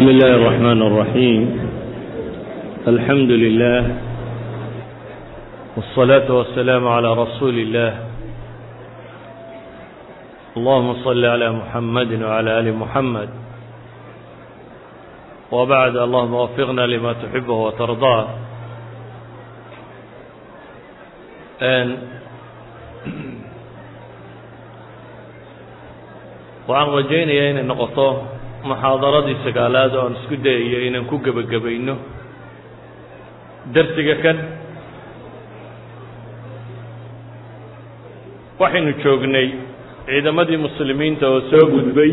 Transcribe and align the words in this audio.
بسم 0.00 0.08
الله 0.08 0.34
الرحمن 0.34 0.82
الرحيم 0.82 1.42
الحمد 2.88 3.30
لله 3.30 3.96
والصلاة 5.76 6.32
والسلام 6.32 6.88
على 6.88 7.14
رسول 7.14 7.54
الله 7.58 7.92
اللهم 10.56 11.04
صل 11.04 11.24
على 11.24 11.52
محمد 11.52 12.22
وعلى 12.22 12.50
آل 12.60 12.68
محمد 12.76 13.28
وبعد 15.52 15.96
اللهم 15.96 16.34
وفقنا 16.34 16.80
لما 16.80 17.12
تحبه 17.12 17.52
وترضاه 17.54 18.26
and 21.60 21.90
waxaan 26.68 26.88
rajaynayaa 26.96 27.50
inay 27.52 27.66
noqoto 27.68 28.39
muxaadaradii 28.68 29.36
sagaalaad 29.44 29.92
oo 29.96 30.02
aan 30.06 30.14
isku 30.20 30.36
dayayo 30.44 30.78
inaan 30.88 31.06
ku 31.10 31.16
gebagabayno 31.24 31.94
darsiga 33.74 34.14
kan. 34.24 34.36
Waxaynu 38.60 38.92
joognay 39.02 39.48
ciidamadii 40.06 40.58
muslimiinta 40.66 41.24
oo 41.32 41.40
soo 41.50 41.64
gudbay 41.74 42.12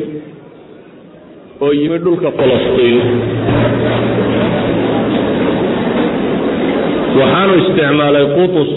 oo 1.64 1.72
yimi 1.80 1.98
dhulka 2.04 2.30
falastiin 2.38 3.02
waxaanu 7.20 7.54
isticmaalay 7.62 8.26
qutus 8.38 8.72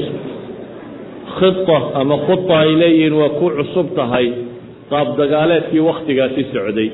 khita 1.38 1.78
ama 2.00 2.16
khuta 2.26 2.54
ay 2.64 2.70
leeyihiin 2.82 3.14
waa 3.20 3.30
ku 3.38 3.46
cusub 3.58 3.88
tahay 3.98 4.26
qaab 4.90 5.08
dagaaleedkii 5.20 5.82
wakhtigaasi 5.88 6.42
socday 6.54 6.88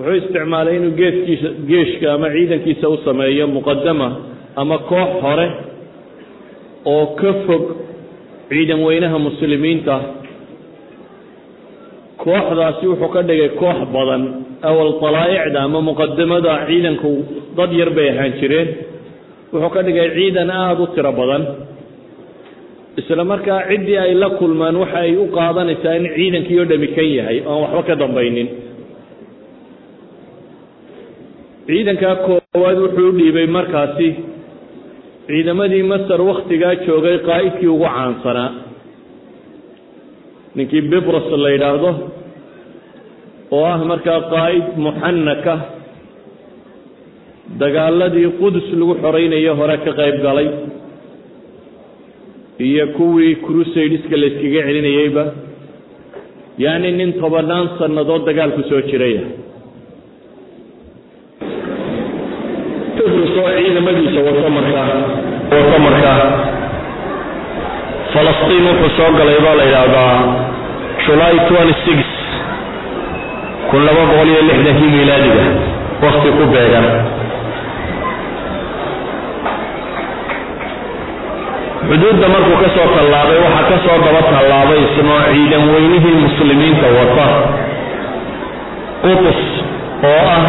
wuxuu 0.00 0.16
isticmaalay 0.20 0.76
inuu 0.78 0.94
geeskiisa 1.00 1.48
geeshka 1.70 2.06
ama 2.16 2.28
ciidankiisa 2.34 2.86
u 2.88 2.96
sameeyo 3.06 3.46
muqadama 3.56 4.08
ama 4.62 4.76
koox 4.90 5.10
hore 5.24 5.46
oo 6.94 7.06
ka 7.20 7.30
fog 7.46 7.64
ciidan 8.50 8.80
weynaha 8.86 9.18
muslimiinta. 9.26 9.96
Kooxdaasi 12.22 12.84
wuxuu 12.90 13.08
ka 13.14 13.20
dhigay 13.28 13.50
koox 13.60 13.78
badan 13.94 14.22
awal 14.68 14.90
dalaa'icda 15.02 15.58
ama 15.66 15.80
muqadamada 15.88 16.52
ciidanku 16.68 17.10
dad 17.56 17.70
yar 17.80 17.90
bay 17.96 18.08
ahaan 18.12 18.32
jireen. 18.40 18.68
Wuxuu 19.52 19.70
ka 19.74 19.80
dhigay 19.86 20.08
ciidan 20.16 20.50
aada 20.50 20.82
u 20.82 20.86
tiro 20.94 21.12
badan. 21.20 21.42
Isla 23.00 23.24
markaa 23.24 23.60
ciddii 23.70 23.96
ay 24.04 24.14
la 24.22 24.28
kulmaan 24.38 24.76
waxa 24.82 24.98
ay 25.06 25.16
u 25.16 25.24
qaadanaysaa 25.36 25.94
in 25.98 26.06
ciidankii 26.16 26.58
oo 26.60 26.66
dhami 26.70 26.88
kan 26.96 27.08
yahay 27.18 27.38
oan 27.46 27.60
waxba 27.64 27.82
ka 27.88 27.94
dambaynin 28.02 28.48
ciidankaa 31.70 32.16
koowaad 32.26 32.78
wuxuu 32.84 33.10
dhiibay 33.18 33.46
markaasi 33.56 34.08
ciidamadii 35.26 35.82
masar 35.92 36.20
wakhtigaa 36.30 36.74
joogay 36.86 37.18
qaa'idkii 37.28 37.70
ugu 37.74 37.86
caansanaa 37.96 38.50
ninkii 40.56 40.82
bibros 40.92 41.26
la 41.44 41.50
yidhaahdo 41.54 41.90
oo 43.56 43.64
ah 43.72 43.78
markaa 43.90 44.20
qaa'id 44.34 44.66
muxanaka 44.86 45.54
dagaaladii 47.62 48.28
qudus 48.40 48.66
lagu 48.80 48.94
xoraynayo 49.04 49.52
hore 49.60 49.76
ka 49.84 49.92
qayb 50.00 50.16
galay 50.26 50.48
iyo 52.68 52.84
kuwii 52.96 53.34
crusadiska 53.46 54.14
la 54.20 54.26
yskaga 54.30 54.60
celinayeyba 54.66 55.24
yacni 56.64 56.90
nin 56.98 57.10
tobannaan 57.22 57.66
sannadood 57.78 58.22
dagaal 58.28 58.50
ku 58.58 58.62
soo 58.70 58.82
jiraya 58.90 59.22
oo 63.02 63.50
ciidamadiisa 63.70 64.20
wato 64.26 64.50
markaa 64.50 64.88
wato 65.50 65.78
markaa 65.86 66.20
falastiin 68.14 68.64
wuxuu 68.68 68.90
soo 68.96 69.10
galay 69.18 69.38
baa 69.44 69.54
la 69.54 69.64
yidhaahdaa 69.64 70.14
six 71.84 72.00
kun 73.70 73.84
laba 73.86 74.02
boqol 74.10 74.28
iyo 74.28 74.42
lixdankii 74.48 74.90
miilaadiga 74.94 75.44
wakti 76.02 76.28
ku 76.38 76.44
beegan. 76.52 76.86
Xuduudda 81.88 82.26
markuu 82.34 82.56
ka 82.62 82.68
soo 82.74 82.88
tallaabay 82.96 83.38
waxaa 83.44 83.68
ka 83.70 83.76
soo 83.84 83.98
daba 84.04 84.22
tallaabay 84.32 84.80
isnoo 84.86 85.20
ciidan 85.30 85.64
weynihii 85.74 86.16
muslimiinta 86.26 86.86
wata. 86.96 87.26
Qutus 89.02 89.40
oo 90.10 90.20
ah 90.34 90.42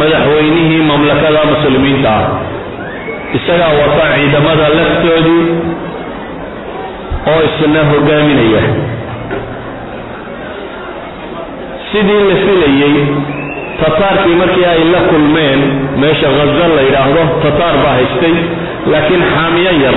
madaxweynihii 0.00 0.82
mamlakada 0.90 1.40
muslimiinta 1.52 2.10
ah 2.18 2.53
isagaa 3.38 3.72
wata 3.80 4.04
ciidamada 4.14 4.66
laftoodii 4.78 5.44
oo 7.32 7.40
isna 7.48 7.80
hogaaminaya. 7.90 8.62
Sidii 11.92 12.22
la 12.30 12.36
filayey 12.44 12.96
tataarkii 13.80 14.34
markii 14.40 14.64
ay 14.72 14.84
la 14.92 15.00
kulmeen 15.10 15.60
meesha 16.00 16.28
khaza 16.36 16.66
la 16.76 16.82
yidhaahdo 16.86 17.22
tataar 17.42 17.74
baa 17.84 17.94
haystay 17.98 18.34
laakiin 18.92 19.22
xaamiyo 19.34 19.72
yar 19.84 19.96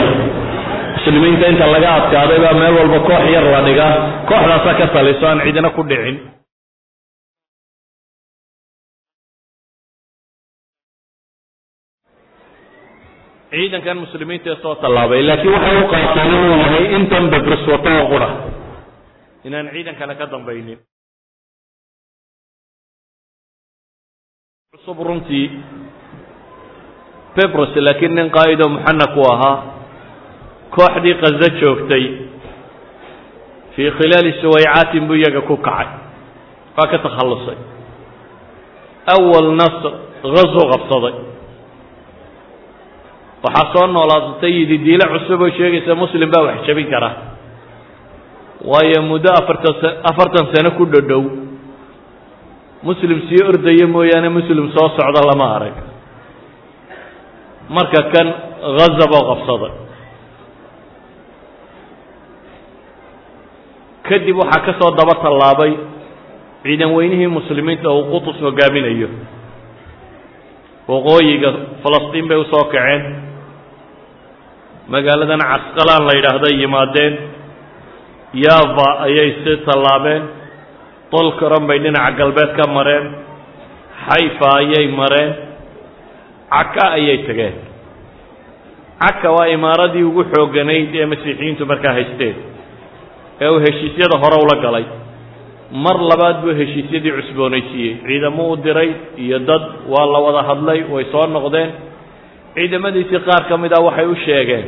muslimiinta 0.95 1.47
inta 1.51 1.67
laga 1.73 1.89
adkaaday 1.99 2.39
baa 2.45 2.53
meel 2.61 2.73
walba 2.79 2.99
koox 3.09 3.23
yar 3.35 3.43
la 3.53 3.61
dhigaa 3.67 3.91
kooxdaasaa 4.29 4.73
ka 4.79 4.87
taliso 4.95 5.25
aan 5.29 5.41
cidina 5.45 5.69
ku 5.77 5.81
dhicin 5.89 6.15
ciidankan 13.51 13.97
muslimiinta 14.03 14.49
ee 14.49 14.59
soo 14.63 14.75
tallaabay. 14.75 15.21
Laakiin 15.27 15.53
waxay 15.55 15.77
u 15.83 15.87
qaataan 15.93 16.27
inuu 16.35 16.57
yahay 16.63 16.85
intan 16.97 17.25
bebris 17.31 17.63
wato 17.71 17.89
oo 17.99 18.05
qura. 18.11 18.29
Inaan 19.47 19.69
ciidan 19.73 19.95
kale 19.99 20.13
ka 20.19 20.25
dambaynin. 20.31 20.79
Cusub 24.71 24.99
runtii 25.07 25.45
bebros 27.35 27.75
laakiin 27.85 28.15
nin 28.15 28.29
qaa'id 28.35 28.59
oo 28.63 28.69
muxanak 28.75 29.13
u 29.17 29.23
ahaa 29.33 29.55
kooxdii 30.75 31.15
kazo 31.21 31.47
joogtay 31.61 32.03
fii 33.75 33.91
khilaali 33.97 34.31
suwaycaatin 34.41 35.07
buu 35.07 35.15
iyaga 35.19 35.41
ku 35.49 35.57
kacay. 35.57 35.87
Waa 36.77 36.87
ka 36.91 36.97
takhallusay. 37.05 37.57
Awal 39.15 39.47
nasr 39.59 39.91
hazo 40.23 40.61
qabsaday 40.71 41.15
waxaa 43.47 43.71
soo 43.73 43.87
noolaatay 43.95 44.51
yidi 44.57 44.77
diilo 44.85 45.05
cusub 45.13 45.41
oo 45.41 45.49
sheegaysa 45.57 45.95
muslim 46.03 46.29
baa 46.33 46.43
wax 46.47 46.59
jabin 46.67 46.87
kara. 46.93 47.09
Waayo 48.69 49.01
muddo 49.09 49.29
afartan 49.39 49.73
afartan 50.09 50.45
sano 50.53 50.71
ku 50.77 50.85
dhodhow 50.93 51.23
muslim 52.87 53.19
sii 53.29 53.43
ordaya 53.49 53.87
mooyaane 53.95 54.29
muslim 54.37 54.65
soo 54.75 54.87
socda 54.97 55.21
lama 55.29 55.47
arag. 55.55 55.75
Marka 57.75 58.01
kan 58.13 58.27
haza 58.79 59.05
boo 59.11 59.23
qabsaday 59.29 59.73
kadib 64.07 64.35
waxaa 64.41 64.65
ka 64.65 64.73
soo 64.79 64.91
daba 64.97 65.15
tallaabay 65.23 65.73
ciidan 66.63 66.93
weynihii 66.95 67.27
muslimiinta 67.37 67.89
uu 67.91 68.05
qutus 68.11 68.39
hogaaminayo. 68.45 69.09
Waqooyiga 70.87 71.51
falastiin 71.83 72.27
bay 72.29 72.37
u 72.39 72.45
soo 72.51 72.63
kaceen 72.73 73.03
magaaladan 74.93 75.41
casqalaan 75.51 76.03
la 76.07 76.13
yidhaahday 76.17 76.53
yimaadeen 76.63 77.13
yava 78.45 78.87
ayay 79.07 79.29
sii 79.43 79.57
tallaabeen 79.67 80.23
tolkaron 81.13 81.67
bay 81.69 81.79
dhinaca 81.85 82.17
galbeed 82.19 82.51
ka 82.57 82.65
mareen 82.77 83.05
xayfa 84.07 84.47
ayay 84.61 84.85
mareen 84.99 85.31
caka 86.55 86.85
ayay 86.97 87.17
tageen. 87.27 87.55
Caka 89.01 89.29
waa 89.35 89.47
imaaradii 89.55 90.03
ugu 90.09 90.23
xooganayd 90.33 90.95
ee 91.01 91.05
masiixiyiintu 91.13 91.63
markaa 91.71 91.93
haysteen 91.97 92.35
ee 93.41 93.49
uu 93.53 93.59
heshiisyada 93.65 94.15
hore 94.23 94.37
ula 94.45 94.55
galay. 94.65 94.85
Mar 95.85 95.97
labaad 96.11 96.37
buu 96.43 96.53
heshiisyadii 96.61 97.11
cusboonaysiiyey 97.17 97.93
ciidamo 98.07 98.43
u 98.51 98.55
diray 98.65 98.89
iyo 99.25 99.39
dad 99.49 99.63
waa 99.93 100.05
la 100.13 100.19
wada 100.25 100.41
hadlay 100.49 100.79
way 100.93 101.05
soo 101.11 101.25
noqdeen 101.35 101.69
ciidamadiisii 102.57 103.21
qaar 103.27 103.43
ka 103.49 103.55
mid 103.63 103.71
ah 103.77 103.81
waxay 103.87 104.07
u 104.09 104.15
sheegeen 104.25 104.65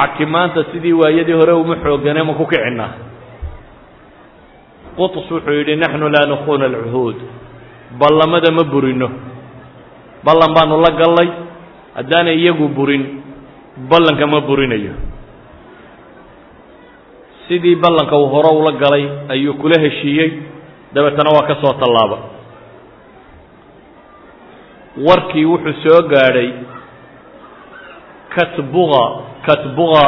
caki 0.00 0.24
maanta 0.34 0.64
sidii 0.72 0.92
waayadii 1.00 1.36
hore 1.40 1.52
uma 1.62 1.76
xoogane 1.84 2.22
ma 2.28 2.32
ku 2.40 2.46
kicinaa 2.52 2.92
qutus 4.96 5.28
wuxuu 5.30 5.52
yidhi 5.58 5.76
naxnu 5.82 6.08
laa 6.14 6.26
nukhuna 6.32 6.64
alcuhuud 6.70 7.18
ballamada 8.00 8.50
ma 8.58 8.64
burino 8.72 9.08
ballan 10.26 10.50
baanu 10.56 10.76
la 10.84 10.90
gallay 11.00 11.28
haddaanay 11.96 12.36
iyagu 12.42 12.68
burin 12.76 13.04
ballanka 13.90 14.26
ma 14.32 14.40
burinayo. 14.48 14.92
Sidii 17.48 17.76
ballanka 17.76 18.16
uu 18.16 18.28
hore 18.34 18.50
ula 18.60 18.72
galay 18.82 19.04
ayuu 19.34 19.54
kula 19.60 19.80
heshiiyey 19.84 20.30
dabeetana 20.94 21.30
waa 21.36 21.46
ka 21.48 21.54
soo 21.62 21.72
tallaaba 21.80 22.18
warkii 24.96 25.44
wuxuu 25.44 25.82
soo 25.84 26.02
gaadhay 26.08 26.50
katbuga 28.34 29.02
katbuga 29.46 30.04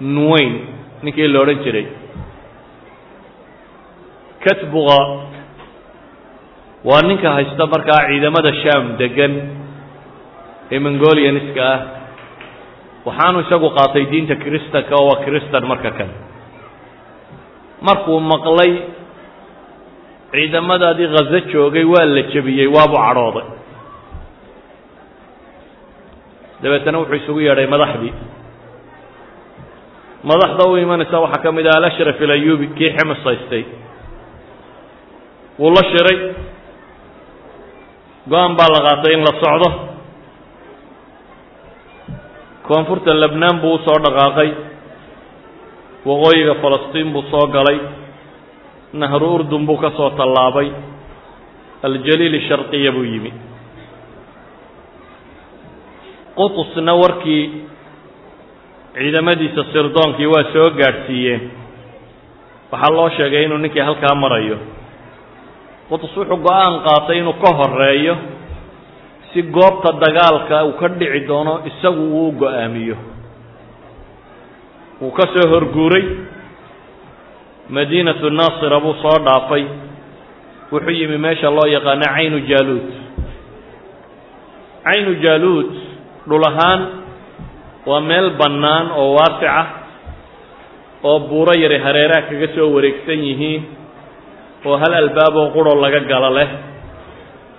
nuweyn 0.00 0.54
ninkii 1.02 1.28
la 1.28 1.40
odhan 1.40 1.62
jiray. 1.64 1.86
Katbuga 4.44 4.98
waa 6.84 7.02
ninka 7.06 7.30
haysta 7.32 7.66
markaa 7.66 8.06
ciidamada 8.08 8.52
sham 8.62 8.96
degan 8.98 9.32
ee 10.72 10.78
mongolianiska 10.78 11.62
ah. 11.74 11.80
Waxaanu 13.06 13.40
isagu 13.40 13.68
qaatay 13.78 14.04
diinta 14.10 14.34
kristanka 14.44 14.94
oo 15.00 15.06
waa 15.10 15.22
kristan 15.26 15.64
marka 15.66 15.90
kan. 15.98 16.10
Markuu 17.86 18.20
maqlay 18.20 18.72
ciidamadaadii 20.32 21.08
khazo 21.14 21.38
joogay 21.52 21.84
waa 21.94 22.06
la 22.14 22.22
jebiyey 22.32 22.66
waabuu 22.76 22.98
cadhooday 23.06 23.46
dabeetana 26.62 26.98
wuxuu 27.00 27.14
isugu 27.20 27.40
yeedhay 27.46 27.66
madaxdii. 27.74 28.12
Madaxda 30.30 30.64
u 30.70 30.76
imanaysa 30.84 31.16
waxaa 31.24 31.42
ka 31.44 31.50
mid 31.56 31.66
ah 31.66 31.76
alashraf 31.78 32.20
ilayubi 32.26 32.66
kii 32.78 32.90
ximis 32.96 33.20
haystay 33.26 33.64
wuu 35.58 35.70
la 35.76 35.82
shiray. 35.90 36.18
Go'aan 38.30 38.52
baa 38.58 38.68
la 38.74 38.80
qaatay 38.86 39.12
in 39.16 39.22
la 39.26 39.32
socdo. 39.42 39.68
Koonfurta 42.68 43.14
lebnaan 43.22 43.60
buu 43.62 43.74
u 43.74 43.78
soo 43.86 43.98
dhaqaaqay. 44.04 44.50
Waqooyiga 46.06 46.54
falastiin 46.62 47.12
buu 47.12 47.22
soo 47.30 47.46
galay. 47.54 47.78
Nahru 48.92 49.34
urdun 49.34 49.66
buu 49.66 49.76
ka 49.82 49.90
soo 49.96 50.10
tallaabay. 50.10 50.68
Aljaliil 51.82 52.36
sharqiya 52.48 52.92
buu 52.96 53.04
yimi 53.12 53.32
qutusna 56.36 56.94
warkii 57.02 57.44
ciidamadiisa 58.94 59.64
sirdoonkii 59.72 60.26
waa 60.34 60.44
soo 60.52 60.70
gaadhsiiyeen. 60.80 61.42
Waxaa 62.72 62.94
loo 62.96 63.08
sheegay 63.16 63.44
inuu 63.44 63.58
ninkii 63.58 63.80
halkaa 63.88 64.14
marayo. 64.14 64.58
Qutus 65.88 66.16
wuxuu 66.16 66.36
go'aan 66.46 66.74
qaatay 66.86 67.18
inuu 67.18 67.32
ka 67.42 67.50
horeeyo 67.58 68.16
si 69.32 69.42
goobta 69.42 69.92
dagaalka 70.02 70.64
uu 70.64 70.72
ka 70.80 70.88
dhici 70.88 71.20
doono 71.28 71.54
isagu 71.70 72.02
uu 72.20 72.32
go'aamiyo. 72.32 72.96
Wuu 75.00 75.10
ka 75.10 75.24
soo 75.34 75.48
horguuray. 75.52 76.04
Madiinatu 77.68 78.30
naasira 78.30 78.80
buu 78.80 78.94
soo 79.02 79.18
dhaafay. 79.24 79.64
Wuxuu 80.72 80.90
yimi 80.98 81.18
meesha 81.18 81.50
loo 81.50 81.66
yaqaano 81.74 82.06
caynu 82.16 82.38
jaaluud. 82.50 82.86
Caynu 84.84 85.12
jaaluud 85.24 85.70
dhul 86.28 86.44
ahaan 86.50 86.80
waa 87.90 88.00
meel 88.10 88.28
bannaan 88.40 88.86
oo 89.00 89.08
waasica 89.18 89.62
oo 91.02 91.18
buuro 91.30 91.52
yari 91.62 91.78
hareeraha 91.86 92.28
kaga 92.30 92.48
soo 92.56 92.68
wareegsan 92.76 93.18
yihiin 93.28 93.62
oo 94.66 94.76
hal 94.82 94.92
albaaboo 95.02 95.50
qurho 95.54 95.74
laga 95.84 96.00
galo 96.12 96.30
leh 96.38 96.50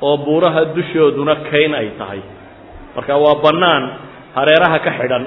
oo 0.08 0.16
buuraha 0.26 0.62
dushooduna 0.76 1.36
kayn 1.52 1.72
ay 1.76 1.90
tahay. 2.00 2.22
Marka 2.96 3.14
waa 3.24 3.36
bannaan 3.46 3.84
hareeraha 4.38 4.78
ka 4.86 4.92
xidhan 5.00 5.24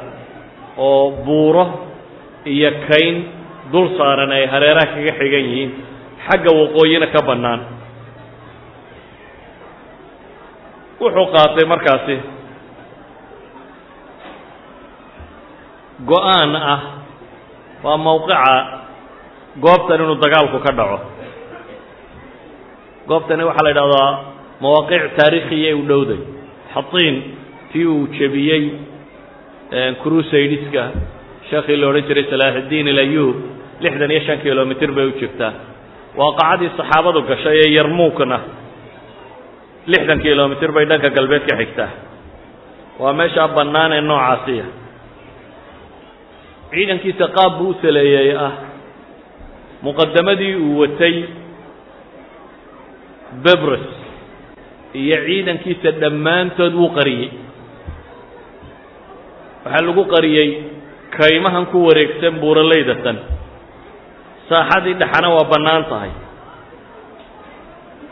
oo 0.87 1.03
buuro 1.27 1.65
iyo 2.55 2.71
kayn 2.89 3.15
dul 3.73 3.89
saaran 3.99 4.33
ay 4.33 4.45
hareeraha 4.53 4.89
kaga 4.97 5.13
xigan 5.21 5.45
yihiin 5.49 5.71
xagga 6.27 6.51
waqooyina 6.61 7.07
ka 7.15 7.21
bannaan. 7.29 7.61
Wuxuu 11.01 11.27
qaatay 11.37 11.65
markaasi 11.69 12.17
go'aan 16.05 16.53
ah 16.57 16.81
waa 17.85 17.97
mawqica 17.97 18.53
goobtan 19.65 20.01
inuu 20.05 20.19
dagaalku 20.25 20.59
ka 20.67 20.73
dhaco. 20.79 20.99
Goobtani 23.09 23.45
waxaa 23.49 23.65
la 23.67 23.71
yidhahdaa 23.73 24.11
mawaaqic 24.65 25.03
taariikhiya 25.19 25.77
u 25.77 25.83
dhowday. 25.91 26.21
Xatiin 26.75 27.15
tii 27.73 27.87
uu 27.87 28.07
jebiyey 28.19 28.63
crusaideska 30.03 30.83
sheekii 31.51 31.77
la 31.81 31.87
odhan 31.91 32.05
jiray 32.09 32.25
salaaxuddiin 32.33 32.89
ilayub 32.93 33.37
lixdan 33.85 34.11
iyo 34.11 34.21
shan 34.27 34.39
kilomitr 34.45 34.91
bay 34.97 35.07
u 35.07 35.13
jirtaa 35.21 35.53
waaqacadii 36.21 36.71
saxaabadu 36.79 37.21
gashay 37.31 37.57
ee 37.65 37.71
yarmuukna 37.79 38.39
lixdan 39.93 40.19
kilomitr 40.27 40.71
bay 40.77 40.85
dhanka 40.91 41.09
galbeed 41.17 41.45
ka 41.49 41.55
xigtaa. 41.61 41.91
Waa 43.01 43.13
meeshaa 43.21 43.49
bannaan 43.57 43.93
ee 43.93 44.01
noocaasiya 44.11 44.65
ciidankiisa 46.73 47.27
qaab 47.37 47.53
buu 47.59 47.71
u 47.73 47.79
saleeyey 47.83 48.31
ah 48.47 48.53
muqadamadii 49.87 50.55
uu 50.67 50.79
watay 50.83 51.15
bebres 53.45 53.87
iyo 55.03 55.17
ciidankiisa 55.27 55.91
dhammaantood 56.03 56.75
wuu 56.81 56.91
qariyey. 56.99 57.31
Waxaa 59.65 59.85
lagu 59.87 60.05
qariyey 60.15 60.49
kaymahan 61.19 61.67
ku 61.73 61.79
wareegsan 61.87 62.35
buuralaydatan 62.43 63.17
saaxadii 64.49 64.95
dhexana 65.01 65.29
waa 65.37 65.45
bannaan 65.53 65.85
tahay. 65.91 66.13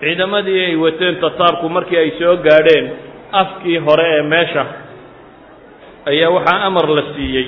Ciidamadii 0.00 0.60
ay 0.68 0.76
wateen 0.84 1.16
tataarku 1.22 1.66
markii 1.76 1.98
ay 2.02 2.10
soo 2.20 2.36
gaadheen 2.46 2.86
afkii 3.42 3.78
hore 3.86 4.06
ee 4.18 4.22
meesha 4.32 4.64
ayaa 6.10 6.30
waxaa 6.36 6.64
amar 6.68 6.86
la 6.96 7.02
siiyey 7.14 7.46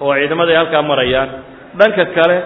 oo 0.00 0.12
ciidamada 0.18 0.50
ay 0.52 0.56
halkaa 0.60 0.82
marayaan. 0.90 1.28
Dhanka 1.78 2.04
kale 2.16 2.36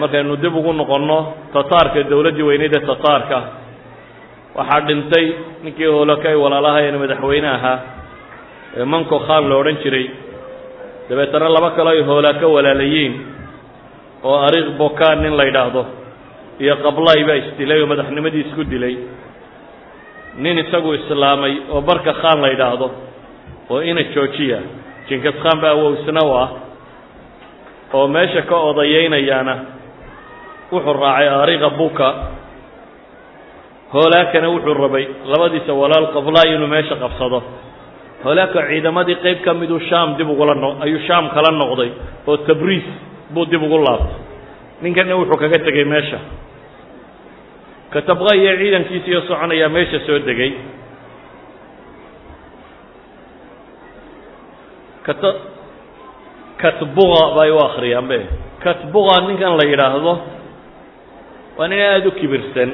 markaynu 0.00 0.36
dib 0.42 0.54
ugu 0.60 0.72
noqonno 0.80 1.18
tataarka 1.54 2.00
dowladdii 2.10 2.42
weyneyd 2.48 2.74
ee 2.78 2.84
tataarka 2.90 3.38
waxaa 4.58 4.80
dhintay 4.88 5.26
ninkii 5.64 5.86
hoolaka 5.94 6.28
ay 6.28 6.36
walaalahayen 6.44 6.98
madaxweyne 7.02 7.48
ahaa 7.56 7.78
ee 8.78 8.84
manco 8.92 9.18
khan 9.26 9.44
la 9.50 9.54
odhan 9.60 9.76
jiray. 9.84 10.06
Dabeetana 11.08 11.48
laba 11.56 11.70
kale 11.76 11.90
ay 11.94 12.02
hoolaa 12.08 12.34
ka 12.40 12.46
walaalayiin 12.56 13.14
oo 14.28 14.36
ariiq 14.46 14.68
bokan 14.80 15.16
nin 15.22 15.34
la 15.38 15.44
yidhaahdo 15.48 15.82
iyo 16.62 16.74
qablay 16.84 17.20
baa 17.28 17.36
isdilay 17.42 17.78
oo 17.82 17.86
madaxnimadii 17.92 18.40
isku 18.46 18.62
dilay. 18.72 18.94
Nin 20.42 20.58
isagu 20.64 20.90
islaamay 20.98 21.54
oo 21.72 21.80
barka 21.88 22.12
khan 22.20 22.38
la 22.44 22.48
yidhaahdo 22.54 22.86
oo 23.72 23.80
ina 23.90 24.02
joojiya 24.14 24.58
jinkis 25.08 25.36
khan 25.42 25.58
baa 25.62 25.72
awowsna 25.76 26.20
u 26.24 26.30
ah 26.42 26.48
oo 27.96 28.06
meesha 28.08 28.42
ka 28.50 28.56
odayeynayaana 28.70 29.54
wuxuu 30.72 30.92
raacay 31.02 31.28
ariiqa 31.42 31.70
buka 31.80 32.08
hoolaakana 33.92 34.48
wuxuu 34.54 34.74
rabay 34.82 35.04
labadiisa 35.32 35.72
walaal 35.82 36.06
qablay 36.16 36.48
inuu 36.54 36.66
meesha 36.74 36.96
qabsado. 37.02 37.38
Hoolaaka 38.24 38.60
ciidamadii 38.68 39.16
qayb 39.24 39.38
ka 39.44 39.54
miduu 39.54 39.80
sham 39.88 40.16
dib 40.18 40.28
ugula 40.30 40.54
no 40.54 40.70
ayuu 40.84 41.00
sham 41.06 41.24
kala 41.34 41.50
noqday 41.60 41.90
oo 42.26 42.36
tabriis 42.48 42.84
buu 43.34 43.44
dib 43.46 43.62
ugu 43.62 43.78
laabtay. 43.86 44.18
Ninkanna 44.82 45.14
wuxuu 45.20 45.38
kaga 45.42 45.58
tegey 45.66 45.84
meesha. 45.84 46.18
Katabqa 47.94 48.34
iyo 48.36 48.52
ciidankiisiiyo 48.60 49.20
soconayaa 49.28 49.68
meesha 49.76 49.98
soo 50.06 50.18
degay 50.28 50.52
katbuga 56.62 57.22
bay 57.36 57.50
u 57.50 57.58
akriyaan 57.66 58.06
be 58.10 58.18
katbuga 58.64 59.14
ninkan 59.28 59.54
la 59.58 59.64
yidhaahdo 59.70 60.12
waa 61.58 61.68
nin 61.68 61.80
aada 61.80 62.08
u 62.08 62.12
kibirsan. 62.12 62.70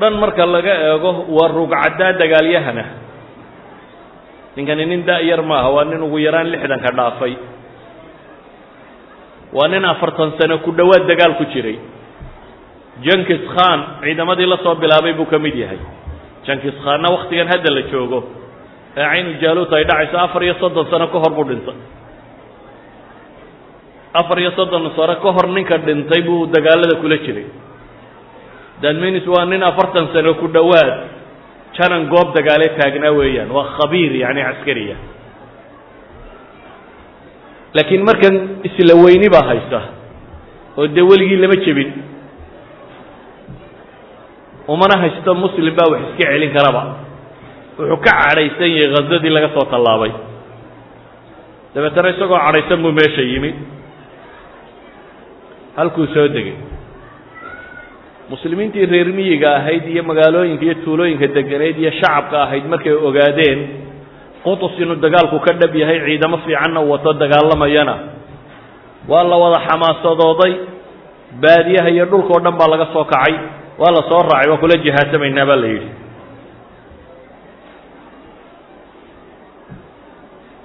Dhan 0.00 0.14
marka 0.22 0.46
laga 0.46 0.74
eego 0.90 1.10
waa 1.36 1.48
rugcaddaa 1.56 2.12
dagaalyahana. 2.20 2.84
Ninkani 4.56 4.86
nin 4.86 5.02
da-yar 5.06 5.42
maaha 5.42 5.68
waa 5.70 5.84
nin 5.84 6.02
ugu 6.02 6.18
yaraan 6.18 6.50
lixdanka 6.50 6.90
dhaafay. 6.98 7.34
Waa 9.54 9.68
nin 9.68 9.84
afartan 9.84 10.34
sano 10.40 10.58
ku 10.64 10.70
dhowaad 10.72 11.04
dagaal 11.10 11.34
ku 11.38 11.44
jiray. 11.52 11.78
Jankis 13.06 13.42
khan 13.54 13.80
ciidamadii 14.02 14.46
la 14.46 14.58
soo 14.62 14.74
bilaabay 14.74 15.12
buu 15.14 15.26
ka 15.30 15.38
mid 15.38 15.54
yahay. 15.54 15.78
Jankis 16.46 16.74
khanna 16.84 17.10
waktigan 17.14 17.48
hadda 17.52 17.70
la 17.70 17.82
joogo 17.92 18.20
ee 18.96 19.04
caynu 19.10 19.30
jaaluut 19.42 19.72
ay 19.72 19.84
dhacayso 19.90 20.16
afar 20.26 20.42
iyo 20.42 20.54
soddon 20.62 20.86
sano 20.90 21.06
ka 21.12 21.18
hor 21.18 21.32
buu 21.36 21.44
dhintay. 21.50 21.74
Afar 24.20 24.38
iyo 24.38 24.50
soddon 24.58 24.90
sano 24.96 25.14
ka 25.22 25.30
hor 25.36 25.46
ninka 25.56 25.78
dhintay 25.86 26.22
buu 26.22 26.46
dagaalada 26.46 26.96
kula 27.02 27.16
jiray. 27.26 27.46
Dadminis 28.82 29.26
waa 29.26 29.44
nin 29.46 29.62
afartan 29.62 30.08
sano 30.14 30.34
ku 30.40 30.46
dhowaad 30.48 30.92
janan 31.78 32.06
goob 32.12 32.34
dagaale 32.36 32.68
taagnaa 32.78 33.10
weeyaan 33.18 33.50
waa 33.50 33.66
khabiir 33.78 34.12
yani 34.22 34.40
caskariya 34.48 34.96
laakiin 37.74 38.02
markan 38.06 38.34
isla 38.68 38.94
weyni 39.04 39.26
baa 39.34 39.42
haysta 39.50 39.80
oo 40.78 40.86
dee 40.86 41.02
weligii 41.10 41.36
lama 41.42 41.56
jebin. 41.66 41.90
Umana 44.68 44.94
haysto 45.02 45.34
muslim 45.34 45.74
baa 45.78 45.90
wax 45.92 46.00
iska 46.14 46.24
celin 46.30 46.52
karaba 46.56 46.82
wuxuu 47.78 47.98
ka 48.04 48.12
cadhaysan 48.22 48.70
yahay 48.76 48.90
khazadii 48.96 49.32
laga 49.36 49.48
soo 49.56 49.66
tallaabay. 49.72 50.12
Dabeetana 51.74 52.08
isagoo 52.14 52.38
cadhaysan 52.44 52.78
buu 52.84 52.92
meesha 52.98 53.22
yimi 53.30 53.50
halkuu 55.76 56.06
soo 56.14 56.28
degay. 56.34 56.54
Muslimiintii 58.30 58.86
reer 58.92 59.08
miyiga 59.16 59.48
ahayd 59.58 59.84
iyo 59.92 60.02
magaalooyinka 60.10 60.64
iyo 60.64 60.74
tuulooyinka 60.84 61.26
deganeyd 61.36 61.76
iyo 61.82 61.90
shacabka 62.00 62.36
ahayd 62.46 62.64
markay 62.72 62.92
ogaadeen 63.08 63.60
qutus 64.44 64.74
inuu 64.82 64.96
dagaalku 65.04 65.36
ka 65.44 65.52
dhab 65.60 65.74
yahay 65.82 65.98
ciidamo 66.06 66.36
fiicanna 66.44 66.80
wato 66.80 67.12
dagaalamayana. 67.22 67.94
Waa 69.10 69.24
la 69.30 69.36
wada 69.42 69.60
xamaasadooday 69.68 70.52
baadiyaha 71.42 71.88
iyo 71.94 72.04
dhulka 72.12 72.40
dhan 72.44 72.54
baa 72.60 72.68
laga 72.72 72.86
soo 72.94 73.04
kacay. 73.12 73.34
Waa 73.80 73.92
la 73.96 74.02
soo 74.08 74.22
raacay 74.28 74.48
waa 74.52 74.60
kula 74.62 74.76
jihaasamaynaa 74.84 75.46
baa 75.50 75.56
la 75.62 75.66
yidhi 75.74 75.88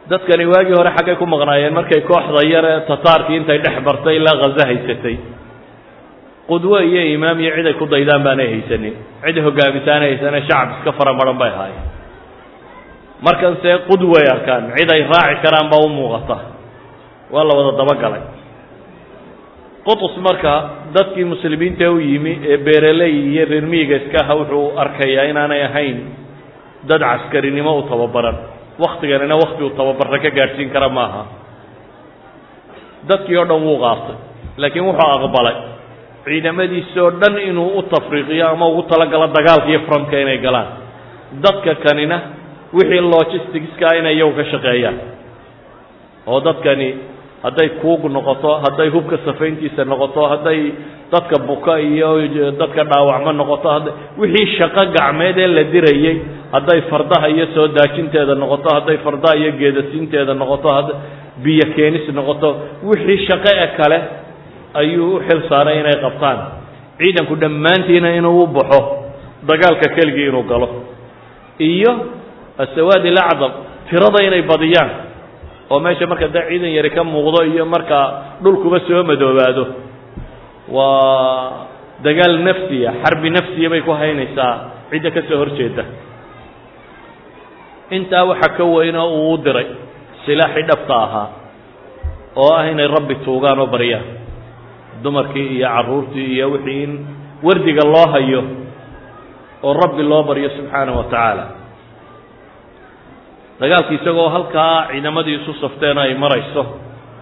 dadkani 0.09 0.45
waagii 0.51 0.75
hore 0.79 0.91
xaggay 0.97 1.15
ku 1.21 1.25
maqnaayeen 1.33 1.73
markay 1.73 2.01
kooxda 2.09 2.41
yare 2.53 2.73
tataarkii 2.89 3.35
intay 3.39 3.59
dhex 3.65 3.75
bartay 3.87 4.15
ilaa 4.19 4.37
khazo 4.41 4.61
haysatay. 4.69 5.15
Qudwo 6.49 6.79
iyo 6.81 7.01
imaam 7.15 7.37
iyo 7.39 7.51
cid 7.57 7.67
ay 7.67 7.73
ku 7.77 7.85
daydaan 7.85 8.23
baanay 8.25 8.47
haysanin. 8.53 8.95
Cid 9.25 9.37
hogaamisaanay 9.45 10.09
haysanee 10.09 10.41
shacab 10.49 10.69
iska 10.79 10.91
fara 10.97 11.13
maran 11.19 11.37
bay 11.41 11.51
ahaayeen. 11.53 11.85
Markan 13.25 13.53
see 13.61 13.75
qudway 13.89 14.25
arkaan 14.35 14.63
cid 14.77 14.89
ay 14.95 15.01
raaci 15.11 15.35
karaan 15.45 15.69
baa 15.71 15.81
u 15.85 15.89
muuqata. 15.97 16.37
Waa 17.33 17.43
la 17.49 17.53
wada 17.59 17.71
dabagalay 17.81 18.23
qutus 19.85 20.17
marka 20.21 20.53
dadkii 20.93 21.23
muslimiinta 21.25 21.85
u 21.91 21.99
yimi 21.99 22.33
ee 22.51 22.57
beereley 22.65 23.13
iyo 23.31 23.45
reer 23.51 23.63
miyiga 23.71 23.95
iska 24.01 24.19
aha 24.25 24.33
wuxuu 24.39 24.65
arkayaa 24.83 25.25
inaanay 25.31 25.61
ahayn 25.67 25.97
dad 26.89 27.01
caskarinimo 27.01 27.71
u 27.79 27.81
tababaran 27.89 28.37
waktiganina 28.79 29.35
wakti 29.35 29.63
uu 29.63 29.71
ka 30.23 30.29
gaadhsiin 30.37 30.69
kara 30.69 30.89
maaha. 30.89 31.23
Dadkii 33.09 33.37
oo 33.37 33.45
dhan 33.45 33.61
wuu 33.61 33.77
qaatay 33.83 34.15
laakiin 34.57 34.85
wuxuu 34.85 35.09
aqbalay. 35.15 35.55
Ciidamadiisoo 36.25 37.11
dhan 37.21 37.37
inuu 37.49 37.77
u 37.79 37.81
tafriiqiyo 37.83 38.47
ama 38.47 38.67
ugu 38.67 38.83
talagalo 38.83 39.27
dagaalka 39.27 39.69
iyo 39.69 39.79
frontka 39.87 40.19
inay 40.19 40.37
galaan. 40.37 40.67
Dadka 41.43 41.75
kanina 41.75 42.17
wixii 42.73 43.01
logisticska 43.13 43.95
inay 43.99 44.15
iyagu 44.15 44.33
ka 44.39 44.43
shaqeeyaan. 44.51 44.97
Oo 46.27 46.39
dadkani 46.39 46.89
hadday 47.43 47.69
kuug 47.81 48.03
noqoto 48.11 48.51
hadday 48.65 48.89
hubka 48.89 49.17
safayntiisa 49.25 49.85
noqoto 49.85 50.27
hadday 50.27 50.71
dadka 51.11 51.39
buka 51.47 51.79
iyo 51.79 52.09
dadka 52.59 52.83
dhaawacmo 52.83 53.31
noqoto 53.31 53.67
hadday 53.75 53.93
wixii 54.17 54.57
shaqo 54.57 54.85
gacmeed 54.95 55.37
ee 55.37 55.47
la 55.47 55.63
dirayey 55.63 56.15
hadday 56.53 56.81
fardaha 56.91 57.27
iyo 57.35 57.45
soo 57.55 57.67
daajinteeda 57.77 58.35
noqoto 58.43 58.67
hadday 58.75 58.97
fardaha 59.05 59.35
iyo 59.41 59.51
geedasiinteeda 59.61 60.33
noqoto 60.41 60.69
biyo 61.43 61.65
keenis 61.75 62.05
noqoto 62.19 62.49
wixii 62.89 63.19
shaqo 63.27 63.51
e 63.63 63.67
kale 63.77 63.99
ayuu 64.81 65.15
u 65.15 65.19
xil 65.27 65.41
saaray 65.49 65.79
inay 65.81 65.97
qabtaan. 66.05 66.39
Ciidanku 66.99 67.35
dhammaantiina 67.43 68.09
inuu 68.19 68.43
u 68.43 68.47
baxo 68.57 68.79
dagaalka 69.49 69.87
keligii 69.95 70.27
inuu 70.31 70.43
galo. 70.51 70.67
Iyo 71.59 71.91
asawaad 72.63 73.05
ilacdam 73.11 73.51
tirada 73.89 74.19
inay 74.27 74.41
badiyaan 74.51 74.89
oo 75.71 75.79
meesha 75.85 76.05
marka 76.11 76.27
dee 76.35 76.43
ciidan 76.49 76.71
yari 76.77 76.89
ka 76.95 77.03
muuqdo 77.03 77.39
iyo 77.51 77.65
marka 77.65 77.97
dhulkuba 78.43 78.79
soo 78.87 79.03
madoobaado 79.09 79.63
waa 80.67 81.51
dagaal 82.03 82.35
nafsiya 82.47 82.91
xarbi 83.03 83.29
nafsiya 83.37 83.69
bay 83.73 83.81
ku 83.81 83.91
haynaysaa 84.01 84.53
cidda 84.91 85.09
ka 85.15 85.21
soo 85.29 85.37
hor 85.41 85.49
jeeda 85.57 85.83
intaa 87.97 88.23
waxa 88.31 88.49
ka 88.57 88.63
weyna 88.63 89.01
uu 89.05 89.33
u 89.33 89.37
diray 89.45 89.67
silaaxii 90.25 90.65
dhabta 90.69 90.95
ahaa 91.05 91.27
oo 92.35 92.51
ah 92.59 92.65
inay 92.71 92.87
rabbi 92.97 93.15
tuugaan 93.25 93.59
oo 93.59 93.67
baryaan 93.75 94.05
dumarkii 95.03 95.47
iyo 95.57 95.67
carruurtii 95.75 96.27
iyo 96.35 96.45
wixii 96.51 96.83
in 96.83 96.91
wardiga 97.43 97.83
loo 97.93 98.07
hayo 98.13 98.41
oo 99.63 99.73
rabbi 99.83 100.03
loo 100.11 100.23
baryo 100.23 100.49
subxaanahu 100.57 100.97
wa 100.97 101.03
tacaala. 101.03 101.45
Dagaalki 103.59 103.93
isagoo 103.99 104.29
halkaa 104.29 104.87
ciidamadii 104.91 105.35
isu 105.43 105.53
safteen 105.61 105.97
ay 105.97 106.13
marayso 106.23 106.63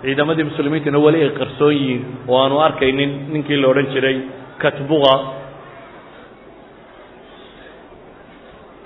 ciidamadii 0.02 0.44
muslimiintuna 0.50 1.00
weli 1.06 1.20
ay 1.26 1.30
qarsoon 1.40 1.74
yihiin 1.78 2.02
oo 2.28 2.38
aanu 2.44 2.60
arkaynin 2.68 3.12
ninkii 3.34 3.58
la 3.62 3.68
odhan 3.72 3.88
jiray 3.94 4.18
katbuqa 4.62 5.14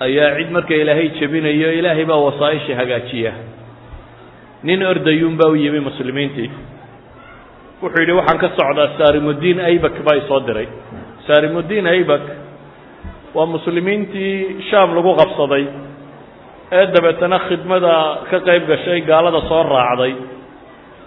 ayaa 0.06 0.30
cid 0.38 0.50
marka 0.56 0.74
ilaahay 0.82 1.08
jebinayo 1.20 1.70
ilaahay 1.80 2.06
baa 2.12 2.18
wasaaisha 2.28 2.74
hagaajiya. 2.80 3.32
Nin 4.68 4.80
ordayuun 4.92 5.36
baa 5.40 5.50
u 5.50 5.56
yimi 5.64 5.80
muslimiintii. 5.90 6.50
Wuxuu 7.82 8.02
yidhi 8.04 8.14
waxaan 8.20 8.40
ka 8.44 8.50
socdaa 8.60 8.90
sarimuddiin 9.00 9.60
aybak 9.70 9.96
baa 10.06 10.16
isoo 10.22 10.40
diray. 10.48 10.68
Sarimuddiin 11.28 11.88
aybak 11.94 12.24
waa 13.36 13.46
muslimiintii 13.56 14.34
shaam 14.70 14.90
lagu 14.98 15.12
qabsaday 15.22 15.66
ee 16.78 16.86
dabeetana 16.96 17.38
khidmada 17.48 17.94
ka 18.30 18.38
qayb 18.48 18.64
gashay 18.72 19.00
gaalada 19.10 19.42
soo 19.50 19.64
raacday. 19.74 20.14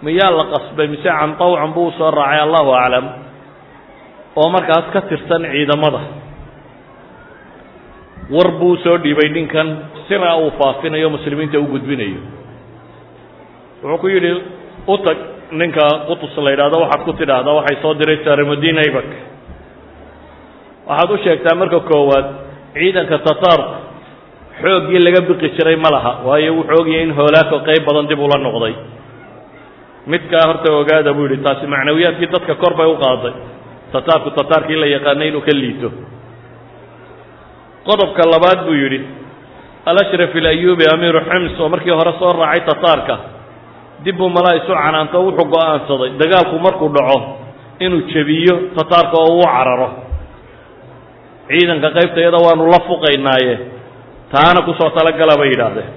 Miyaa 0.05 0.31
la 0.39 0.45
qasbay? 0.53 0.87
Mise 0.93 1.09
can 1.19 1.31
tawcan 1.39 1.71
buu 1.75 1.87
u 1.87 1.91
soo 1.99 2.11
raacay? 2.17 2.39
Allahu 2.45 2.71
aclam. 2.83 3.05
Oo 4.39 4.49
markaas 4.55 4.87
ka 4.93 5.01
tirsan 5.09 5.41
ciidamada 5.53 6.01
war 8.29 8.49
buu 8.59 8.71
u 8.73 8.77
soo 8.83 8.97
dhiibay 8.97 9.29
ninkan 9.29 9.67
sina 10.07 10.35
uu 10.37 10.51
faafinayo 10.59 11.09
muslimiinta 11.09 11.59
u 11.59 11.67
gudbinayo. 11.73 12.19
Wuxuu 13.83 13.97
ku 14.01 14.07
yidhi 14.07 14.31
u 14.87 14.97
tag 15.05 15.17
ninka 15.51 15.85
qutus 16.07 16.33
la 16.37 16.51
yidhahdo 16.51 16.77
waxaad 16.83 17.01
ku 17.05 17.13
tidhaahdaa 17.13 17.53
waxay 17.59 17.77
soo 17.81 17.93
diray 17.93 18.17
sarimuddiin 18.25 18.77
aybak. 18.83 19.07
Waxaad 20.89 21.11
u 21.11 21.17
sheegtaa 21.23 21.55
marka 21.61 21.79
koowaad 21.89 22.25
ciidanka 22.73 23.17
tataarku 23.27 23.73
xooggii 24.61 24.99
laga 25.05 25.21
biqi 25.29 25.47
jiray 25.57 25.75
ma 25.75 25.89
laha 25.95 26.11
waayo 26.27 26.51
wuxuu 26.57 26.81
ogyahay 26.81 27.03
in 27.03 27.13
hoolaako 27.17 27.55
qayb 27.67 27.83
badan 27.87 28.07
dib 28.09 28.19
ula 28.19 28.37
noqday. 28.45 28.73
Midkaa 30.11 30.43
horta 30.49 30.69
ogaada 30.79 31.13
buu 31.13 31.25
yidhi 31.27 31.43
taasi 31.45 31.67
macnawiyaadkii 31.73 32.29
dadka 32.33 32.55
kor 32.61 32.73
bay 32.79 32.87
u 32.89 32.97
qaaday. 33.03 33.33
Tataarku 33.93 34.29
tataarkii 34.37 34.75
la 34.81 34.87
yaqaanay 34.95 35.27
inuu 35.29 35.41
ka 35.47 35.51
liito 35.61 35.89
qodobka 37.87 38.21
labaad 38.33 38.59
buu 38.65 38.73
yidhi 38.83 38.99
alashraf 39.89 40.31
ilayubi 40.39 40.85
amiiru 40.93 41.19
xims 41.29 41.59
oo 41.63 41.69
markii 41.73 41.91
hore 41.99 42.13
soo 42.19 42.31
raacay 42.39 42.61
tataarka 42.69 43.15
dib 44.05 44.17
buu 44.19 44.29
malaa 44.37 44.55
isu 44.59 44.73
canaanto 44.83 45.17
wuxuu 45.25 45.45
go'aansaday. 45.53 46.09
Dagaalku 46.21 46.55
markuu 46.65 46.89
dhaco 46.95 47.17
inuu 47.85 48.01
jebiyo 48.13 48.55
tataarka 48.77 49.15
oo 49.23 49.33
uu 49.37 49.45
cararo. 49.53 49.89
Ciidanka 51.49 51.89
qaybtayada 51.97 52.37
waanu 52.45 52.63
la 52.73 52.79
fuqaynaaye. 52.87 53.55
Taana 54.33 54.59
ku 54.67 54.73
soo 54.79 54.89
talagala 54.97 55.33
bay 55.39 55.49
yidhaahdeen. 55.53 55.89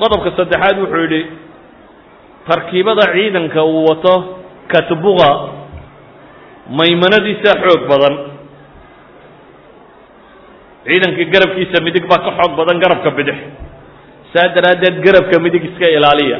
Qodobka 0.00 0.30
saddexaad 0.38 0.76
wuxuu 0.82 1.02
yidhi 1.04 1.20
tarkiibada 2.48 3.04
ciidanka 3.14 3.60
uu 3.64 3.84
wato 3.88 4.14
katbuqa 4.72 5.30
maymanadiisa 6.78 7.50
xoog 7.64 7.82
badan 7.90 8.14
ciidankii 10.86 11.26
garabkiisa 11.34 11.78
midig 11.86 12.04
baa 12.10 12.20
ka 12.26 12.30
xoog 12.38 12.52
badan 12.58 12.78
garabka 12.82 13.10
bidix. 13.18 13.36
Saa 14.32 14.48
daraaddeed 14.56 14.96
garabka 15.06 15.36
midig 15.44 15.64
iska 15.70 15.86
ilaaliya. 15.96 16.38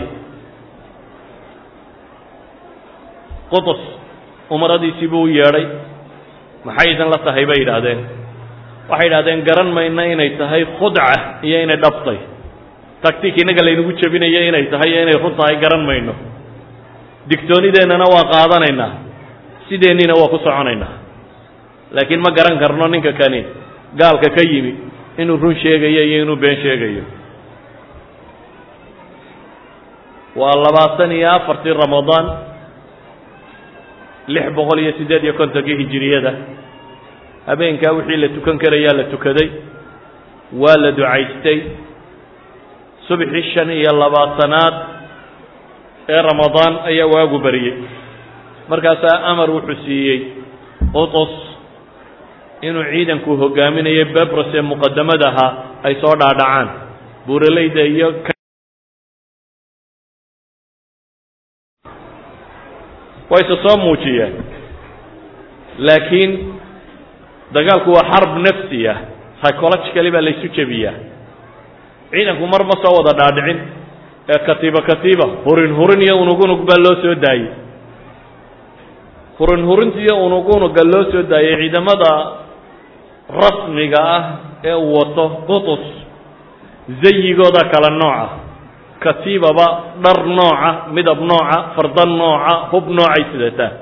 Qutus 3.50 3.80
umaradiisii 4.50 5.08
buu 5.12 5.22
u 5.22 5.28
yeedhay. 5.38 5.66
Maxay 6.66 6.92
idin 6.94 7.10
la 7.14 7.18
tahay 7.26 7.44
bay 7.50 7.58
yidhaahdeen. 7.62 8.00
Waxay 8.90 9.06
yidhahdeen 9.08 9.40
garan 9.48 9.70
mayna 9.76 10.02
inay 10.12 10.30
tahay 10.40 10.62
khudca 10.78 11.06
iyo 11.46 11.58
inay 11.64 11.78
dhabtay. 11.84 12.18
Tactic 13.02 13.34
innaga 13.42 13.62
laynagu 13.66 13.92
jebinayo 14.00 14.40
inay 14.50 14.64
tahay 14.72 14.90
iyo 14.92 15.00
inay 15.06 15.16
run 15.22 15.34
tahay 15.40 15.56
garan 15.62 15.82
mayno. 15.90 16.14
Digtoonideennana 17.30 18.06
waa 18.14 18.24
qaadanaynaa. 18.34 18.92
Sideenniina 19.68 20.14
waa 20.20 20.30
ku 20.32 20.38
soconaynaa 20.38 20.94
laakiin 21.96 22.20
ma 22.24 22.30
garan 22.36 22.58
karno 22.62 22.86
ninka 22.90 23.12
kani 23.20 23.40
gaalka 23.94 24.28
ka 24.36 24.42
yimi 24.50 24.72
inuu 25.18 25.36
run 25.36 25.54
sheegayo 25.62 26.02
iyo 26.04 26.22
inuu 26.22 26.36
been 26.36 26.56
sheegayo. 26.62 27.04
Waa 30.36 30.52
labaatan 30.64 31.12
iyo 31.12 31.30
afartii 31.32 31.72
ramadaan 31.72 32.26
lix 34.28 34.46
boqol 34.56 34.78
iyo 34.84 34.92
siddeed 34.98 35.24
iyo 35.24 35.34
kontonkii 35.34 35.76
hijiriyada 35.80 36.32
habeenkaa 37.46 37.92
wixii 37.96 38.16
la 38.16 38.28
tukan 38.28 38.58
karayaa 38.58 38.96
la 38.98 39.04
tukaday 39.04 39.48
waa 40.62 40.76
la 40.82 40.90
ducaystay. 40.92 41.58
Subxii 43.08 43.50
shan 43.54 43.70
iyo 43.70 43.92
labaatanaad 44.02 44.74
ee 46.08 46.22
ramadaan 46.22 46.74
ayaa 46.90 47.06
waagu 47.14 47.38
bariyey. 47.38 47.76
Markaasaa 48.68 49.16
amar 49.30 49.50
wuxuu 49.50 49.78
siiyey 49.86 50.18
qutus 50.92 51.32
inuu 52.68 52.84
ciidanku 52.92 53.30
hogaaminayo 53.42 54.04
bebros 54.16 54.50
ee 54.58 54.62
muqadamada 54.70 55.26
ahaa 55.32 55.50
ay 55.86 55.94
soo 56.02 56.14
dhaadhacaan. 56.20 56.68
Buuraleyda 57.26 57.82
iyo 57.94 58.08
wayse 63.30 63.56
soo 63.62 63.76
muujiyeen. 63.84 64.34
Laakiin 65.86 66.32
dagaalku 67.54 67.90
waa 67.96 68.08
xarb 68.12 68.32
nafsi 68.46 68.88
ah 68.92 68.98
psychologically 69.42 70.10
baa 70.14 70.20
laysu 70.26 70.48
jebiyaa. 70.56 70.94
Ciidanku 72.10 72.46
mar 72.52 72.62
ma 72.70 72.76
soo 72.84 72.94
wada 72.98 73.12
dhaadhicin 73.20 73.58
ee 74.32 74.38
katiiba 74.48 74.80
katiiba 74.90 75.26
hurin 75.44 75.72
hurin 75.78 76.02
iyo 76.06 76.14
unug 76.22 76.40
unug 76.44 76.62
baa 76.68 76.80
loo 76.84 76.96
soo 77.02 77.14
daayey. 77.24 77.48
Hurin 79.38 79.64
hurinta 79.68 79.98
iyo 80.04 80.14
unug 80.26 80.48
unuga 80.56 80.82
loo 80.92 81.04
soo 81.12 81.22
daayey 81.32 81.56
ciidamada 81.60 82.10
rasmiga 83.30 84.00
ah 84.16 84.22
ee 84.64 84.74
wato 84.94 85.24
qutus 85.48 85.84
zayigooda 87.02 87.62
kala 87.72 87.90
nooca 88.00 88.26
katiibaba 89.04 89.66
dhar 90.04 90.18
nooca 90.38 90.70
midab 90.96 91.18
nooca 91.30 91.58
fardan 91.76 92.10
nooca 92.20 92.52
hub 92.72 92.86
noocay 92.88 93.24
sidataa. 93.32 93.72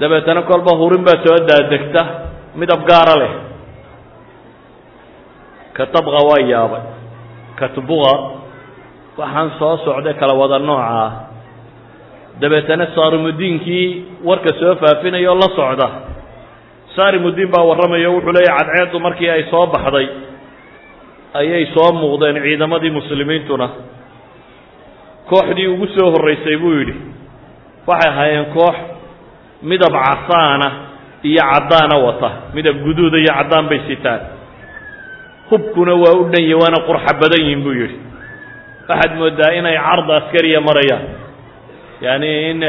Dabeetana 0.00 0.42
kolba 0.48 0.72
hurin 0.80 1.04
baa 1.06 1.20
soo 1.24 1.38
daadegta 1.48 2.02
midab 2.56 2.80
gaara 2.88 3.14
leh. 3.22 3.32
Katabqa 5.76 6.18
waa 6.28 6.40
yaabay 6.52 6.84
katbuqa 7.60 8.12
waxaan 9.20 9.48
soo 9.60 9.76
socday 9.84 10.14
kala 10.20 10.34
wada 10.40 10.58
nooca. 10.58 10.88
Ah 11.04 11.12
dabeetana 12.40 12.86
saarimudiinkii 12.96 13.86
warka 14.24 14.50
soo 14.60 14.74
faafinaya 14.80 15.30
oo 15.30 15.36
la 15.42 15.48
socda 15.58 15.88
saarimudiin 16.96 17.50
baa 17.54 17.64
warramaya 17.68 18.10
wuxuu 18.14 18.32
leeyahy 18.36 18.58
cadceeddu 18.66 18.98
markii 19.06 19.30
ay 19.30 19.42
soo 19.50 19.66
baxday 19.74 20.06
ayay 21.40 21.66
soo 21.74 21.90
muuqdeen 22.00 22.36
ciidamadii 22.44 22.90
muslimiintuna. 22.98 23.68
Kooxdii 25.30 25.66
ugu 25.74 25.86
soo 25.96 26.10
horraysay 26.14 26.56
buu 26.62 26.72
yidhi 26.78 26.94
waxay 27.86 28.10
ahaayeen 28.12 28.46
koox 28.56 28.76
midab 29.62 29.94
casaana 30.04 30.68
iyo 31.22 31.42
caddaana 31.52 31.96
wata 32.06 32.30
midab 32.54 32.76
guduuda 32.84 33.18
iyo 33.18 33.32
caddaan 33.38 33.68
bay 33.70 33.80
sitaan. 33.88 34.20
Hubkuna 35.50 35.94
waa 36.02 36.14
u 36.20 36.24
dhanye 36.32 36.54
waana 36.54 36.78
qurxa 36.88 37.12
badan 37.20 37.40
yihiin 37.42 37.62
buu 37.64 37.72
yidhi. 37.80 37.96
Waxaad 38.88 39.12
mooddaa 39.20 39.52
inay 39.58 39.76
carda 39.86 40.14
askariya 40.20 40.60
marayaan. 40.68 41.04
Yacni 42.04 42.30
in 42.50 42.60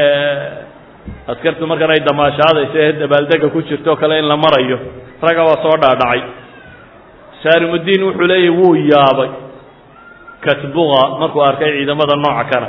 askartu 1.32 1.66
markan 1.70 1.90
ay 1.94 2.00
damaashaadayso 2.08 2.76
ee 2.84 2.92
dabaaldega 3.02 3.48
ku 3.54 3.60
jirto 3.62 3.92
o 3.92 3.96
kale 3.96 4.18
in 4.18 4.28
la 4.28 4.36
marayo. 4.36 4.78
Ragga 5.22 5.42
waa 5.48 5.62
soo 5.64 5.76
dhaadhacay. 5.82 6.20
Saarimudiin 7.42 8.02
wuxuu 8.06 8.26
leeyahy 8.30 8.50
wuu 8.58 8.74
yaabay. 8.92 9.30
Katbuqa 10.44 11.02
markuu 11.20 11.42
arkay 11.48 11.70
ciidamada 11.78 12.16
nooca 12.24 12.44
kana 12.52 12.68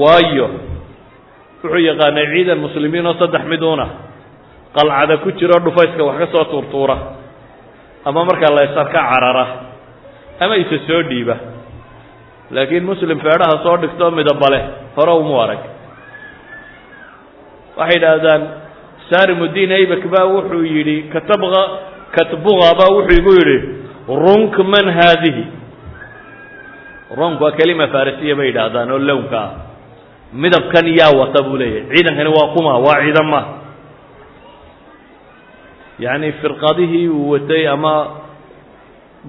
waayo 0.00 0.46
wuxuu 1.62 1.80
yaqaanay 1.88 2.26
ciidan 2.32 2.58
muslimiin 2.64 3.06
oo 3.06 3.14
saddex 3.20 3.44
miduuna 3.52 3.86
qalcada 4.76 5.16
ku 5.24 5.32
jiro 5.38 5.56
dhufayska 5.64 6.02
wax 6.08 6.18
ka 6.18 6.26
soo 6.34 6.44
tuurtuura. 6.52 6.96
Ama 8.04 8.24
markaa 8.24 8.54
la 8.56 8.62
ysarka 8.68 9.00
carara. 9.00 9.46
Ama 10.40 10.54
isa 10.56 10.76
soo 10.86 11.02
dhiiba. 11.08 11.36
Laakiin 12.50 12.84
muslim 12.84 13.18
feedhaha 13.20 13.62
soo 13.64 13.76
dhigto 13.82 14.10
midaba 14.10 14.48
leh. 14.54 14.62
Hore 14.96 15.12
umu 15.20 15.40
arag 15.42 15.58
waxay 17.78 17.96
yidhaahdaan 17.98 18.42
saarimudiin 19.10 19.72
aybak 19.78 20.02
baa 20.14 20.26
wuxuu 20.34 20.64
yidhi 20.74 20.96
katabqa 21.14 21.62
katbuqa 22.16 22.68
baa 22.80 22.90
wuxuu 22.96 23.16
igu 23.20 23.32
yidhi 23.40 23.58
runk 24.24 24.54
man 24.72 24.86
haadihi. 24.98 25.44
Runk 27.18 27.40
waa 27.40 27.52
kelima 27.58 27.86
farisiya 27.94 28.34
bay 28.38 28.46
yidhaahdaan 28.50 28.90
oo 28.94 28.98
lownka 29.10 29.38
ah. 29.46 29.50
Midabkan 30.32 30.86
yaa 30.98 31.12
wata 31.20 31.40
buu 31.46 31.56
leeyahay. 31.56 31.88
Ciidankani 31.94 32.30
waa 32.36 32.52
kuma 32.54 32.72
waa 32.84 33.00
ciidan 33.04 33.26
ma. 33.32 33.40
Yacni 35.98 36.32
firqadihii 36.40 37.08
uu 37.08 37.30
watay 37.32 37.64
ama 37.68 37.92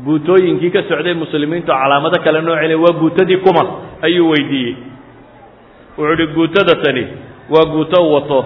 guutooyinkii 0.06 0.72
ka 0.76 0.82
socday 0.90 1.14
muslimiintu 1.14 1.72
calaamado 1.72 2.20
kale 2.24 2.42
noocele 2.42 2.76
waa 2.76 2.94
guutadii 3.02 3.38
kuma 3.46 3.64
ayuu 4.02 4.30
weydiiyey. 4.32 4.76
Wuxuu 5.98 6.14
uhi 6.14 6.28
guutada 6.36 6.76
tani 6.84 7.04
waa 7.54 7.66
guuto 7.74 8.00
wato. 8.14 8.40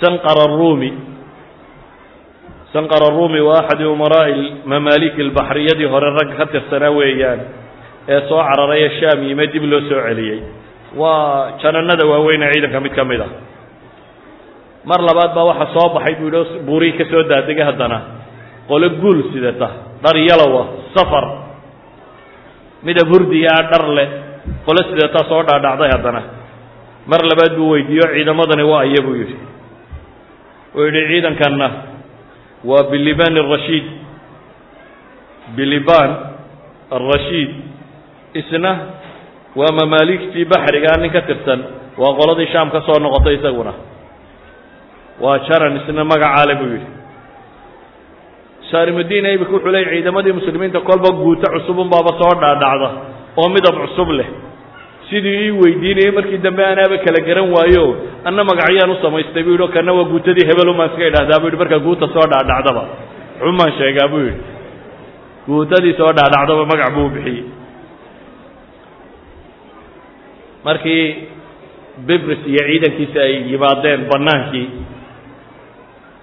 Sanqar 0.00 0.38
arumi 0.48 0.90
sanqar 2.72 3.02
arumi 3.10 3.40
waa 3.48 3.60
axadi 3.66 3.84
umaraa'i 3.84 4.62
mamaaliki 4.72 5.20
albaxriyadii 5.26 5.88
hore 5.92 6.08
rag 6.18 6.30
ka 6.38 6.46
tirsanaa 6.54 6.90
weeyaan 6.98 7.40
ee 8.14 8.20
soo 8.28 8.38
cararay 8.48 8.80
ee 8.86 8.90
shaam 9.00 9.20
yime 9.28 9.46
dib 9.52 9.64
loo 9.72 9.80
soo 9.90 10.00
celiyey 10.06 10.40
waa 10.96 11.58
jananada 11.62 12.06
waaweyn 12.12 12.42
ee 12.46 12.52
ciidanka 12.54 12.80
mid 12.86 12.94
ka 12.98 13.04
mid 13.10 13.20
ah. 13.26 13.30
Mar 14.90 15.00
labaad 15.08 15.34
baa 15.36 15.44
waxa 15.50 15.66
soo 15.76 15.88
baxay 15.96 16.14
buu 16.20 16.30
yidhi 16.30 16.58
buurihii 16.68 16.96
ka 17.00 17.04
soo 17.12 17.22
daadegay 17.32 17.64
haddana. 17.70 17.98
Qole 18.70 18.88
guul 19.02 19.18
sidata 19.34 19.68
dhar 20.04 20.16
yalowa 20.28 20.62
safar. 20.96 21.24
Midab 22.86 23.08
hurdiya 23.12 23.50
ah 23.58 23.62
dhar 23.72 23.84
leh 23.98 24.08
qole 24.66 24.80
sidataa 24.90 25.28
soo 25.28 25.42
dhaadhacday 25.48 25.90
haddana 25.96 26.22
mar 27.10 27.20
labaad 27.30 27.54
buu 27.58 27.70
weydiiyo 27.74 28.06
ciidamadani 28.14 28.62
waa 28.72 28.80
aya 28.86 29.02
buu 29.06 29.14
yidhi. 29.20 29.36
Uu 30.76 30.84
yidhi 30.86 31.02
ciidankanna 31.10 31.68
waa 32.70 32.84
biliban 32.92 33.34
arashiid 33.42 33.86
biliban 35.56 36.10
arashiid 36.96 37.50
isna 38.40 38.72
waa 39.60 39.72
mamaaligtii 39.80 40.44
baxrigaa 40.52 40.96
nin 41.02 41.10
ka 41.16 41.22
tirsan 41.28 41.60
waa 42.00 42.14
qoladii 42.18 42.48
shaam 42.52 42.70
ka 42.74 42.80
soo 42.86 42.98
noqotay 43.04 43.34
isaguna. 43.38 43.72
Waa 45.24 45.38
jaran 45.48 45.76
isna 45.80 46.04
magacaale 46.12 46.54
buu 46.60 46.70
yidhi. 46.74 46.88
Saarimudiin 48.70 49.26
aybik 49.30 49.50
wuxuu 49.54 49.72
leeyay 49.74 49.94
ciidamadii 49.98 50.32
muslimiinta 50.38 50.80
kolba 50.88 51.10
guuto 51.20 51.46
cusubun 51.54 51.88
baaba 51.92 52.12
soo 52.20 52.34
dhaadhacda 52.42 52.88
oo 53.40 53.48
midab 53.54 53.74
cusub 53.82 54.08
leh 54.18 54.28
sidii 55.10 55.36
ii 55.46 55.50
weydiinayay 55.60 56.12
markii 56.18 56.38
dambe 56.46 56.62
anaaba 56.72 56.96
kala 57.04 57.20
garan 57.28 57.48
waayo 57.54 57.84
anna 58.28 58.42
magacyaan 58.50 58.90
u 58.90 58.96
samaystay 59.04 59.42
buu 59.46 59.54
yidhi 59.54 59.64
o 59.64 59.68
kana 59.76 59.92
waa 59.98 60.06
guutadii 60.12 60.46
hebelumaan 60.50 60.90
iska 60.92 61.06
idhahdaa 61.10 61.40
bu 61.42 61.46
yidhi 61.48 61.58
markaa 61.62 61.80
guuta 61.86 62.06
soo 62.14 62.26
dhaadhacdaba. 62.32 62.82
Xumaan 63.40 63.72
sheegaa 63.78 64.08
buu 64.12 64.22
yidhi. 64.26 64.42
Guutadii 65.48 65.94
soo 66.00 66.12
dhaadhacdaba 66.18 66.62
magac 66.70 66.90
buu 66.96 67.08
bixiyey. 67.14 67.44
Markii 70.64 71.04
bibris 72.06 72.38
iyo 72.52 72.62
ciidankiisa 72.68 73.20
ay 73.26 73.34
yimaadeen 73.50 74.00
bannaankii 74.10 74.68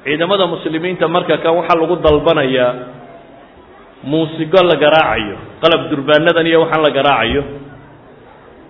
ciidamada 0.06 0.46
muslimiinta 0.54 1.08
marka 1.16 1.38
kan 1.44 1.54
waxaa 1.58 1.78
lagu 1.82 1.96
dalbanayaa 2.06 2.72
muusigo 4.12 4.62
la 4.70 4.76
garaacayo 4.84 5.36
qalab 5.62 5.82
durbaanadan 5.92 6.48
iyo 6.50 6.60
waxaan 6.64 6.84
la 6.86 6.92
garaacayo 6.98 7.44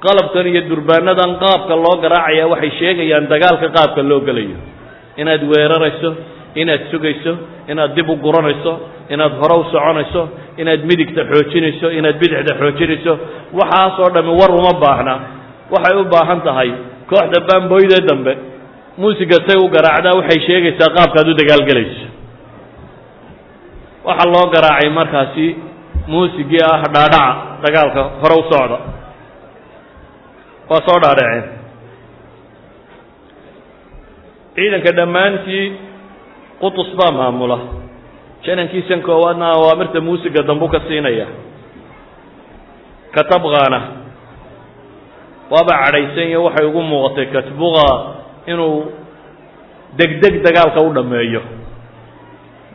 qalabkan 0.06 0.46
iyo 0.52 0.62
durbaanadan 0.72 1.32
qaabka 1.44 1.74
loo 1.84 1.96
garaacaya 2.04 2.46
waxay 2.54 2.72
sheegayaan 2.80 3.26
dagaalka 3.34 3.68
qaabka 3.78 4.02
loo 4.10 4.22
gelayo. 4.28 4.58
Inaad 5.22 5.42
weerarayso 5.52 6.10
inaad 6.62 6.82
sugayso 6.92 7.34
inaad 7.72 7.92
dib 7.98 8.10
u 8.10 8.16
guranayso 8.26 8.74
inaad 9.14 9.34
hore 9.42 9.56
u 9.62 9.64
soconayso 9.74 10.22
inaad 10.62 10.82
midigta 10.90 11.22
xoojinayso 11.32 11.88
inaad 12.00 12.18
bidixda 12.22 12.54
xoojinayso 12.62 13.14
waxaasoo 13.60 14.10
dhammi 14.16 14.34
war 14.40 14.52
uma 14.60 14.74
baahna. 14.84 15.16
Waxay 15.74 15.96
u 16.02 16.06
baahan 16.14 16.40
tahay 16.48 16.70
kooxda 17.10 17.40
baamboyde 17.50 17.98
dambe 18.10 18.34
muusiga 19.02 19.38
say 19.48 19.58
u 19.58 19.68
garaacdaa 19.76 20.14
waxay 20.20 20.40
sheegaysaa 20.48 20.90
qaabkaad 20.98 21.28
u 21.32 21.34
dagaalgelayso 21.42 22.06
waxaa 24.08 24.30
loo 24.36 24.46
garaacay 24.56 24.90
markaasi 25.00 25.48
muusigii 26.14 26.62
ah 26.72 26.82
dhaadhaca 26.94 27.24
dagaalka 27.66 28.02
hore 28.22 28.36
u 28.42 28.44
socda 28.52 28.78
waa 30.70 30.82
soo 30.88 31.00
dhaadhaceen 31.04 31.44
ciidanka 34.56 34.92
dhammaantii 34.98 35.66
qutus 36.62 36.90
baa 37.00 37.12
maamula. 37.12 37.58
Janankiisan 38.46 39.02
koowaadna 39.02 39.48
awaamirta 39.56 40.02
muusiga 40.02 40.42
dambu 40.44 40.68
ka 40.74 40.80
siinaya. 40.88 41.28
Katabqaana 43.16 43.80
waaba 45.52 45.74
cadhaysan 45.84 46.28
iyo 46.32 46.44
waxay 46.44 46.66
ugu 46.70 46.82
muuqatay 46.90 47.26
katbuqa 47.36 47.88
inuu 48.52 48.76
degdeg 50.00 50.36
dagaalka 50.46 50.82
u 50.82 50.94
dhammeeyo. 50.98 51.42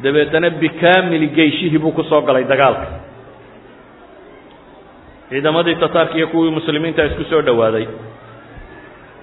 Dabeetana 0.02 0.50
bikaamili 0.50 1.26
geyshihii 1.37 1.78
buu 1.78 1.92
ku 1.92 2.02
soo 2.05 2.20
galay 2.22 2.44
dagaalka 2.44 2.87
ciidamadii 5.33 5.77
tataarka 5.83 6.14
iyo 6.18 6.29
kuwii 6.33 6.51
muslimiinta 6.59 7.05
isku 7.09 7.25
soo 7.31 7.40
dhowaaday 7.42 7.87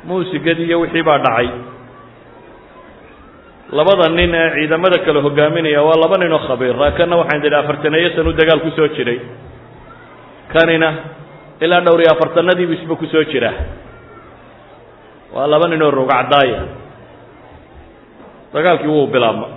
muusigadii 0.07 0.65
iyo 0.69 0.79
wixii 0.81 1.03
baa 1.03 1.17
dhacay. 1.25 1.49
Labada 3.77 4.09
nin 4.09 4.33
ee 4.35 4.49
ciidamada 4.55 4.97
kale 5.05 5.19
hogaaminaya 5.21 5.81
waa 5.87 5.99
laba 6.03 6.17
nin 6.17 6.33
oo 6.33 6.39
khabiira 6.47 6.91
kana 6.97 7.15
waxaan 7.21 7.45
idhi 7.45 7.55
afartaneeyo 7.61 8.09
sanu 8.15 8.31
dagaal 8.39 8.59
ku 8.65 8.71
soo 8.77 8.87
jiray. 8.95 9.19
Kanina 10.53 10.89
ilaa 11.61 11.81
dhowr 11.85 12.01
iyo 12.01 12.11
afartanadiibu 12.15 12.73
isba 12.73 12.95
ku 12.95 13.05
soo 13.05 13.23
jira 13.31 13.51
waa 15.35 15.47
laba 15.53 15.67
nin 15.69 15.81
oo 15.85 15.91
rogacdaaya 15.91 16.61
dagaalkii 18.53 18.87
wuu 18.89 19.07
bilaabma 19.13 19.47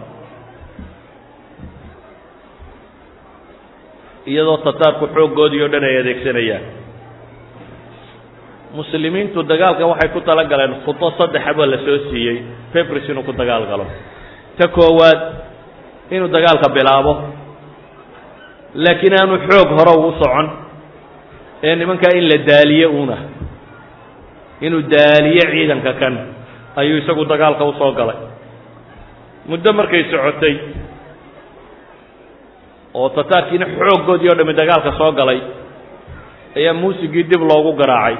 iyadoo 4.26 4.56
tataarku 4.66 5.06
xooggoodii 5.14 5.62
o 5.62 5.68
dhan 5.72 5.84
ay 5.84 5.96
adeegsanayaan. 6.02 6.64
Muslimiintu 8.72 9.42
dagaalka 9.44 9.84
waxay 9.86 10.08
ku 10.16 10.20
tala 10.24 10.44
galeen 10.48 10.74
khudo 10.84 11.10
saddexaba 11.18 11.66
la 11.66 11.76
soo 11.84 11.98
siiyey 12.10 12.36
pepris 12.72 13.08
inuu 13.08 13.22
ku 13.22 13.32
dagaal 13.32 13.66
galo. 13.68 13.86
Ta 14.58 14.68
koowaad 14.68 15.20
inuu 16.10 16.28
dagaalka 16.32 16.68
bilaabo 16.72 17.12
laakiin 18.74 19.14
aanu 19.20 19.36
xoog 19.48 19.68
hore 19.76 19.92
ugu 19.98 20.10
socon 20.22 20.46
ee 21.62 21.76
nimankaa 21.76 22.16
in 22.18 22.24
la 22.30 22.36
daaliye 22.48 22.86
una 22.86 23.16
inuu 24.66 24.82
daaliye 24.94 25.42
ciidanka 25.52 25.92
kan 26.00 26.14
ayuu 26.80 26.98
isagu 27.04 27.24
dagaalka 27.24 27.64
u 27.64 27.72
soo 27.78 27.92
galay. 27.92 28.16
Muddo 29.48 29.72
markay 29.72 30.04
socotay 30.10 30.54
oo 32.94 33.08
tataarkiina 33.16 33.66
xooggoodii 33.78 34.30
o 34.32 34.34
dhami 34.38 34.52
dagaalka 34.60 34.92
soo 34.98 35.12
galay 35.18 35.40
ayaa 36.56 36.74
muusigii 36.82 37.22
dib 37.30 37.42
loogu 37.50 37.72
garaacay. 37.80 38.16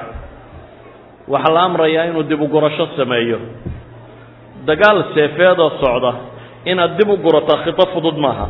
Waxaa 1.33 1.53
la 1.55 1.61
amrayaa 1.67 2.05
inuu 2.09 2.23
dib 2.23 2.41
u 2.41 2.47
gurasho 2.47 2.87
sameeyo. 2.97 3.39
Dagaal 4.65 5.03
seefeedoo 5.13 5.69
socda 5.81 6.11
inaad 6.71 6.97
dib 6.97 7.09
u 7.09 7.17
gurato 7.17 7.55
khito 7.63 7.85
fudud 7.93 8.17
maaha. 8.25 8.47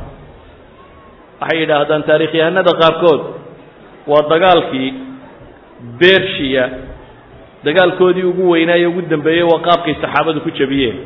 Waxay 1.41 1.59
yidhaahdaan 1.61 2.03
taarikhyahanada 2.09 2.71
qaarkood 2.81 3.21
waa 4.11 4.23
dagaalkii 4.33 4.89
bershiya 5.99 6.65
dagaalkoodii 7.65 8.23
ugu 8.31 8.49
weynaaye 8.51 8.85
ugu 8.87 9.01
dambeeyey 9.13 9.43
waa 9.51 9.59
qaabkay 9.67 9.95
saxaabadu 10.01 10.41
ku 10.45 10.49
jabiyeen 10.59 10.97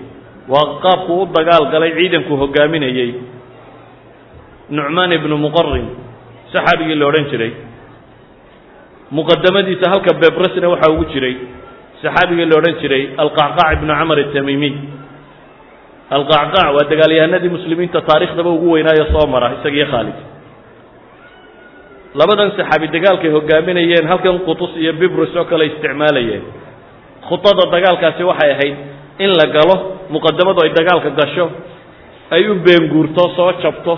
waa 0.54 0.68
qaabku 0.86 1.14
u 1.22 1.26
dagaal 1.38 1.66
galay 1.74 1.92
ciidanku 1.98 2.34
hogaaminayey 2.44 3.10
nucmaan 4.70 5.12
ibnu 5.18 5.36
muqarin 5.38 5.88
saxaabigii 6.54 6.96
la 6.96 7.06
odhan 7.08 7.26
jiray. 7.32 7.52
Muqadamadiisa 9.12 9.90
halka 9.94 10.12
bebresna 10.22 10.68
waxaa 10.74 10.92
ugu 10.94 11.06
jiray. 11.14 11.36
Saxaabigii 12.02 12.46
la 12.52 12.56
odhan 12.60 12.76
jiray 12.82 13.04
alqacqaac 13.24 13.74
ibnu 13.78 13.94
camar 14.00 14.18
atamiimiy 14.26 14.74
alqacqaac 16.18 16.68
waa 16.76 16.86
dagaalyahanadii 16.92 17.50
muslimiinta 17.58 18.02
taarikhdaba 18.10 18.50
ugu 18.50 18.68
weynaayo 18.76 19.06
soo 19.14 19.28
mara 19.34 19.48
isagiyo 19.60 19.86
khaalid. 19.92 20.18
Labadan 22.20 22.52
saxaabi 22.58 22.88
dagaalkay 22.96 23.32
hogaaminayeen 23.38 24.08
halkan 24.12 24.40
qutus 24.48 24.72
iyo 24.82 24.94
bibris 24.94 25.36
oo 25.36 25.46
kale 25.46 25.66
isticmaalayeen. 25.72 26.44
Khudada 27.28 27.64
dagaalkaasi 27.76 28.24
waxay 28.24 28.52
ahayd 28.56 28.76
in 29.24 29.32
la 29.40 29.46
galo 29.56 29.76
muqadamadu 30.16 30.60
ay 30.64 30.72
dagaalka 30.80 31.10
gasho 31.20 31.46
ay 32.36 32.44
u 32.52 32.56
beenguurto 32.66 33.24
soo 33.36 33.52
jabto 33.64 33.94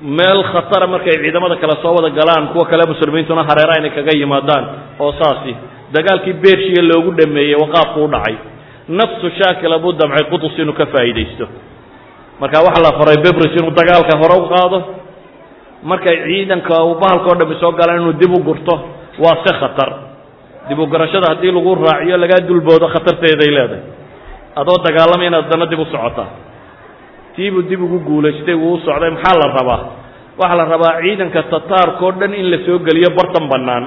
meel 0.00 0.42
khatara 0.52 0.86
markay 0.86 1.16
ciidamada 1.22 1.56
kale 1.56 1.76
soo 1.82 1.94
wada 1.96 2.10
galaan 2.10 2.48
kuwa 2.52 2.66
kale 2.66 2.84
muslimiintuna 2.92 3.42
hareera 3.48 3.78
inay 3.80 3.90
kaga 3.96 4.12
yimaadaan 4.20 4.64
oo 5.00 5.12
saasi 5.20 5.52
dagaalkii 5.94 6.32
bershiya 6.44 6.82
loogu 6.90 7.10
dhameeyey 7.18 7.56
waqaafku 7.62 8.04
u 8.04 8.08
dhacay. 8.08 8.36
Nafsu 8.88 9.30
shaakila 9.38 9.78
buu 9.78 9.92
damcay 9.92 10.24
qutus 10.30 10.58
inuu 10.58 10.74
ka 10.74 10.86
faa'iidaysto. 10.86 11.46
Marka 12.40 12.58
waxaa 12.66 12.82
la 12.86 12.92
faray 12.98 13.16
bebris 13.24 13.52
inuu 13.60 13.70
dagaalka 13.78 14.14
hore 14.20 14.34
u 14.42 14.46
qaado 14.52 14.78
markay 15.82 16.16
ciidanka 16.26 16.74
uu 16.84 16.94
bahalka 17.02 17.26
o 17.32 17.34
dhami 17.40 17.56
soo 17.60 17.72
galaan 17.72 18.00
inuu 18.02 18.12
dib 18.20 18.32
u 18.32 18.42
gurto 18.48 18.74
waa 19.24 19.36
se 19.44 19.52
khatar. 19.60 19.90
Dib 20.68 20.78
u 20.78 20.86
garashada 20.86 21.26
haddii 21.34 21.52
lagu 21.56 21.74
raaciyo 21.74 22.16
lagaa 22.16 22.40
dulboodo 22.48 22.86
khatarteeday 22.94 23.50
leedahay. 23.56 23.82
Adoo 24.60 24.78
dagaalamay 24.86 25.26
inaad 25.26 25.48
dana 25.50 25.66
dib 25.66 25.78
u 25.80 25.84
socotaa 25.84 26.28
tiibuu 27.36 27.62
dib 27.70 27.80
ugu 27.86 27.98
guulaystay 28.08 28.54
wuu 28.62 28.74
u 28.74 28.80
socday 28.86 29.10
maxaa 29.16 29.36
la 29.42 29.48
rabaa? 29.58 29.80
Waxaa 30.40 30.56
la 30.60 30.64
rabaa 30.74 30.94
ciidanka 31.02 31.42
tataarkao 31.52 32.10
dhan 32.20 32.32
in 32.40 32.46
la 32.52 32.58
soo 32.66 32.78
geliyo 32.86 33.10
bartan 33.18 33.46
bannaan. 33.52 33.84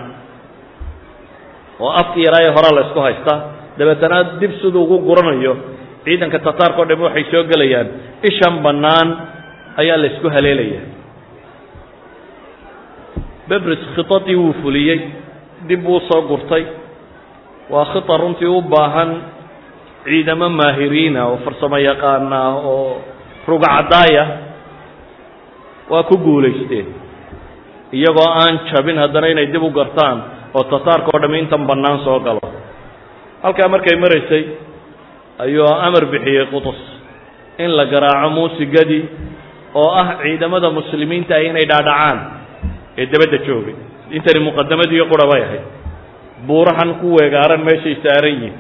Oo 1.80 1.92
afki 2.02 2.20
yaraaye 2.26 2.50
horaa 2.56 2.74
la 2.78 2.82
isku 2.88 3.00
haystaa 3.08 3.40
dabeetana 3.78 4.18
dib 4.42 4.52
siduu 4.62 4.84
ugu 4.84 4.98
guranayo 5.08 5.54
ciidanka 6.06 6.40
tataarka 6.48 6.82
o 6.82 6.86
dhami 6.90 7.04
waxay 7.08 7.26
soo 7.32 7.44
gelayaan. 7.52 7.88
Ishan 8.30 8.56
bannaan 8.66 9.08
ayaa 9.82 9.98
la 10.02 10.08
isku 10.14 10.28
haleelaya 10.36 10.82
bebris 13.50 13.82
khitadii 13.96 14.36
wuu 14.38 14.54
fuliyey 14.62 15.00
dib 15.68 15.82
buu 15.86 16.00
soo 16.10 16.22
gurtay. 16.30 16.64
Waa 17.70 17.86
khita 17.94 18.18
runtii 18.22 18.50
u 18.50 18.62
baahan 18.62 19.12
ciidamo 20.06 20.50
maahiriina 20.50 21.22
oo 21.30 21.38
farsamo 21.46 21.78
yaqaana 21.78 22.40
oo 22.74 23.02
rugacadaaya 23.52 24.24
waa 25.92 26.04
ku 26.10 26.16
guulaysteen 26.26 26.88
iyagoo 28.00 28.30
aan 28.42 28.56
jabin 28.70 28.98
haddana 29.04 29.28
inay 29.34 29.48
dib 29.54 29.64
u 29.64 29.72
gartaan 29.80 30.18
oo 30.54 30.64
tataarka 30.74 31.10
o 31.16 31.20
dhami 31.24 31.40
intan 31.44 31.66
bannaan 31.70 32.00
soo 32.06 32.20
galo. 32.26 32.42
Halkaa 33.44 33.68
markay 33.74 33.96
maraysay 34.04 34.44
ayuu 35.46 35.66
amar 35.88 36.06
bixiyey 36.14 36.46
qutus. 36.54 36.80
In 37.64 37.72
la 37.78 37.86
garaaco 37.92 38.30
muusigadii 38.38 39.04
oo 39.74 39.90
ah 40.02 40.08
ciidamada 40.22 40.70
muslimiinta 40.80 41.36
ah 41.38 41.44
inay 41.50 41.66
dhaadhacaan 41.72 42.18
ee 42.98 43.06
dabadda 43.14 43.38
joogay 43.48 43.76
intani 44.18 44.40
muqadamadii 44.48 45.04
qura 45.12 45.26
bay 45.32 45.42
ahayd 45.48 45.66
buurahan 46.48 46.92
ku 47.02 47.08
weegaaran 47.18 47.62
meeshay 47.68 47.96
saaran 48.06 48.34
yihiin 48.36 48.56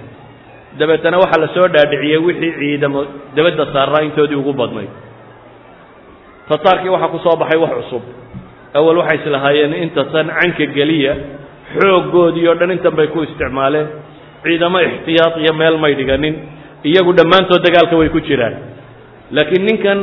dabeetana 0.77 1.17
waxaa 1.23 1.41
la 1.41 1.49
soo 1.55 1.67
dhaadhiciyey 1.75 2.17
wixii 2.27 2.53
ciidamo 2.60 2.99
dabadda 3.36 3.65
saaraa 3.73 4.03
intoodii 4.08 4.36
ugu 4.41 4.53
badnayd 4.53 4.89
tataarkii 6.49 6.89
waxaa 6.95 7.12
ku 7.13 7.19
soo 7.25 7.36
baxay 7.41 7.60
wax 7.63 7.71
cusub. 7.79 8.03
Awal 8.73 8.97
waxay 9.01 9.17
islahaayeen 9.21 9.73
intasan 9.84 10.27
canka 10.39 10.65
geliya 10.77 11.13
xooggoodii 11.77 12.47
oo 12.49 12.55
dhan 12.60 12.71
intan 12.75 12.93
bay 12.97 13.08
ku 13.13 13.21
isticmaaleen. 13.25 13.88
Ciidamo 14.43 14.79
ixtiyaad 14.88 15.36
iyo 15.43 15.53
meel 15.60 15.77
may 15.84 15.93
dhiganin 15.99 16.36
iyagu 16.89 17.12
dhammaantood 17.17 17.62
dagaalka 17.65 17.95
way 18.01 18.10
ku 18.10 18.19
jiraan. 18.21 18.55
Laakiin 19.36 19.65
ninkan 19.69 19.99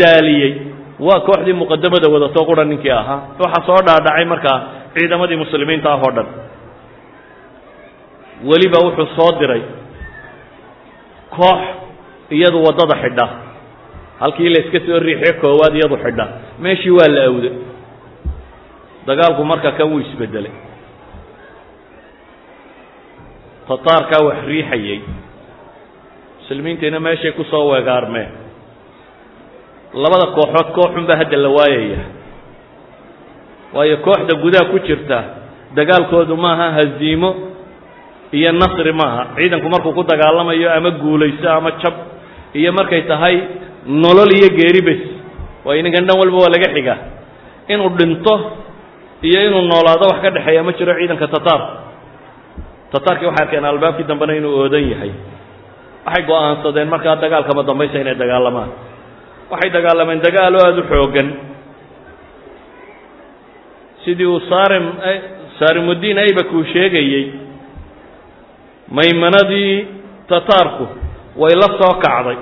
daaliyey 0.00 0.52
waa 1.06 1.20
kooxdii 1.28 1.56
muqadamada 1.60 2.08
wadato 2.14 2.40
qura 2.48 2.64
ninkii 2.64 2.90
ahaa. 3.00 3.20
Waxaa 3.42 3.64
soo 3.68 3.80
dhaadhacay 3.86 4.24
markaa 4.32 4.58
ciidamadii 4.96 5.36
muslimiinta 5.44 5.88
ah 5.94 6.00
oo 6.04 6.12
dhan. 6.16 6.28
Weliba 8.48 8.78
wuxuu 8.86 9.08
soo 9.16 9.30
diray 9.40 9.62
koox 11.36 11.60
iyadu 12.30 12.58
waddada 12.66 12.94
xidha. 13.02 13.26
Halkii 14.20 14.48
la 14.54 14.58
iska 14.64 14.78
soo 14.86 14.98
riixiyo 15.06 15.34
koowaad 15.42 15.74
iyadu 15.78 15.96
xidha. 16.04 16.24
Meeshii 16.58 16.90
waa 16.98 17.08
la 17.16 17.22
awday. 17.30 17.52
Dagaalku 19.06 19.44
marka 19.44 19.72
kan 19.72 19.88
wuu 19.90 20.00
isbedelay. 20.00 20.52
Tataarkaa 23.68 24.24
wax 24.26 24.38
riixayey 24.46 25.00
muslimiintiina 26.40 27.00
meeshay 27.00 27.32
ku 27.32 27.44
soo 27.44 27.68
weegaarmeen 27.70 28.28
labada 30.02 30.26
kooxood 30.36 30.68
kooxun 30.76 31.04
baa 31.06 31.16
hadda 31.20 31.36
la 31.36 31.48
waayaya. 31.48 31.98
Waayo 33.74 33.96
kooxda 34.06 34.34
gudaha 34.42 34.64
ku 34.72 34.78
jirta 34.86 35.18
dagaalkoodu 35.76 36.36
maaha 36.36 36.70
haziimo 36.78 37.30
iyo 38.32 38.52
nasri 38.52 38.92
maaha. 38.92 39.22
Ciidanku 39.36 39.68
markuu 39.68 39.92
ku 39.96 40.02
dagaalamayo 40.04 40.68
ama 40.76 40.90
guulaysto 41.02 41.48
ama 41.50 41.70
jab 41.82 41.94
iyo 42.54 42.72
markay 42.72 43.02
tahay 43.08 43.34
nolol 43.86 44.28
iyo 44.38 44.48
geeri 44.58 44.82
bes 44.88 45.00
waayo 45.64 45.82
ninkan 45.82 46.04
dhan 46.08 46.16
walba 46.20 46.36
waa 46.44 46.52
laga 46.54 46.68
xiga 46.76 46.94
inuu 47.72 47.90
dhinto 47.98 48.34
iyo 49.28 49.38
inuu 49.48 49.62
noolaado 49.70 50.04
wax 50.12 50.20
ka 50.24 50.30
dhexeeya 50.36 50.62
ma 50.66 50.72
jiro 50.78 50.92
ciidanka 50.98 51.26
tataarka 51.34 51.68
tataarkii 52.92 53.26
waxay 53.30 53.44
arkeen 53.44 53.64
albaabkii 53.70 54.04
dambena 54.10 54.32
inuu 54.40 54.52
oodan 54.60 54.84
yahay. 54.92 55.12
Waxay 56.06 56.22
go'aansadeen 56.28 56.88
markaa 56.88 57.16
dagaalkama 57.22 57.62
dambaysa 57.68 58.00
inay 58.00 58.16
dagaalamaan. 58.22 58.70
Waxay 59.52 59.70
dagaalameen 59.76 60.20
dagaalo 60.26 60.56
aada 60.66 60.80
u 60.80 60.88
xooggan. 60.92 61.28
Sidii 64.04 64.24
uu 64.26 64.40
saarim 64.48 64.84
saarimuddiin 65.58 66.18
aybak 66.24 66.48
uu 66.52 66.64
sheegayey 66.72 67.24
maymanadii 68.90 69.86
tataarku 70.28 70.86
way 71.36 71.54
la 71.62 71.68
soo 71.80 71.94
kacday 72.04 72.36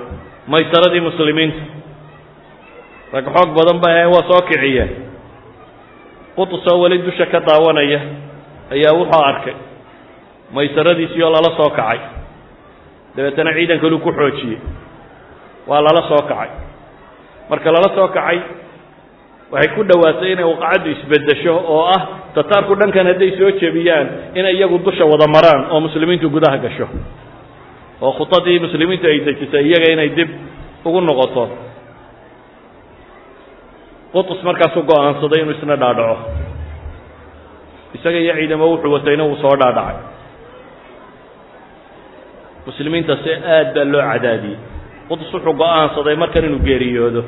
maysaradii 0.47 0.99
muslimiinta. 1.07 1.63
Rag 3.13 3.25
xoog 3.35 3.49
badan 3.57 3.79
ba 3.83 3.87
ahayn 3.91 4.11
waa 4.15 4.23
soo 4.31 4.41
kiciyeen 4.49 4.89
qutus 6.35 6.67
oo 6.71 6.79
weli 6.81 6.97
dusha 7.05 7.25
ka 7.25 7.39
daawanaya 7.39 7.99
ayaa 8.71 8.93
wuxuu 8.99 9.23
arkay 9.31 9.55
maysaradiisii 10.55 11.23
oo 11.23 11.29
lala 11.35 11.51
soo 11.57 11.69
kacay. 11.69 11.99
Dabeetana 13.15 13.53
ciidan 13.57 13.79
kaluu 13.79 13.99
ku 13.99 14.11
xoojiyey 14.11 14.59
waa 15.67 15.81
lala 15.81 16.01
soo 16.09 16.21
kacay. 16.27 16.49
Marka 17.49 17.71
lala 17.71 17.89
soo 17.95 18.07
kacay 18.07 18.39
waxay 19.51 19.69
ku 19.75 19.81
dhowaatay 19.89 20.31
inay 20.35 20.43
waqacaddu 20.51 20.87
isbedesho 20.95 21.53
oo 21.55 21.83
ah 21.95 22.01
tataarku 22.35 22.75
dhankan 22.75 23.07
hadday 23.11 23.31
soo 23.39 23.51
jebiyaan 23.61 24.07
inay 24.35 24.53
iyagu 24.59 24.77
dusha 24.83 25.05
wada 25.07 25.27
maraan 25.35 25.71
oo 25.71 25.79
muslimiintu 25.87 26.27
gudaha 26.29 26.57
gasho. 26.65 26.87
Oo 28.01 28.11
khudadii 28.19 28.59
muslimiintu 28.65 29.07
ay 29.07 29.19
dejisay 29.27 29.63
iyaga 29.69 29.87
inay 29.95 30.09
dib 30.17 30.29
ugu 30.85 30.99
noqoto. 31.01 31.43
Qutus 34.13 34.39
markaasuu 34.43 34.83
go'aansaday 34.89 35.41
inuu 35.43 35.55
isna 35.57 35.75
dhaadhaco. 35.75 36.17
Isaga 37.95 38.19
iyo 38.19 38.33
ciidamo 38.39 38.65
wuxuu 38.71 38.91
watayna 38.93 39.23
wuu 39.23 39.39
soo 39.41 39.55
dhaadhacay. 39.61 39.97
Muslimiinta 42.67 43.15
si 43.23 43.31
aad 43.31 43.73
baa 43.75 43.85
loo 43.93 44.03
cadaadiyey. 44.11 44.57
Qutus 45.09 45.31
wuxuu 45.33 45.53
go'aansaday 45.61 46.15
markan 46.23 46.45
inuu 46.51 46.59
geeriyoodo 46.67 47.21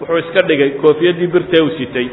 wuxuu 0.00 0.18
iska 0.22 0.40
dhigay 0.48 0.70
koofiyaddii 0.82 1.26
birtee 1.34 1.62
u 1.66 1.70
sitay. 1.78 2.08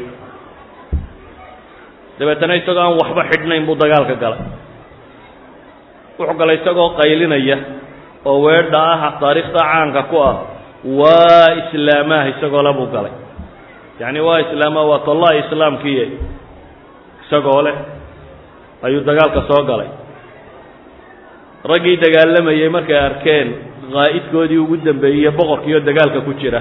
Dabeetana 2.18 2.54
isagoo 2.60 2.80
aan 2.82 2.96
waxba 3.00 3.22
xidhnayn 3.30 3.66
buu 3.66 3.76
dagaalka 3.82 4.14
galay. 4.22 4.40
Wuxuu 6.18 6.38
galay 6.40 6.56
isagoo 6.60 6.88
qaylinaya 6.98 7.56
oo 8.30 8.38
weedha 8.46 8.80
ah 8.92 9.12
taariikhda 9.20 9.60
caanka 9.70 10.02
ku 10.10 10.16
ah 10.28 10.36
waa 10.98 11.48
islaamaah 11.60 12.24
isagoo 12.32 12.62
le 12.66 12.72
buu 12.78 12.88
galay. 12.94 13.12
Yacni 14.00 14.20
waa 14.28 14.40
islaamaah 14.44 14.86
waa 14.90 15.04
tallahi 15.08 15.38
islaamkiiye 15.44 16.04
isagoo 17.26 17.60
leh 17.66 17.76
ayuu 18.86 19.04
dagaalka 19.08 19.40
soo 19.50 19.62
galay. 19.70 19.88
Raggii 21.70 21.96
dagaalamayey 22.04 22.68
markay 22.76 22.98
arkeen 23.08 23.48
qaa'idkoodii 23.92 24.58
ugu 24.64 24.76
dambeeyey 24.88 25.30
boqorkiioo 25.38 25.80
dagaalka 25.88 26.20
ku 26.26 26.32
jira 26.40 26.60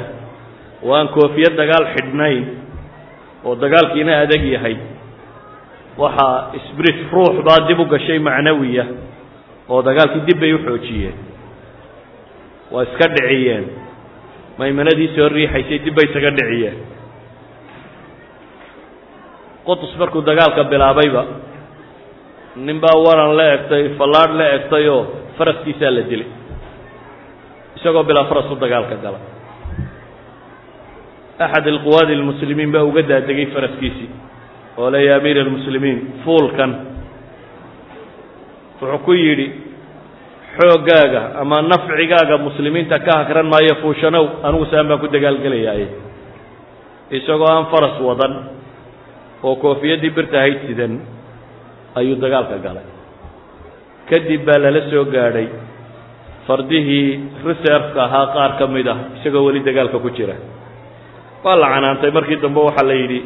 oo 0.86 0.94
aan 0.94 1.08
koofiyad 1.16 1.56
dagaal 1.62 1.86
xidhnayn 1.96 2.44
oo 3.46 3.56
dagaalkiina 3.64 4.14
adag 4.24 4.44
yahay. 4.54 4.76
Waxaa 5.98 6.52
sbrit 6.68 6.98
ruux 7.14 7.36
baa 7.48 7.60
dib 7.68 7.80
u 7.80 7.86
gashay 7.94 8.20
macnawiya 8.20 8.86
oo 9.70 9.82
dagaalkii 9.82 10.26
dib 10.28 10.40
bay 10.42 10.54
u 10.54 10.60
xoojiyeen. 10.68 11.16
Waa 12.72 12.84
iska 12.88 13.08
dhiciyeen. 13.16 13.66
Maymanadii 14.60 15.10
soo 15.16 15.30
riixaysay 15.30 15.80
dib 15.86 15.96
bay 15.96 16.06
isaga 16.10 16.32
dhiciyeen. 16.38 16.78
Qutus 19.66 19.94
markuu 19.98 20.22
dagaalka 20.22 20.64
bilaabayba 20.70 21.24
nin 22.56 22.78
baa 22.84 22.96
waran 23.06 23.32
la 23.38 23.46
egtay 23.58 23.84
fallaadh 24.00 24.32
la 24.40 24.46
egtay 24.58 24.86
oo 24.90 25.02
faraskiisaa 25.38 25.92
la 25.96 26.02
dilay. 26.12 26.28
Isagoo 27.78 28.04
bilaa 28.10 28.26
faras 28.30 28.52
u 28.52 28.56
dagaalka 28.56 28.96
gala 29.04 29.20
axad 31.40 31.68
alquwaadi 31.68 32.14
almuslimiin 32.20 32.72
baa 32.72 32.84
uga 32.90 33.02
daadegay 33.02 33.46
faraskiisii 33.56 34.10
oo 34.78 34.90
le 34.94 35.00
amiir 35.18 35.38
almuslimiin 35.46 36.00
fuulkan 36.24 36.72
wuxuu 38.82 39.00
ku 39.06 39.14
yidhi 39.14 39.48
xooggaaga 40.58 41.22
ama 41.42 41.62
nafcigaaga 41.62 42.38
muslimiinta 42.48 43.00
ka 43.00 43.12
hakran 43.20 43.48
maayo 43.54 43.76
fuushanow 43.82 44.26
anigu 44.48 44.66
saan 44.72 44.88
baan 44.88 45.00
ku 45.04 45.08
dagaalgelayaaye 45.16 45.88
isagoo 47.18 47.50
aan 47.54 47.66
faras 47.72 47.96
wadan 48.08 48.34
oo 49.44 49.56
koofiyaddii 49.64 50.16
birta 50.18 50.38
hayd 50.44 50.60
sidan 50.68 50.94
ayuu 52.00 52.16
dagaalka 52.24 52.58
galay 52.66 52.88
kadib 54.10 54.42
baa 54.48 54.60
lala 54.64 54.82
soo 54.92 55.06
gaadhay 55.16 55.48
fardihii 56.48 57.20
reserveka 57.48 58.00
ahaa 58.08 58.26
qaar 58.36 58.52
ka 58.60 58.66
mid 58.76 58.88
ah 58.94 58.98
isagoo 59.18 59.44
weli 59.48 59.60
dagaalka 59.68 59.98
ku 60.06 60.10
jira 60.18 60.36
waa 61.46 61.56
la 61.56 61.70
canaantay 61.70 62.12
markii 62.12 62.42
dambe 62.42 62.60
waxaa 62.60 62.88
la 62.88 62.94
yidhi 62.94 63.24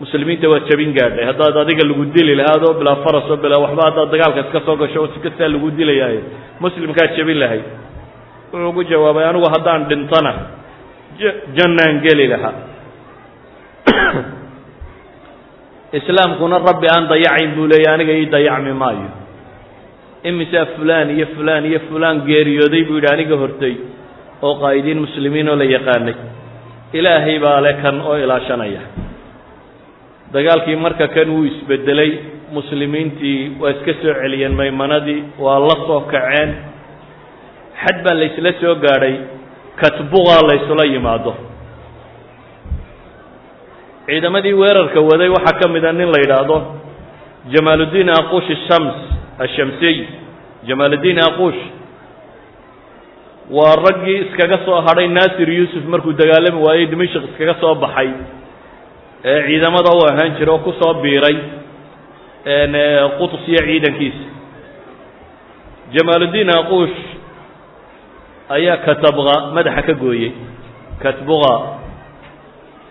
muslimiinta 0.00 0.48
waad 0.48 0.62
jabin 0.70 0.94
gaadhay. 0.94 1.24
Haddaad 1.26 1.56
adiga 1.56 1.88
lagu 1.88 2.04
dili 2.14 2.34
lahaadoo 2.34 2.74
bilaa 2.78 2.96
farasoo 3.02 3.36
bilaa 3.42 3.58
waxba 3.58 3.82
haddaad 3.88 4.10
dagaalka 4.10 4.40
iska 4.40 4.60
soo 4.66 4.76
gasho 4.76 5.02
oo 5.02 5.08
si 5.14 5.20
kastaa 5.20 5.48
lagu 5.48 5.70
dilayaayo 5.70 6.20
muslimkaad 6.60 7.16
jabin 7.18 7.40
lahayd 7.40 7.64
wuxuu 8.52 8.72
ku 8.72 8.84
jawaabay 8.84 9.24
anigu 9.24 9.46
haddaan 9.54 9.88
dhintana 9.90 10.32
jannaan 11.58 12.00
geli 12.06 12.28
lahaa. 12.28 12.54
Islaamkuna 15.98 16.58
rabbi 16.58 16.86
aan 16.86 17.08
dayacayn 17.10 17.54
buu 17.58 17.66
leeyay 17.66 17.94
aniga 17.94 18.12
ii 18.12 18.30
dayacmi 18.30 18.72
maayo. 18.72 19.10
Imisaa 20.22 20.66
fulaan 20.78 21.10
iyo 21.10 21.26
fulaan 21.34 21.66
iyo 21.66 21.80
fulaan 21.90 22.22
geeriyooday 22.26 22.84
buu 22.84 23.02
yidhi 23.02 23.12
aniga 23.12 23.36
hortay 23.36 23.74
oo 24.42 24.54
qaa'idiin 24.62 25.02
muslimiin 25.02 25.48
oo 25.48 25.56
la 25.56 25.64
yaqaanay 25.64 26.37
ilaahay 26.92 27.38
baa 27.38 27.60
le 27.60 27.72
kan 27.82 28.00
oo 28.00 28.16
ilaashanaya. 28.16 28.80
Dagaalkii 30.32 30.76
marka 30.76 31.08
kan 31.08 31.28
wuu 31.30 31.44
isbedelay 31.44 32.12
muslimiintii 32.52 33.56
waa 33.60 33.70
iska 33.70 33.92
soo 34.02 34.14
celiyeen 34.22 34.52
maymanadii 34.54 35.22
waa 35.38 35.58
la 35.60 35.76
soo 35.86 36.00
kaceen. 36.12 36.50
Xad 37.82 37.96
baa 38.04 38.14
laysla 38.20 38.52
soo 38.60 38.74
gaadhay 38.74 39.14
katbuqa 39.80 40.36
laysula 40.48 40.84
yimaado. 40.92 41.34
Ciidamadii 44.06 44.52
weerarka 44.52 45.00
waday 45.00 45.28
waxaa 45.28 45.58
ka 45.60 45.68
mida 45.68 45.92
nin 45.92 46.08
la 46.12 46.18
yidhaahdo 46.24 46.56
jamaaluddiin 47.52 48.08
aquush 48.20 48.50
shams 48.68 48.94
ashamsiy. 49.44 49.98
Jamaaluddiin 50.68 51.18
aquush 51.28 51.60
waa 53.50 53.74
raggii 53.84 54.18
iskaga 54.28 54.58
soo 54.64 54.80
hadhay 54.86 55.08
naasir 55.08 55.48
yuusuf 55.58 55.84
markuu 55.92 56.12
dagaalami 56.12 56.60
waayey 56.66 56.86
dimashik 56.92 57.22
iskaga 57.30 57.54
soo 57.60 57.74
baxay. 57.74 58.10
Ee 59.24 59.38
ciidamada 59.46 59.90
u 59.98 60.02
ahaan 60.10 60.36
jira 60.38 60.52
oo 60.52 60.58
ku 60.66 60.72
soo 60.80 60.94
biiray. 61.02 61.36
Qutus 63.18 63.42
iyo 63.48 63.60
ciidankiisa. 63.68 64.24
Jamaaluddiin 65.94 66.50
aquush 66.58 66.96
ayaa 68.56 68.76
katabqa 68.86 69.34
madaxa 69.56 69.82
ka 69.88 69.92
gooyey. 70.02 70.32
Katbuqa 71.02 71.54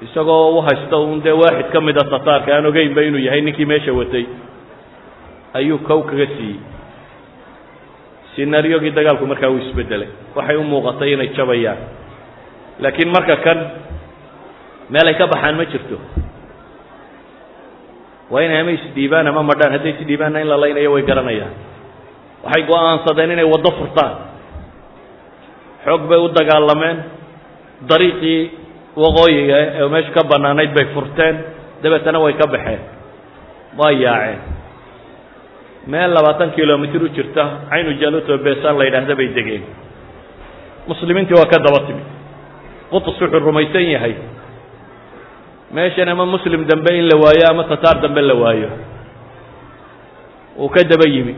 isagoo 0.06 0.58
u 0.58 0.62
haysta 0.66 0.98
un 0.98 1.22
dee 1.26 1.32
waaxid 1.42 1.70
ka 1.74 1.82
mida 1.82 2.04
tataarka 2.14 2.50
aan 2.56 2.66
ogeynba 2.66 3.02
inuu 3.08 3.22
yahay 3.28 3.42
ninkii 3.42 3.66
meesha 3.66 3.94
watay. 3.94 4.26
Ayuu 5.54 5.78
kow 5.88 6.02
kaga 6.10 6.26
siiyey 6.38 6.60
sinaariyogii 8.38 8.94
dagaalku 8.98 9.26
markaa 9.32 9.50
uu 9.50 9.58
isbedelay 9.66 10.08
waxay 10.38 10.56
u 10.56 10.64
muuqatay 10.64 11.10
inay 11.18 11.30
jabayaan. 11.38 11.80
Laakiin 12.84 13.10
marka 13.16 13.36
kan 13.46 13.60
meel 14.94 15.08
ay 15.12 15.16
ka 15.18 15.26
baxaan 15.34 15.58
ma 15.58 15.66
jirto. 15.66 15.98
Waa 18.32 18.44
inay 18.46 18.60
ama 18.62 18.72
isdhiibaan 18.78 19.28
ama 19.32 19.42
madhaan 19.50 19.74
hadday 19.76 19.94
isdhiibaanna 19.98 20.40
in 20.44 20.48
la 20.52 20.58
laynayo 20.64 20.92
way 20.96 21.04
garanayaan. 21.10 21.54
Waxay 22.46 22.64
go'aansadeen 22.70 23.32
inay 23.36 23.48
waddo 23.54 23.72
furtaan. 23.80 24.14
Xoog 25.86 26.02
bay 26.12 26.20
u 26.20 26.28
dagaalameen. 26.38 26.98
Dariiqii 27.90 28.40
waqooyiga 29.04 29.58
ee 29.82 29.88
meesha 29.94 30.12
ka 30.18 30.22
bannaanayd 30.32 30.72
bay 30.78 30.86
furteen. 30.94 31.36
Dabeetana 31.84 32.20
way 32.26 32.34
ka 32.42 32.46
baxeen. 32.56 32.82
Waa 33.80 33.92
yaaceen 34.06 34.40
meel 35.88 36.12
labaatan 36.14 36.52
kilomitr 36.56 37.02
u 37.04 37.10
jirta 37.16 37.44
caynu 37.72 37.92
jaluto 38.02 38.38
besaan 38.48 38.78
la 38.80 38.86
yidhaahda 38.88 39.16
bay 39.20 39.28
degeen. 39.38 39.64
Muslimiintii 40.88 41.36
waa 41.40 41.48
ka 41.52 41.60
daba 41.66 41.80
timi 41.88 42.04
qutus 42.92 43.20
wuxuu 43.22 43.40
rumaysan 43.48 43.84
yahay. 43.94 44.16
Meeshan 45.72 46.08
ama 46.10 46.26
muslim 46.26 46.64
dambe 46.68 46.92
in 47.00 47.08
la 47.12 47.16
waayo 47.24 47.44
ama 47.52 47.64
tataar 47.72 48.00
dambe 48.04 48.22
la 48.22 48.34
waayo 48.44 48.70
uu 50.58 50.70
ka 50.70 50.84
daba 50.84 51.08
yimi. 51.16 51.36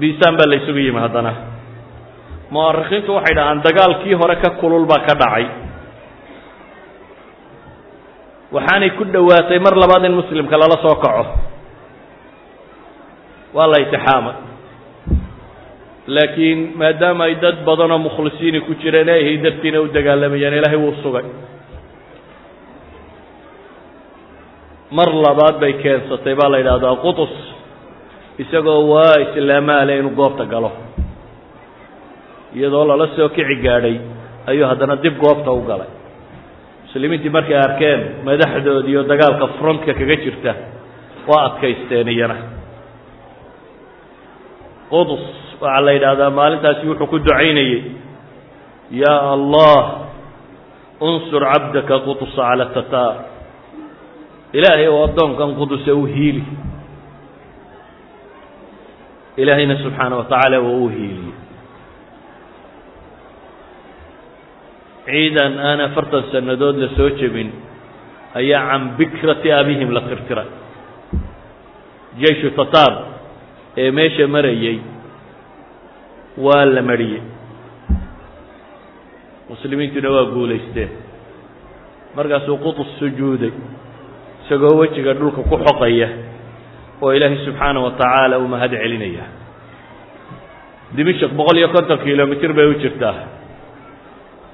Bisaan 0.00 0.36
baa 0.36 0.48
la 0.48 0.56
isugu 0.60 0.78
yimi 0.78 1.00
haddana. 1.00 1.32
Mu'arikhiintu 2.50 3.12
waxay 3.16 3.34
dhahaan 3.36 3.60
dagaalkii 3.66 4.14
hore 4.20 4.36
ka 4.44 4.50
kulul 4.60 4.84
baa 4.88 5.04
ka 5.08 5.14
dhacay. 5.22 5.46
Waxaanay 8.52 8.90
ku 8.96 9.04
dhowaatay 9.04 9.58
mar 9.60 9.76
labaad 9.76 10.04
in 10.08 10.16
muslimka 10.16 10.56
lala 10.56 10.80
soo 10.84 10.96
kaco 11.04 11.24
waa 13.58 13.66
la 13.72 13.78
itixaamay 13.84 14.36
laakiin 16.16 16.60
maadaama 16.80 17.22
ay 17.28 17.34
dad 17.44 17.56
badanoo 17.68 17.98
mukhlisiini 18.06 18.60
ku 18.66 18.72
jireen 18.82 19.08
ay 19.14 19.20
ahay 19.24 19.36
dartiina 19.44 19.80
u 19.80 19.88
dagaalamayaan 19.96 20.54
ilaahay 20.58 20.78
wuu 20.84 20.94
sugay. 21.02 21.26
Mar 24.98 25.08
labaad 25.24 25.56
bay 25.62 25.72
keensatay 25.82 26.34
baa 26.40 26.48
la 26.52 26.58
yidhahdaa 26.62 26.96
qutus 27.04 27.32
isagoo 28.42 28.80
waa 28.92 29.14
islaamaale 29.24 29.92
inuu 30.00 30.14
goobta 30.20 30.44
galo. 30.52 30.70
Iyadoo 32.56 32.84
lala 32.90 33.06
soo 33.16 33.28
kici 33.36 33.56
gaadhay 33.66 33.96
ayuu 34.50 34.66
haddana 34.70 34.96
dib 35.04 35.14
goobta 35.24 35.50
u 35.52 35.60
galay. 35.70 35.90
Muslimiintii 36.86 37.30
markay 37.36 37.56
arkeen 37.66 38.00
madaxdoodii 38.26 38.96
oo 38.96 39.04
dagaalka 39.12 39.46
frontka 39.58 39.92
kaga 40.00 40.16
jirta 40.24 40.52
waa 41.28 41.42
adkaysteen 41.48 42.08
iyana 42.14 42.36
qudus 44.92 45.24
waxaa 45.62 45.80
la 45.86 45.92
yidhaahdaa 45.96 46.30
maalintaasi 46.40 46.84
wuxuu 46.90 47.06
ku 47.12 47.18
ducaynayey 47.26 47.80
yaa 49.02 49.22
allah 49.36 49.76
unsur 51.08 51.42
cabdaka 51.52 51.94
qudusa 52.06 52.40
cala 52.48 52.64
tataar 52.76 53.14
ilaahay 54.58 54.88
oo 54.94 55.02
addoonkan 55.08 55.50
quduse 55.60 55.92
u 55.92 56.04
hiili. 56.14 56.44
Ilaahayna 59.42 59.76
subxaana 59.84 60.14
wa 60.20 60.24
tacaala 60.30 60.58
waa 60.66 60.78
u 60.84 60.88
hiiliyey. 60.94 61.34
Ciidan 65.08 65.52
aan 65.68 65.80
afartan 65.88 66.24
sannadood 66.32 66.76
la 66.82 66.88
soo 66.96 67.10
jebin 67.20 67.48
ayaa 68.40 68.62
can 68.70 68.82
bikrati 68.98 69.48
abihim 69.60 69.88
la 69.96 70.00
tirtiray 70.08 70.48
jeishu 72.20 72.50
tataar 72.58 72.92
ee 73.82 73.90
meesha 73.98 74.26
marayey 74.36 74.76
waa 76.46 76.64
la 76.76 76.82
mariyey 76.90 77.22
muslimiintuna 79.50 80.08
waa 80.16 80.24
guulaysteen. 80.34 80.90
Markaasuu 82.16 82.56
qutus 82.64 82.88
sujuuday 82.98 83.52
isagoo 84.44 84.74
wejiga 84.80 85.12
dhulka 85.18 85.42
ku 85.50 85.56
xoqaya 85.66 86.08
oo 87.02 87.12
ilaahay 87.16 87.38
subxaana 87.46 87.80
wa 87.86 87.90
tacaala 88.00 88.38
uu 88.38 88.48
mahad 88.54 88.70
celinaya 88.82 89.24
dimishik 90.96 91.32
boqol 91.38 91.56
iyo 91.60 91.68
konton 91.74 91.98
kilomitr 92.04 92.52
bay 92.58 92.66
u 92.66 92.74
jirtaa. 92.82 93.14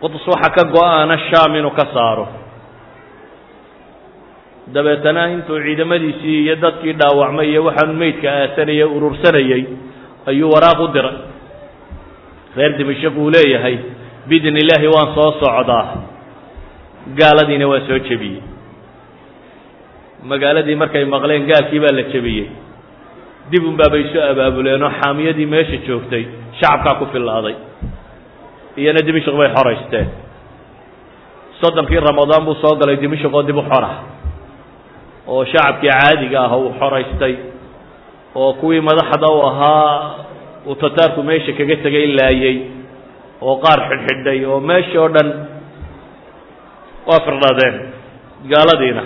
Qutus 0.01 0.27
waxaa 0.33 0.51
ka 0.57 0.63
go'aana 0.75 1.17
shaam 1.31 1.53
inuu 1.59 1.71
ka 1.79 1.87
saaro 1.95 2.27
dabeetana 4.73 5.29
intuu 5.35 5.61
ciidamadiisii 5.61 6.39
iyo 6.45 6.57
dadkii 6.57 6.93
dhaawacmay 7.01 7.49
iyo 7.51 7.65
waxaan 7.65 7.95
meydka 8.01 8.29
aasanayay 8.33 8.85
urursanayey 8.97 9.63
ayuu 10.27 10.51
waraaq 10.55 10.81
u 10.81 10.89
diray. 10.95 11.17
Reer 12.57 12.73
dimishik 12.79 13.17
uu 13.19 13.31
leeyahay 13.31 13.77
biidn 14.29 14.57
illaahi 14.63 14.89
waan 14.95 15.15
soo 15.15 15.31
socdaa. 15.43 15.85
Gaaladiina 17.19 17.67
waa 17.69 17.81
soo 17.89 17.99
jebiyey. 18.09 18.41
Magaaladii 20.25 20.77
markay 20.83 21.05
maqleen 21.05 21.47
gaalkii 21.51 21.81
baa 21.85 21.93
la 21.99 22.03
jebiyey. 22.13 22.47
Dib 23.51 23.65
un 23.69 23.77
baabay 23.77 24.01
isu 24.07 24.19
abaabuleenoo 24.31 24.91
xaamiyadii 25.01 25.47
meesha 25.47 25.77
joogtay 25.87 26.25
shacabkaa 26.61 26.95
ku 27.01 27.07
fillaaday. 27.13 27.55
Iyana 28.81 29.01
dimishik 29.07 29.35
bay 29.41 29.51
xoraysteen. 29.57 30.07
Soddonkii 31.61 32.01
ramadaan 32.01 32.45
buu 32.49 32.55
soo 32.63 32.75
galay 32.81 32.97
dimishik 32.97 33.35
oo 33.35 33.43
dib 33.43 33.57
u 33.57 33.63
xora 33.63 33.91
oo 35.33 35.45
shacabkii 35.53 35.91
caadiga 35.91 36.39
ah 36.47 36.57
uu 36.59 36.73
xoraystay 36.81 37.35
oo 38.35 38.53
kuwii 38.61 38.81
madaxda 38.89 39.29
u 39.37 39.41
ahaa 39.51 40.15
uu 40.67 40.75
tataarku 40.83 41.23
meesha 41.29 41.53
kaga 41.59 41.77
tegay 41.85 42.07
laayey 42.19 42.57
oo 43.47 43.57
qaar 43.65 43.79
xidhxidhay 43.91 44.39
oo 44.53 44.61
meeshii 44.71 44.99
oo 45.03 45.09
dhan 45.17 45.29
waa 47.09 47.21
firdhadeen 47.27 47.75
gaaladiina. 48.53 49.03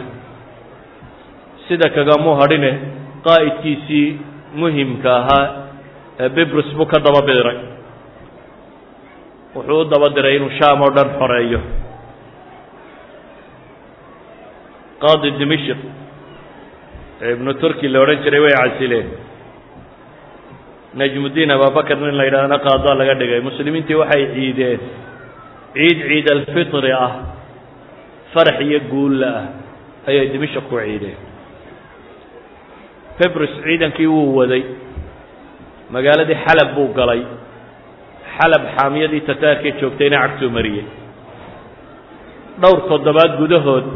Sida 1.69 1.89
kagamuu 1.97 2.35
hadhine 2.41 2.71
qaa'idkiisii 3.27 4.09
muhimka 4.61 5.11
ahaa 5.21 5.47
ee 6.23 6.29
bibrus 6.37 6.69
buu 6.79 6.87
ka 6.93 6.99
daba 7.07 7.21
diray 7.29 7.59
wuxuu 9.55 9.81
u 9.81 9.85
daba 9.93 10.09
diray 10.17 10.35
inuu 10.39 10.53
shaam 10.59 10.79
oo 10.87 10.91
dhan 10.97 11.09
xoreeyo. 11.19 11.61
Qaadi 15.03 15.31
dimishik 15.39 15.79
ee 15.79 16.08
ibnu 17.21 17.55
turki 17.61 17.89
la 17.89 18.01
odhan 18.01 18.23
jiray 18.25 18.41
way 18.41 18.55
casileen. 18.59 19.07
Najmudiin 20.95 21.51
ababakar 21.51 21.99
nin 21.99 22.17
la 22.17 22.25
yidhahdana 22.25 22.59
qaadaa 22.67 22.95
laga 23.01 23.15
dhigay. 23.21 23.41
Muslimiintii 23.41 23.95
waxay 24.03 24.25
ciideen. 24.35 24.81
Ciid 25.75 25.99
ciid 26.09 26.27
alfitri 26.33 26.93
ah 26.93 27.13
farax 28.33 28.61
iyo 28.61 28.81
guulla 28.91 29.29
ah 29.41 29.47
ayay 30.09 30.29
dimishik 30.33 30.65
ku 30.71 30.77
ciideen. 30.79 31.19
Febris 33.19 33.53
ciidankii 33.65 34.07
wuu 34.07 34.37
waday. 34.39 34.63
Magaaladii 35.91 36.39
xalab 36.47 36.75
buu 36.75 36.89
galay. 36.95 37.23
Xalab 38.39 38.63
xaamiyadii 38.77 39.27
tataarkee 39.29 39.73
joogtayna 39.81 40.19
cagtuu 40.23 40.51
mariyey 40.51 40.87
dhowr 42.63 42.81
toddobaad 42.91 43.33
gudahood 43.41 43.87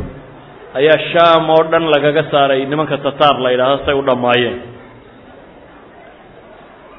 ayaa 0.79 0.99
shaam 1.13 1.45
oo 1.55 1.63
dhan 1.73 1.85
lagaga 1.95 2.23
saaray 2.33 2.61
nimanka 2.73 2.97
tataar 3.07 3.37
la 3.45 3.51
yidhaahdo 3.55 3.85
say 3.87 3.95
u 3.95 4.03
dhammaayeen. 4.09 4.57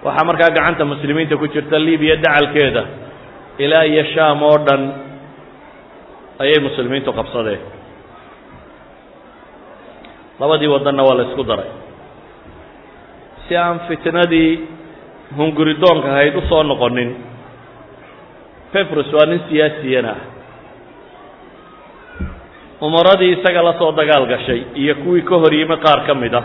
Waxaa 0.05 0.25
markaa 0.29 0.51
gacanta 0.57 0.86
muslimiinta 0.86 1.38
ku 1.41 1.47
jirta 1.53 1.77
libiya 1.88 2.15
dacalkeeda. 2.25 2.83
Ilaa 3.63 3.83
iyo 3.91 4.03
shaam 4.13 4.39
oo 4.49 4.57
dhan 4.67 4.81
ayay 6.43 6.59
muslimiintu 6.67 7.09
qabsadeen. 7.19 7.62
Labadii 10.39 10.67
waddanna 10.75 11.03
waa 11.07 11.17
la 11.19 11.23
isku 11.29 11.43
daray. 11.49 11.69
Si 13.47 13.55
aan 13.57 13.79
fitnadii 13.88 14.51
hunguridoonka 15.38 16.07
ahayd 16.13 16.36
u 16.36 16.41
soo 16.49 16.63
noqonin 16.63 17.12
pebrus 18.73 19.09
waa 19.13 19.25
nin 19.29 19.39
siyaasiyan 19.49 20.05
ah 20.13 20.19
umaradii 22.87 23.31
isaga 23.37 23.61
la 23.67 23.73
soo 23.79 23.91
dagaal 23.99 24.25
gashay 24.31 24.61
iyo 24.81 24.95
kuwii 25.03 25.21
ka 25.29 25.35
hor 25.41 25.53
yimi 25.59 25.77
qaar 25.85 25.99
ka 26.07 26.13
mid 26.21 26.33
ah. 26.39 26.43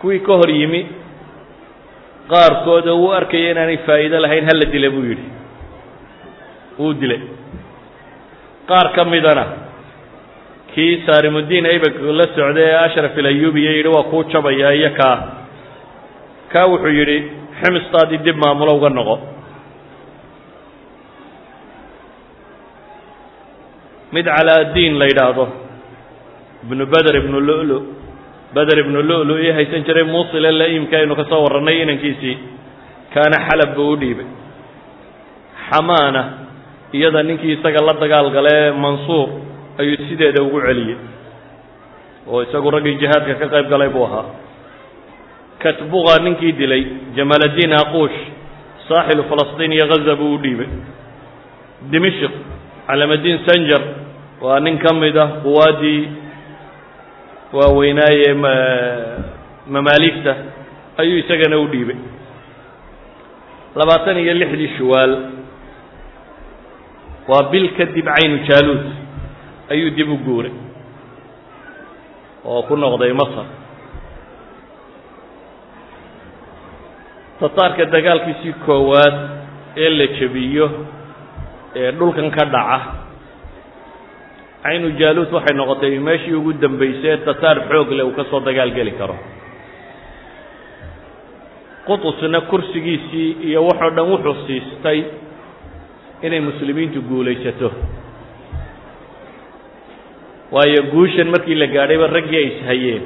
Kuwii 0.00 0.20
ka 0.26 0.32
hor 0.40 0.50
yimi 0.50 0.80
qaarkooda 2.32 2.92
uu 2.94 3.10
arkaya 3.18 3.50
inaanay 3.52 3.78
faa'iido 3.86 4.18
lahayn 4.24 4.44
hala 4.48 4.66
dila 4.72 4.90
buu 4.94 5.04
yidhi. 5.10 5.26
Wuu 6.78 6.92
dilay. 7.00 7.20
Qaar 8.68 8.86
ka 8.96 9.04
midana 9.04 9.44
kii 10.74 11.02
saarimudiin 11.06 11.66
aybak 11.72 11.94
la 12.18 12.24
socday 12.36 12.64
ee 12.70 12.76
ashraf 12.86 13.18
ilayubiya 13.18 13.72
yidhi 13.76 13.88
waa 13.96 14.02
kuu 14.10 14.24
jabaya 14.32 14.72
iyo 14.78 14.90
kaa. 15.00 15.16
Kaa 16.52 16.66
wuxuu 16.70 16.94
yidhi 16.98 17.18
ximistaadii 17.60 18.18
dib 18.26 18.36
maamulo 18.44 18.72
uga 18.78 18.88
noqo 18.98 19.16
mid 24.14 24.26
calaadiin 24.36 24.94
la 25.00 25.06
yidhaahdo. 25.10 25.44
Ibnu 26.64 26.84
beder 26.94 27.14
ibnu 27.22 27.38
lulu. 27.48 27.78
Beder 28.54 28.78
ibnu 28.84 29.02
lulu 29.10 29.34
ii 29.44 29.52
haysan 29.56 29.84
jiray 29.86 30.04
muusile 30.12 30.50
la-iimka 30.60 30.96
aynu 31.00 31.14
ka 31.16 31.24
soo 31.30 31.42
warrannay 31.44 31.82
inankiisii. 31.82 32.36
Kaana 33.14 33.36
xalab 33.48 33.70
buu 33.76 33.90
u 33.92 33.96
dhiibay. 34.00 34.26
Xamaana 35.70 36.22
iyada 36.92 37.22
ninkii 37.22 37.52
isaga 37.58 37.80
la 37.86 37.92
dagaal 38.02 38.30
galee 38.36 38.70
mansuur 38.84 39.28
ayuu 39.78 39.96
sideeda 40.08 40.42
ugu 40.42 40.60
celiyey. 40.66 40.96
Oo 42.30 42.42
isagu 42.42 42.70
raggii 42.70 42.96
jihaadka 43.00 43.34
ka 43.40 43.46
qayb 43.54 43.68
galay 43.72 43.88
buu 43.88 44.04
ahaa. 44.06 44.24
Katbuqa 45.62 46.22
ninkii 46.24 46.52
dilay 46.52 46.82
jamaaladdiin 47.16 47.72
aquush 47.82 48.18
saaxilu 48.88 49.24
falastiin 49.30 49.72
iyo 49.72 49.86
ghaza 49.90 50.14
buu 50.20 50.34
u 50.34 50.38
dhiibay. 50.42 50.68
Dimishik 51.90 52.32
calamaddiin 52.86 53.38
sanjar 53.46 53.82
waa 54.40 54.60
nin 54.60 54.78
ka 54.78 54.94
mid 54.94 55.16
ah 55.16 55.28
quwaaddii 55.44 56.02
waaweynaaye 57.52 58.34
mamaaligta 59.74 60.32
ayuu 60.98 61.18
isagana 61.22 61.58
u 61.58 61.66
dhiibay. 61.72 61.96
Labaatan 63.74 64.18
iyo 64.18 64.34
lixdii 64.34 64.70
shuwaal 64.78 65.12
waa 67.28 67.42
bil 67.50 67.68
kadib 67.78 68.06
caynu 68.06 68.38
jaaluud 68.48 68.84
ayuu 69.70 69.90
dib 69.96 70.10
u 70.10 70.16
guuray 70.26 70.52
oo 72.44 72.62
ku 72.68 72.76
noqday 72.76 73.12
masar. 73.12 73.46
Tataarka 77.40 77.84
dagaalkiisii 77.94 78.52
koowaad 78.66 79.14
ee 79.76 79.88
la 79.98 80.06
jebiyo 80.18 80.66
ee 81.76 81.90
dhulkan 81.92 82.30
ka 82.30 82.44
dhaca 82.54 82.80
caynu 84.64 84.88
jaaluud 85.00 85.30
waxay 85.36 85.54
noqotay 85.60 85.98
meeshii 86.08 86.34
ugu 86.40 86.52
dambaysay 86.62 87.10
ee 87.14 87.16
tataar 87.28 87.58
xoog 87.70 87.90
leh 87.98 88.04
uu 88.08 88.14
ka 88.18 88.24
soo 88.30 88.40
dagaal 88.48 88.70
geli 88.78 88.92
karo. 89.00 89.16
Qutusna 91.86 92.40
kursigiisii 92.50 93.30
iyo 93.48 93.60
waxoo 93.68 93.90
dhan 93.96 94.06
wuxuu 94.12 94.36
siistay 94.46 94.98
inay 96.26 96.40
muslimiintu 96.48 96.98
guulaysato. 97.08 97.68
Waayo 100.54 100.80
guushan 100.92 101.28
markii 101.34 101.54
la 101.62 101.66
gaadhayba 101.74 102.06
raggii 102.16 102.36
ay 102.42 102.46
ishayeen. 102.52 103.02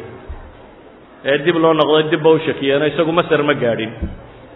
Ee 1.30 1.38
dib 1.44 1.56
loo 1.62 1.72
noqday 1.80 2.04
dibba 2.12 2.30
u 2.30 2.38
shakiyeeno 2.46 2.86
isagu 2.92 3.12
masar 3.18 3.42
ma 3.48 3.54
gaadhin. 3.62 3.90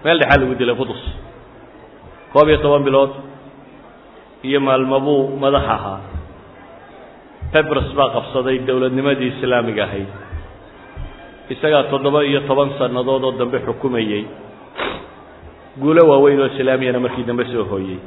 Meel 0.05 0.19
dhexaa 0.21 0.39
lagu 0.41 0.55
dilay 0.61 0.77
qutus. 0.81 1.03
Koob 2.33 2.49
iyo 2.49 2.59
toban 2.65 2.85
bilood 2.87 3.13
iyo 4.49 4.61
maalmo 4.61 5.01
buu 5.07 5.21
madax 5.43 5.67
ahaa 5.77 5.99
pebres 7.53 7.89
baa 7.99 8.11
qabsaday 8.17 8.59
dowladnimadii 8.69 9.31
islaamiga 9.37 9.85
ahayd. 9.85 10.09
Isagaa 11.55 11.83
toddoba 11.93 12.25
iyo 12.25 12.41
toban 12.49 12.71
sannadood 12.79 13.25
oo 13.25 13.33
dambe 13.41 13.59
xukumayey. 13.67 14.25
Guulo 15.81 16.03
waaweyn 16.11 16.41
oo 16.41 16.47
islaamiyana 16.53 17.01
markii 17.01 17.25
dambe 17.29 17.45
soo 17.53 17.65
hooyey. 17.71 17.99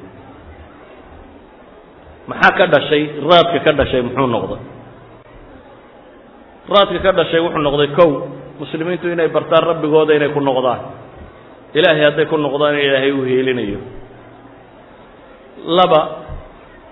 Maxaa 2.28 2.58
ka 2.58 2.66
dhashay? 2.74 3.04
Raadka 3.30 3.60
ka 3.66 3.72
dhashay 3.80 4.02
muxuu 4.02 4.28
noqday? 4.36 4.62
Raadka 6.74 7.00
ka 7.06 7.12
dhashay 7.20 7.40
wuxuu 7.46 7.62
noqday 7.68 7.90
kow. 7.98 8.12
Muslimiintu 8.60 9.08
inay 9.14 9.28
bartaan 9.30 9.64
rabbigooda 9.70 10.14
inay 10.18 10.32
ku 10.34 10.40
noqdaan. 10.42 10.82
Ilaahay 11.78 12.04
hadday 12.08 12.26
ku 12.26 12.38
noqdaan 12.38 12.76
ilaahay 12.88 13.12
uu 13.14 13.26
heelinayo 13.30 13.80
laba 15.66 16.02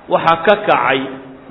waxaa 0.09 0.37
ka 0.45 0.55
kacay 0.67 0.99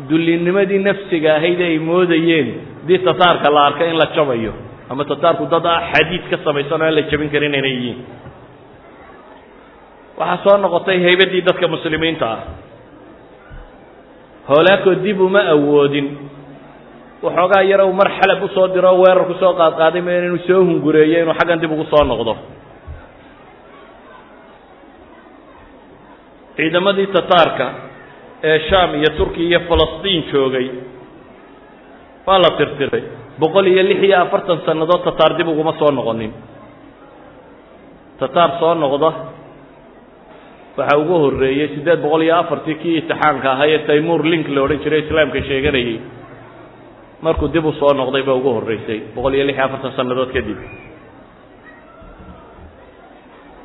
dullinimadii 0.09 0.79
nafsiga 0.79 1.37
ahayd 1.37 1.61
ay 1.61 1.79
moodayeen 1.79 2.49
dii 2.87 2.99
tataarka 2.99 3.51
la 3.51 3.67
arkay 3.67 3.91
in 3.91 3.99
la 3.99 4.09
jabayo 4.17 4.53
ama 4.91 5.05
tataarku 5.05 5.47
dad 5.47 5.67
ah 5.67 5.81
xadiid 5.93 6.25
ka 6.31 6.37
samaysan 6.45 6.81
oo 6.81 6.87
aan 6.87 6.95
la 6.95 7.03
jabin 7.11 7.31
karin 7.31 7.55
inay 7.55 7.71
yihiin. 7.77 7.99
Waxaa 10.19 10.43
soo 10.45 10.57
noqotay 10.59 10.99
haybaddii 11.05 11.43
dadka 11.43 11.69
muslimiinta 11.69 12.27
ah. 12.27 12.41
Hoolaakoo 14.49 14.95
dib 15.05 15.21
uma 15.21 15.43
awoodin. 15.55 16.09
Waxoogaa 17.23 17.63
yaro 17.63 17.87
u 17.87 17.93
mar 17.93 18.11
xalab 18.19 18.43
u 18.43 18.49
soo 18.49 18.69
diro 18.75 18.91
o 18.91 19.01
weerar 19.03 19.25
ku 19.29 19.35
qaadqaaday 19.39 20.03
ma 20.03 20.13
inuu 20.19 20.43
soo 20.49 20.65
hungureeyo 20.65 21.23
inuu 21.23 21.35
xaggan 21.39 21.61
dib 21.61 21.73
ugu 21.73 21.85
soo 21.93 22.05
noqdo. 22.05 22.37
Ciidamadii 26.57 27.07
tataarka 27.07 27.67
ee 28.49 28.59
sham 28.69 28.91
iyo 29.01 29.11
turkiya 29.19 29.47
iyo 29.49 29.61
falastiin 29.71 30.23
joogay. 30.33 30.67
Waa 32.27 32.39
la 32.45 32.51
tirtiray. 32.59 33.03
Boqol 33.41 33.67
iyo 33.73 33.83
lix 33.91 34.01
iyo 34.09 34.17
afartan 34.25 34.59
sannadood 34.67 35.03
tataar 35.09 35.33
dib 35.39 35.49
uguma 35.49 35.73
soo 35.79 35.91
noqonin. 35.99 36.33
Tataar 38.21 38.51
soo 38.61 38.75
noqda 38.75 39.11
waxaa 40.77 40.99
ugu 41.03 41.15
horreeyey 41.25 41.69
siddeed 41.75 42.01
boqol 42.05 42.23
iyo 42.27 42.35
afartii 42.43 42.75
kii 42.83 42.97
itixaanka 43.01 43.49
ahaa 43.55 43.67
ee 43.75 43.79
taymur 43.89 44.21
link 44.33 44.47
la 44.55 44.61
odhan 44.67 44.79
jiray 44.85 45.01
islaamka 45.05 45.41
sheeganayay. 45.49 45.99
Markuu 47.23 47.49
dib 47.55 47.65
u 47.65 47.73
noqday 48.01 48.23
baa 48.29 48.35
ugu 48.41 48.51
horreysay 48.57 48.99
boqol 49.15 49.35
iyo 49.35 49.45
lix 49.49 49.57
iyo 49.57 49.65
afartan 49.67 49.93
sannadood 49.99 50.33
kadib 50.37 50.59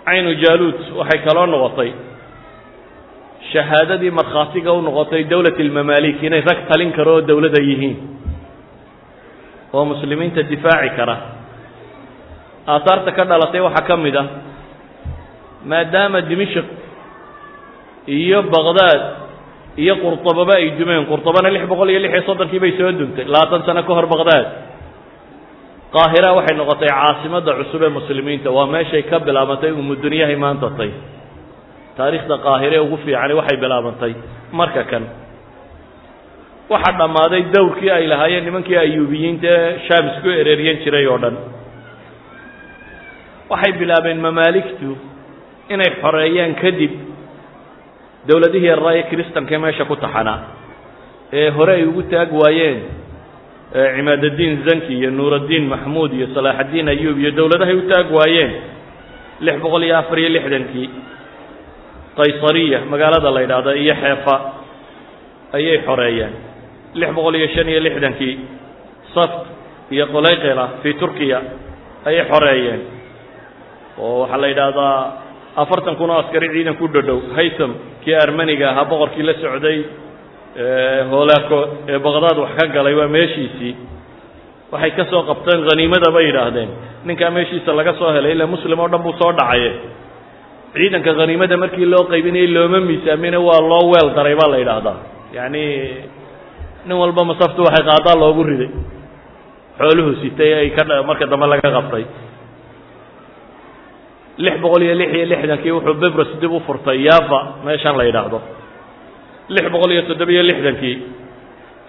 caynu 0.07 0.31
jaaluud 0.43 0.77
waxay 0.99 1.19
kaloo 1.27 1.45
noqotay 1.53 1.89
shahaadadii 3.53 4.11
markhaatiga 4.19 4.71
u 4.73 4.81
noqotay 4.87 5.23
dowlat 5.31 5.57
ilmamaalik 5.65 6.23
inay 6.27 6.41
rag 6.49 6.59
talin 6.69 6.91
karo 6.97 7.11
oo 7.17 7.21
dowladda 7.29 7.61
yihiin. 7.69 7.97
Oo 9.73 9.85
muslimiinta 9.91 10.41
difaaci 10.51 10.89
kara. 10.97 11.15
Aahaarta 12.67 13.11
ka 13.17 13.23
dhalatay 13.31 13.61
waxaa 13.67 13.87
ka 13.87 13.95
mid 14.05 14.15
ah 14.15 14.27
maadaama 15.71 16.21
dimishq 16.29 16.67
iyo 18.17 18.39
baqdaad 18.53 19.01
iyo 19.83 19.93
qurطababa 20.03 20.53
ay 20.59 20.67
dumeen 20.79 21.05
qurطabana 21.11 21.49
lix 21.55 21.63
boqol 21.71 21.89
iyo 21.91 21.99
lix 22.03 22.11
iyo 22.15 22.23
soddonkii 22.29 22.59
bay 22.63 22.73
soo 22.79 22.91
duntay 22.99 23.25
labaatan 23.33 23.61
sano 23.67 23.81
ka 23.87 23.93
hor 23.97 24.07
baqdaad 24.13 24.45
qaahira 25.95 26.29
waxay 26.37 26.55
noqotay 26.61 26.89
caasimadda 26.91 27.51
cusub 27.59 27.81
ee 27.87 27.91
muslimiinta 27.99 28.49
waa 28.57 28.67
meeshay 28.75 29.03
ka 29.11 29.19
bilaabantay 29.27 29.71
umudunyahay 29.81 30.35
maanta 30.43 30.69
tay 30.79 30.91
taariikhda 31.97 32.35
qaahire 32.45 32.79
ugu 32.85 32.97
fiicani 33.03 33.33
waxay 33.39 33.57
bilaabantay 33.63 34.13
marka 34.59 34.83
kan. 34.91 35.03
Waxaa 36.71 36.97
dhammaaday 36.99 37.41
dowrkii 37.55 37.91
ay 37.97 38.05
lahaayeen 38.11 38.43
nimankii 38.47 38.77
ayuubiyiinta 38.85 39.47
ee 39.47 39.79
shaam 39.87 40.05
isku 40.13 40.29
ereeryan 40.41 40.77
jiray 40.83 41.05
oo 41.13 41.17
dhan. 41.23 41.35
Waxay 43.49 43.73
bilaabeen 43.79 44.19
mamaaligtu 44.27 44.89
inay 45.73 45.91
xoreeyaan 46.01 46.53
kadib 46.61 46.91
dowladihii 48.27 48.67
yaraaye 48.71 49.03
kristankae 49.09 49.57
meesha 49.63 49.85
ku 49.91 49.95
taxanaa 49.95 50.39
ee 51.39 51.49
hore 51.57 51.73
ay 51.77 51.83
ugu 51.91 52.03
taag 52.11 52.29
waayeen 52.41 52.79
cimaadaddiin 53.95 54.55
zanki 54.67 54.93
iyo 54.99 55.09
nuuraddiin 55.17 55.65
maxmuud 55.73 56.11
iyo 56.17 56.27
salaaxaddiin 56.35 56.87
ayuub 56.93 57.17
iyo 57.23 57.31
dowladahay 57.39 57.75
u 57.75 57.81
taag 57.91 58.07
waayeen 58.17 58.51
lix 59.45 59.55
boqol 59.63 59.83
iyo 59.87 59.95
afar 60.01 60.17
iyo 60.19 60.29
lixdankii 60.35 60.87
qaysariya 62.19 62.79
magaalada 62.91 63.29
la 63.35 63.41
yidhaahda 63.45 63.71
iyo 63.83 63.95
xeefa 64.03 64.35
ayay 65.57 65.77
xoreeyeen 65.87 66.33
lix 66.99 67.09
boqol 67.17 67.35
iyo 67.39 67.47
shan 67.55 67.67
iyo 67.73 67.79
lixdankii 67.87 68.33
saft 69.15 69.43
iyo 69.95 70.05
qolayqela 70.15 70.65
fii 70.83 70.93
turkiya 71.01 71.39
ayay 72.09 72.23
xoreeyeen 72.31 72.81
oo 74.05 74.13
waxaa 74.21 74.41
la 74.43 74.47
yidhaahdaa 74.53 74.97
afartan 75.63 75.95
kun 75.99 76.09
oo 76.13 76.19
askari 76.23 76.47
ciidan 76.55 76.75
ku 76.81 76.85
dhodhow 76.95 77.19
haytham 77.37 77.71
kii 78.03 78.15
armaniga 78.25 78.65
ahaa 78.71 78.85
boqorkii 78.91 79.23
la 79.29 79.33
socday 79.43 79.77
hoolaako 81.11 81.57
ee 81.91 81.99
baqdaad 82.05 82.37
wax 82.43 82.51
ka 82.59 82.65
galay 82.75 82.93
waa 82.99 83.07
meeshiisii. 83.17 83.73
Waxay 84.71 84.91
ka 84.97 85.03
soo 85.11 85.21
qabteen 85.29 85.61
haniimada 85.69 86.09
bay 86.15 86.25
yidhaahdeen. 86.29 86.69
Ninkaa 87.07 87.29
meeshiisa 87.37 87.71
laga 87.79 87.93
soo 87.99 88.09
helay 88.15 88.31
ila 88.35 88.47
muslim 88.53 88.79
oo 88.83 88.87
dhan 88.93 89.01
buu 89.05 89.13
soo 89.21 89.31
dhacaye 89.39 89.71
ciidanka 90.79 91.11
haniimada 91.21 91.57
markii 91.63 91.85
loo 91.93 92.03
qaybinayay 92.11 92.47
looma 92.55 92.79
miisaamine 92.89 93.37
waa 93.47 93.61
loo 93.71 93.83
weel 93.91 94.09
daray 94.17 94.35
baa 94.39 94.49
la 94.53 94.57
yidhaahdaa. 94.61 94.97
Yacni 95.37 95.63
nin 96.87 96.97
walba 97.01 97.21
masaftu 97.31 97.61
waxay 97.67 97.83
qaadaa 97.89 98.15
loogu 98.23 98.43
riday. 98.49 98.69
Xooluhu 99.79 100.11
sitay 100.21 100.51
ay 100.59 100.69
ka 100.77 100.83
marka 101.09 101.25
dambe 101.31 101.45
laga 101.53 101.69
qabtay. 101.77 102.03
Lix 104.37 104.55
boqol 104.61 104.81
iyo 104.85 104.95
lix 105.01 105.09
iyo 105.17 105.25
lixdankii 105.31 105.71
wuxuu 105.71 105.93
bebros 106.01 106.31
dib 106.41 106.51
u 106.51 106.59
furtay 106.67 106.97
yava 107.07 107.39
meeshan 107.65 107.97
la 107.97 108.03
yidhaahdo. 108.05 108.39
Lix 109.49 109.65
boqol 109.73 109.91
iyo 109.91 110.01
toddobiyo 110.09 110.43
lixdankii 110.49 110.95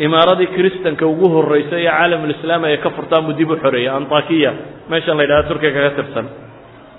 imaaradii 0.07 0.47
kristanka 0.57 1.05
ugu 1.07 1.29
horreysay 1.35 1.83
ee 1.85 1.91
caalamulislaam 1.91 2.65
ay 2.65 2.77
ka 2.85 2.91
furtaan 2.97 3.25
buu 3.27 3.37
dib 3.41 3.51
u 3.51 3.57
xoreeyey 3.65 3.89
antakiya 3.99 4.53
meeshan 4.91 5.17
la 5.19 5.23
yidhahdo 5.25 5.49
turkiya 5.51 5.73
kaga 5.77 5.91
tirsan. 5.99 6.27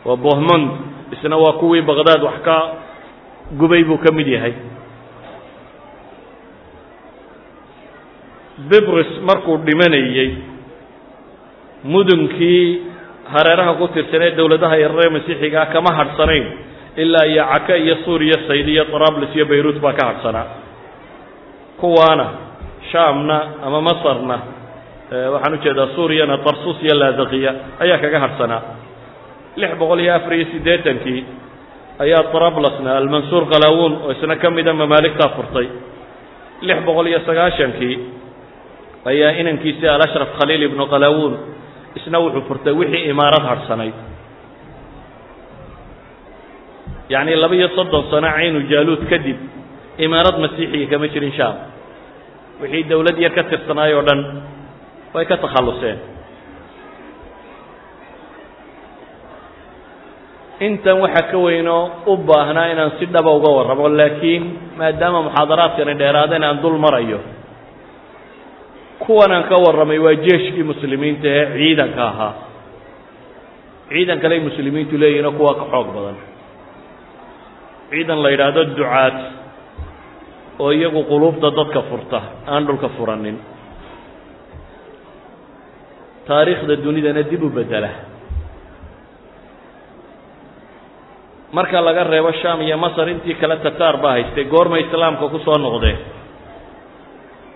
Waa 0.06 0.16
bohmond 0.26 0.66
isna 1.16 1.38
waa 1.44 1.54
kuwii 1.62 1.82
baqdaad 1.90 2.22
wax 2.24 2.38
ka 2.48 2.56
gubay 3.60 3.84
buu 3.84 3.98
ka 3.98 4.12
mid 4.14 4.28
yahay. 4.28 4.54
Bibris 8.70 9.08
markuu 9.24 9.58
dhimanayey 9.64 10.30
mudunkii 11.84 12.82
hareeraha 13.34 13.74
ku 13.80 13.88
tirsanee 13.96 14.32
dowladaha 14.36 14.76
yararee 14.84 15.10
masiixigaa 15.16 15.66
kama 15.74 15.96
hadhsanayn 16.00 16.46
ilaa 16.98 17.26
iyo 17.26 17.44
caka 17.54 17.76
iyo 17.78 17.96
suuriya 18.06 18.38
sayd 18.48 18.68
iyo 18.68 18.84
trablis 18.92 19.32
iyo 19.36 19.46
bayruut 19.46 19.80
baa 19.80 19.94
ka 19.94 20.06
hadhsanaa. 20.08 20.46
Kuwaana 21.80 22.28
shaamna 22.92 23.38
ama 23.66 23.82
masarna 23.82 24.38
waxaan 25.34 25.54
u 25.54 25.58
jeedaa 25.64 25.88
suuriyana 25.96 26.38
tarsus 26.44 26.78
iyo 26.84 26.96
laadaqiya 27.00 27.52
ayaa 27.80 27.98
kaga 28.04 28.20
hadhsanaa 28.26 28.62
lix 29.62 29.72
boqol 29.82 30.00
iyo 30.04 30.14
afar 30.20 30.34
iyo 30.38 30.46
siddeetankii 30.54 31.22
ayaa 32.04 32.24
trablasna 32.34 32.90
almansuur 33.00 33.44
kalawun 33.54 33.94
oo 34.06 34.12
isna 34.16 34.36
ka 34.44 34.48
mida 34.58 34.74
mamaaligtaa 34.82 35.30
furtay. 35.38 35.68
Lix 36.68 36.80
boqol 36.88 37.08
iyo 37.12 37.20
sagaashankii 37.30 37.96
ayaa 39.12 39.32
inankiisii 39.42 39.88
alashraf 39.96 40.30
khaliil 40.40 40.64
ibnu 40.70 40.84
kalawun 40.94 41.34
isna 42.00 42.18
wuxuu 42.24 42.44
furtay 42.50 42.74
wixii 42.80 43.04
imaarad 43.14 43.44
hadhsanayd 43.52 43.96
yacni 47.14 47.36
laba 47.44 47.56
iyo 47.60 47.68
soddon 47.78 48.04
sano 48.12 48.28
caynu 48.36 48.60
jaaluud 48.72 49.02
kadib 49.12 49.38
imaarad 50.06 50.36
masiixiga 50.44 50.88
kama 50.94 51.08
jirin 51.14 51.34
shaam. 51.38 51.56
Wixii 52.62 52.84
dowlad 52.92 53.18
yar 53.24 53.34
ka 53.38 53.44
tirsanaay 53.52 53.92
oo 53.98 54.04
dhan 54.08 54.20
way 55.16 55.26
ka 55.32 55.36
takhalluseen 55.44 55.98
intan 60.68 60.98
waxaa 61.04 61.32
ka 61.32 61.38
weynoo 61.46 61.84
u 62.12 62.18
baahnaa 62.30 62.68
inaan 62.74 62.92
si 63.00 63.06
dhaba 63.14 63.32
uga 63.38 63.50
warramo 63.58 63.90
laakiin 64.00 64.44
maadaama 64.80 65.20
muxaadaraadkani 65.28 65.94
dheeraadeen 66.02 66.44
aan 66.44 66.62
dul 66.64 66.78
marayo 66.86 67.20
kuwan 69.04 69.32
aan 69.32 69.44
ka 69.52 69.56
warramay 69.66 70.00
waa 70.06 70.16
jeeshkii 70.26 70.64
muslimiinta 70.72 71.28
ee 71.38 71.46
ciidanka 71.58 72.04
ahaa. 72.12 72.34
Ciidan 73.90 74.20
kaley 74.24 74.40
muslimiintu 74.48 74.98
leeyihinoo 75.02 75.32
kuwa 75.40 75.54
ka 75.60 75.66
xoog 75.72 75.88
badan. 75.96 76.18
Ciidan 77.90 78.20
la 78.24 78.30
yidhaahdo 78.34 78.62
ducaad 78.78 79.16
oo 80.60 80.72
iyagu 80.78 81.02
quluubta 81.12 81.48
dadka 81.60 81.82
furta 81.90 82.20
aan 82.52 82.68
dhulka 82.68 82.90
furanin. 82.98 83.38
Taariikhda 86.28 86.76
dunidana 86.86 87.24
dib 87.32 87.44
u 87.44 87.50
bedela 87.50 87.90
marka 91.52 91.82
laga 91.82 92.04
reebo 92.06 92.32
sham 92.42 92.62
iyo 92.62 92.78
masar 92.78 93.10
intii 93.10 93.36
kale 93.42 93.58
tataar 93.66 93.98
baa 93.98 94.12
haystay. 94.22 94.46
Goormay 94.46 94.86
islaamka 94.86 95.28
ku 95.34 95.40
soo 95.46 95.58
noqdeen. 95.58 95.98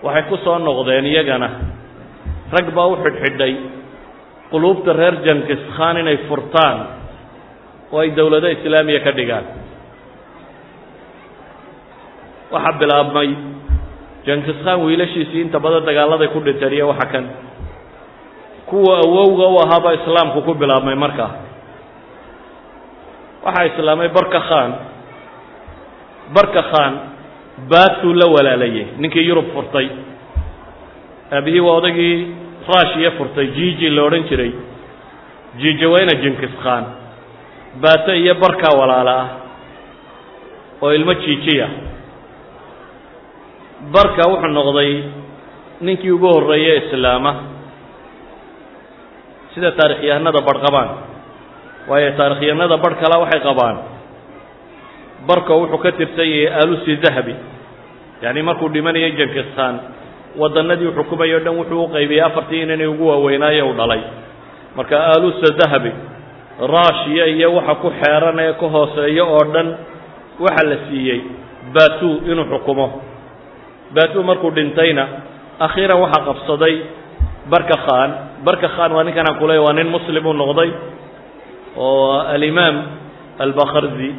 Waxay 0.02 0.24
ku 0.28 0.36
soo 0.44 0.58
noqdeen 0.58 1.06
iyagana. 1.06 1.48
Rag 2.52 2.66
baa 2.74 2.86
u 2.90 2.96
xidhxidhay. 3.04 3.54
Quluubta 4.50 4.92
reer 4.92 5.14
jankis 5.26 5.62
khan 5.76 5.96
inay 6.02 6.18
furtaan 6.28 6.76
oo 7.92 7.98
ay 8.02 8.10
dowlado 8.18 8.48
islaamiya 8.50 9.00
ka 9.06 9.12
dhigaan. 9.14 9.46
Waxaa 12.52 12.78
bilaabmay. 12.82 13.30
Jankis 14.26 14.58
khan 14.64 14.82
wiilashiisii 14.84 15.40
inta 15.46 15.58
badan 15.62 15.84
dagaaladay 15.86 16.28
ku 16.34 16.40
dhinteen 16.42 16.72
iyo 16.72 16.88
waxa 16.90 17.06
kan. 17.14 17.24
Kuwa 18.66 18.98
awowga 19.06 19.46
u 19.54 19.56
ahaabaa 19.64 19.94
islaamku 20.02 20.42
ku 20.42 20.54
bilaabmay 20.54 20.94
markaa 20.98 21.43
waxaa 23.44 23.64
islaamay 23.70 24.08
barka 24.08 24.40
khan. 24.48 24.70
Barka 26.36 26.62
khan 26.72 26.92
baatuu 27.70 28.14
la 28.20 28.26
walaalayay 28.34 28.86
ninkii 28.98 29.26
yurub 29.28 29.48
furtay. 29.54 29.88
Aabihii 31.32 31.60
waa 31.66 31.76
odagii 31.80 32.16
rushiya 32.68 33.10
furtay 33.18 33.46
jiji 33.56 33.88
la 33.90 34.02
odhan 34.08 34.24
jiray. 34.30 34.52
Jijaweyna 35.60 36.14
jinkis 36.22 36.54
khan. 36.62 36.84
Baato 37.82 38.14
iyo 38.14 38.34
barkaa 38.34 38.74
walaala 38.80 39.14
ah 39.22 39.28
oo 40.82 40.92
ilmo 40.94 41.14
jiijiya 41.14 41.68
barka 43.94 44.22
wuxuu 44.30 44.48
noqday 44.58 44.92
ninkii 45.80 46.10
ugu 46.10 46.26
horreeye 46.34 46.74
islaama. 46.86 47.32
Sida 49.54 49.70
taarikhyahanada 49.78 50.40
barh 50.48 50.60
qabaan 50.64 50.88
waayo 51.88 52.10
taarikhyahanada 52.18 52.76
barh 52.84 52.96
kala 53.02 53.16
waxay 53.24 53.40
qabaan. 53.48 53.76
Barka 55.28 55.52
wuxuu 55.56 55.78
ka 55.80 55.90
tirsan 55.96 56.28
yahay 56.28 56.52
alusi 56.62 56.96
dahabi. 57.00 57.34
Yacni 58.22 58.42
markuu 58.42 58.68
dhimanayay 58.68 59.12
jinkis 59.16 59.48
khan 59.56 59.74
waddanadii 60.36 60.92
xukumayay 60.96 61.34
o 61.36 61.40
dhan 61.44 61.54
wuxuu 61.60 61.84
u 61.84 61.88
qaybiyey 61.94 62.20
afartii 62.28 62.62
inanay 62.62 62.86
ugu 62.86 63.04
waaweynaaye 63.08 63.62
u 63.62 63.72
dhalay. 63.72 64.00
Marka 64.76 64.96
alusa 65.16 65.48
dahabi 65.60 65.92
rushiya 66.60 67.26
iyo 67.34 67.54
waxa 67.56 67.74
ku 67.82 67.88
xeeran 68.00 68.38
ee 68.38 68.52
ka 68.60 68.66
hooseeyo 68.68 69.24
oo 69.34 69.44
dhan 69.54 69.68
waxa 70.40 70.62
la 70.70 70.76
siiyey 70.88 71.20
batu 71.74 72.10
inuu 72.30 72.44
xukumo. 72.52 72.86
Batu 73.94 74.22
markuu 74.22 74.50
dhintayna 74.50 75.04
akhiiran 75.60 76.00
waxaa 76.04 76.24
qabsaday 76.28 76.74
barka 77.52 77.76
khan. 77.86 78.10
Barka 78.44 78.68
khan 78.76 78.92
waa 78.92 79.04
ninkan 79.04 79.24
aan 79.30 79.38
kuleey 79.40 79.58
waa 79.58 79.72
nin 79.72 79.88
muslim 79.88 80.26
uu 80.26 80.32
noqday 80.36 80.70
oo 81.76 82.18
alimaam 82.34 82.76
albakarzi 83.44 84.10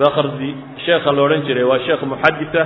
bakarzi 0.00 0.50
sheekha 0.86 1.12
la 1.16 1.22
odhan 1.26 1.42
jiray 1.48 1.64
waa 1.70 1.78
sheekh 1.86 2.02
muxaditha 2.12 2.62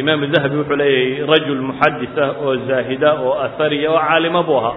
imaam 0.00 0.20
dahabi 0.34 0.56
wuxuu 0.60 0.76
leeyahay 0.82 1.26
rajul 1.32 1.60
muxaditha 1.70 2.24
oo 2.44 2.52
zaahida 2.68 3.10
oo 3.24 3.32
ahariya 3.46 3.88
oo 3.92 3.98
caalimo 4.08 4.42
buu 4.48 4.58
ahaa. 4.60 4.76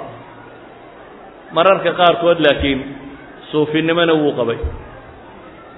Mararka 1.56 1.92
qaarkood 2.00 2.40
laakiin 2.46 2.80
suufinimona 3.52 4.14
wuu 4.22 4.34
qabay. 4.40 4.60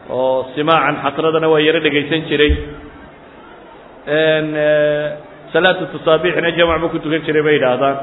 Oo 0.09 0.49
simaacan 0.55 0.95
xatradana 1.03 1.47
waa 1.53 1.61
yaro 1.67 1.79
dhegaysan 1.85 2.21
jiray. 2.29 2.53
Salaatu 5.53 5.83
tasaabixna 5.93 6.51
jamac 6.57 6.79
buu 6.81 6.89
ku 6.93 6.99
tukan 7.03 7.21
jiray 7.25 7.41
bay 7.45 7.55
yidhaahdaan. 7.57 7.97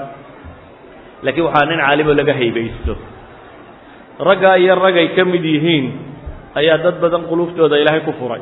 Laakiin 1.25 1.45
waxaa 1.49 1.67
nin 1.71 1.79
caalimo 1.83 2.13
laga 2.21 2.35
haybaysto 2.41 2.95
raggaa 4.21 4.57
iyo 4.59 4.75
ragay 4.75 5.09
ka 5.17 5.25
mid 5.25 5.45
yihiin 5.45 5.87
ayaa 6.55 6.79
dad 6.85 6.97
badan 7.01 7.29
quluuftooda 7.31 7.77
ilaahay 7.83 8.01
ku 8.09 8.13
furay. 8.21 8.41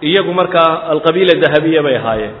Iyagu 0.00 0.32
markaa 0.32 0.88
alqabiila 0.96 1.36
dahabiya 1.36 1.82
bay 1.84 1.96
ahaayeen. 2.00 2.34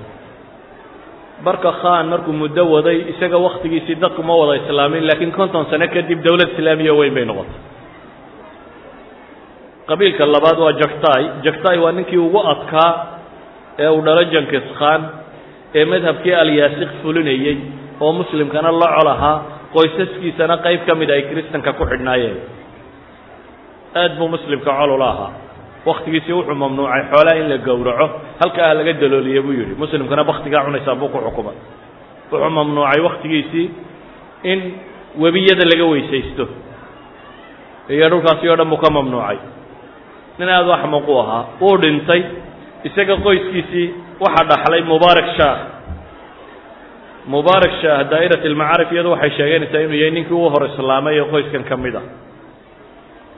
Barka 1.44 1.72
khan 1.80 2.08
markuu 2.08 2.32
muddo 2.32 2.64
waday 2.68 3.12
isaga 3.12 3.36
waktigiisii 3.36 3.96
dadku 4.00 4.22
ma 4.24 4.34
wada 4.36 4.56
islaamin 4.64 5.04
laakiin 5.08 5.32
konton 5.32 5.66
sano 5.70 5.88
kadib 5.88 6.20
dowlad 6.24 6.52
islaamiya 6.56 6.92
weyn 6.96 7.14
bay 7.16 7.24
noqotay. 7.28 7.60
Qabiilka 9.88 10.24
labaad 10.26 10.58
waa 10.64 10.72
jaktai 10.80 11.22
jaktai 11.44 11.76
waa 11.84 11.92
ninkii 11.92 12.16
ugu 12.26 12.40
adkaa 12.52 12.92
ee 13.78 13.88
uu 13.88 14.00
dhalo 14.06 14.24
jankis 14.32 14.64
khan 14.78 15.00
ee 15.78 15.84
madhabkii 15.92 16.34
alyaasik 16.42 16.90
fulinayey 17.02 17.56
oo 18.00 18.12
muslimkana 18.20 18.72
la 18.72 18.88
col 18.96 19.08
ahaa 19.14 19.38
qoysaskiisana 19.74 20.56
qayb 20.66 20.80
ka 20.86 20.94
mid 21.00 21.10
ay 21.10 21.22
kristanka 21.30 21.72
ku 21.78 21.84
xidhnaayeen. 21.90 22.38
Aad 24.00 24.12
buu 24.18 24.28
muslimka 24.28 24.70
colula 24.80 25.08
ahaa. 25.14 25.30
Waktigiisii 25.86 26.32
wuxuu 26.38 26.54
mamnuucay 26.54 27.02
xoolaha 27.12 27.36
in 27.40 27.48
la 27.52 27.58
gowraco 27.58 28.06
halka 28.40 28.60
ah 28.70 28.74
laga 28.78 28.92
dalooliye 29.02 29.40
buu 29.42 29.52
yidhi. 29.58 29.74
Muslimkana 29.82 30.24
baktigaa 30.30 30.64
cunaysaa 30.66 30.94
buu 31.00 31.08
ku 31.08 31.18
xukumay 31.26 31.56
wuxuu 32.30 32.50
mamnuucay 32.58 33.00
waktigiisii 33.08 33.66
in 34.52 34.58
webiyada 35.22 35.64
laga 35.72 35.84
weysaysto. 35.92 36.44
Iyo 37.94 38.08
dhulkaasi 38.12 38.48
oo 38.48 38.56
dhan 38.56 38.68
buu 38.70 38.76
ka 38.84 38.90
mamnuucay. 38.96 39.38
Nin 40.38 40.48
aada 40.48 40.68
u 40.68 40.72
axmaq 40.72 41.08
u 41.08 41.18
ahaa 41.22 41.42
wuu 41.60 41.76
dhintay 41.82 42.22
isaga 42.88 43.16
qoyskiisii 43.26 43.86
waxaa 44.20 44.46
dhaxlay 44.50 44.82
mubaarak 44.90 45.28
shaah 45.38 45.56
mubaarak 47.28 47.72
shaah 47.82 48.00
daa'irat 48.12 48.42
almacaarif 48.50 48.88
iyadu 48.92 49.10
waxay 49.14 49.30
sheeganaysaa 49.38 49.80
inuu 49.86 49.98
yahay 50.00 50.10
ninkii 50.16 50.34
u 50.44 50.48
hor 50.54 50.62
islaamay 50.70 51.14
ee 51.20 51.26
qoyskan 51.32 51.64
ka 51.70 51.76
mid 51.84 51.94
a 51.94 52.02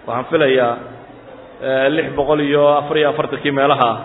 waxaan 0.06 0.24
filayaa 0.32 0.72
lix 1.96 2.08
boqol 2.18 2.40
iyo 2.48 2.62
afar 2.80 2.96
iyo 3.00 3.08
afartankii 3.12 3.52
meelaha 3.58 3.88
ah 3.92 3.98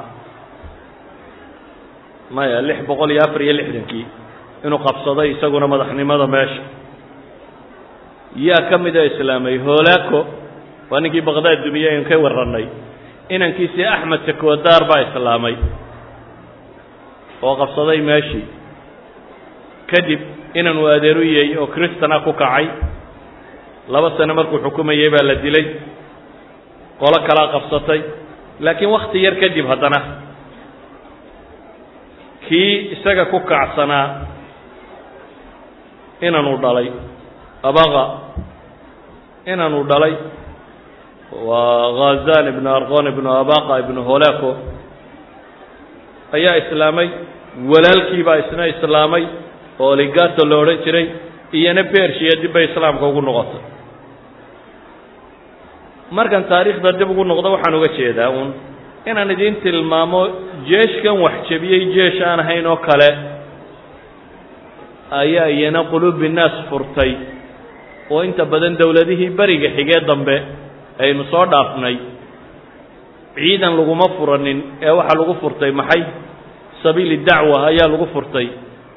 maya 2.38 2.62
lix 2.70 2.80
boqol 2.90 3.12
iyo 3.16 3.22
afar 3.28 3.42
iyo 3.46 3.54
lixdankii 3.60 4.06
inuu 4.66 4.80
qabsaday 4.88 5.28
isaguna 5.38 5.68
madaxnimada 5.74 6.28
meesha 6.36 6.62
yaa 8.48 8.64
ka 8.70 8.78
mida 8.86 9.02
islaamay 9.12 9.56
hoolaako 9.68 10.20
waa 10.92 11.00
ninkii 11.04 11.22
baqdaad 11.30 11.60
dumiye 11.68 11.88
aynu 11.92 12.06
ka 12.10 12.18
warranay 12.26 12.66
inankiisii 13.36 13.86
axmed 13.96 14.22
sakodaar 14.30 14.84
baa 14.92 15.02
islaamay 15.08 15.56
oo 17.48 17.56
qabsaday 17.62 18.00
meeshii 18.12 18.46
kadib 19.92 20.22
inan 20.60 20.78
uu 20.82 20.88
adeeruyey 20.96 21.58
oo 21.62 21.68
kristana 21.76 22.20
ku 22.26 22.32
kacay 22.42 22.66
laba 23.94 24.10
sano 24.18 24.34
markuu 24.40 24.60
xukumayey 24.66 25.10
baa 25.14 25.24
la 25.30 25.36
dilay 25.46 25.66
qolo 27.02 27.18
kalaa 27.28 27.52
qabsatay. 27.56 28.02
Laakiin 28.66 28.90
wakti 28.96 29.18
yar 29.26 29.36
kadib 29.42 29.66
haddana 29.72 30.00
kii 32.48 32.72
isaga 32.98 33.26
ku 33.32 33.40
kacsanaa 33.52 34.08
inanuu 36.28 36.58
dhalay. 36.64 36.88
Abaqa 37.70 38.04
inanuu 39.54 39.84
dhalay 39.92 40.14
waa 41.48 41.92
khazan 42.00 42.46
ibnu 42.52 42.68
arqon 42.78 43.06
ibnu 43.12 43.30
abaqa 43.42 43.74
ibnu 43.84 44.02
holako 44.10 44.52
ayaa 46.38 46.56
islaamay 46.64 47.10
walaalkii 47.72 48.24
baa 48.28 48.38
isna 48.44 48.64
islaamay 48.74 49.24
oo 49.80 49.96
ligato 49.96 50.46
la 50.50 50.56
odhan 50.64 50.78
jiray 50.86 51.06
iyona 51.60 51.84
bershiya 51.94 52.42
dib 52.42 52.52
bay 52.54 52.66
islaamka 52.70 53.06
ugu 53.08 53.22
noqotay. 53.22 53.62
Markan 56.12 56.44
taariikhda 56.52 56.92
dib 57.00 57.10
ugu 57.12 57.24
noqdo 57.24 57.50
waxaan 57.56 57.76
uga 57.80 57.90
jeedaa 57.98 58.30
uun 58.36 58.50
inaan 59.10 59.32
idiin 59.36 59.56
tilmaamo 59.64 60.22
jeeshkan 60.70 61.16
wax 61.24 61.36
jebiyey 61.50 61.84
jeesh 61.96 62.20
aan 62.30 62.40
ahayn 62.44 62.66
oo 62.68 62.78
kale 62.88 63.10
ayaa 65.22 65.48
iyana 65.56 65.84
quluubi 65.92 66.30
naas 66.30 66.56
furtay. 66.70 67.12
Oo 68.10 68.22
inta 68.24 68.46
badan 68.46 68.78
dowladihii 68.80 69.30
beriga 69.40 69.70
xigee 69.78 70.02
dambe 70.10 70.36
aynu 71.00 71.24
soo 71.32 71.46
dhaafnay. 71.46 71.98
Ciidan 73.38 73.78
laguma 73.78 74.08
furanin 74.18 74.60
ee 74.82 74.92
waxaa 75.00 75.20
lagu 75.20 75.34
furtay 75.42 75.72
maxay? 75.72 76.04
Sabiili 76.84 77.18
dacwa 77.28 77.68
ayaa 77.70 77.88
lagu 77.94 78.08
furtay 78.16 78.48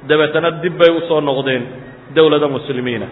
dabeetana 0.09 0.51
dib 0.63 0.75
bay 0.81 0.91
u 0.97 1.01
soo 1.09 1.21
noqdeen 1.21 1.63
dowladda 2.17 2.49
muslimiina. 2.57 3.07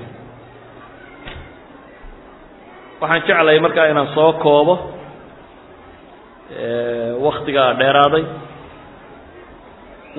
Waxaan 3.01 3.23
jeclahay 3.27 3.61
markaa 3.61 3.87
inaan 3.93 4.09
soo 4.15 4.33
koobo 4.45 4.75
waktigaa 7.27 7.75
dheeraaday. 7.81 8.25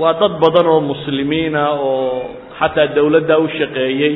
Waa 0.01 0.13
dad 0.21 0.33
badan 0.43 0.67
oo 0.73 0.79
muslimiina 0.91 1.61
oo 1.69 2.29
xataa 2.59 2.87
dowladda 2.95 3.35
u 3.43 3.47
shaqeeyey. 3.57 4.15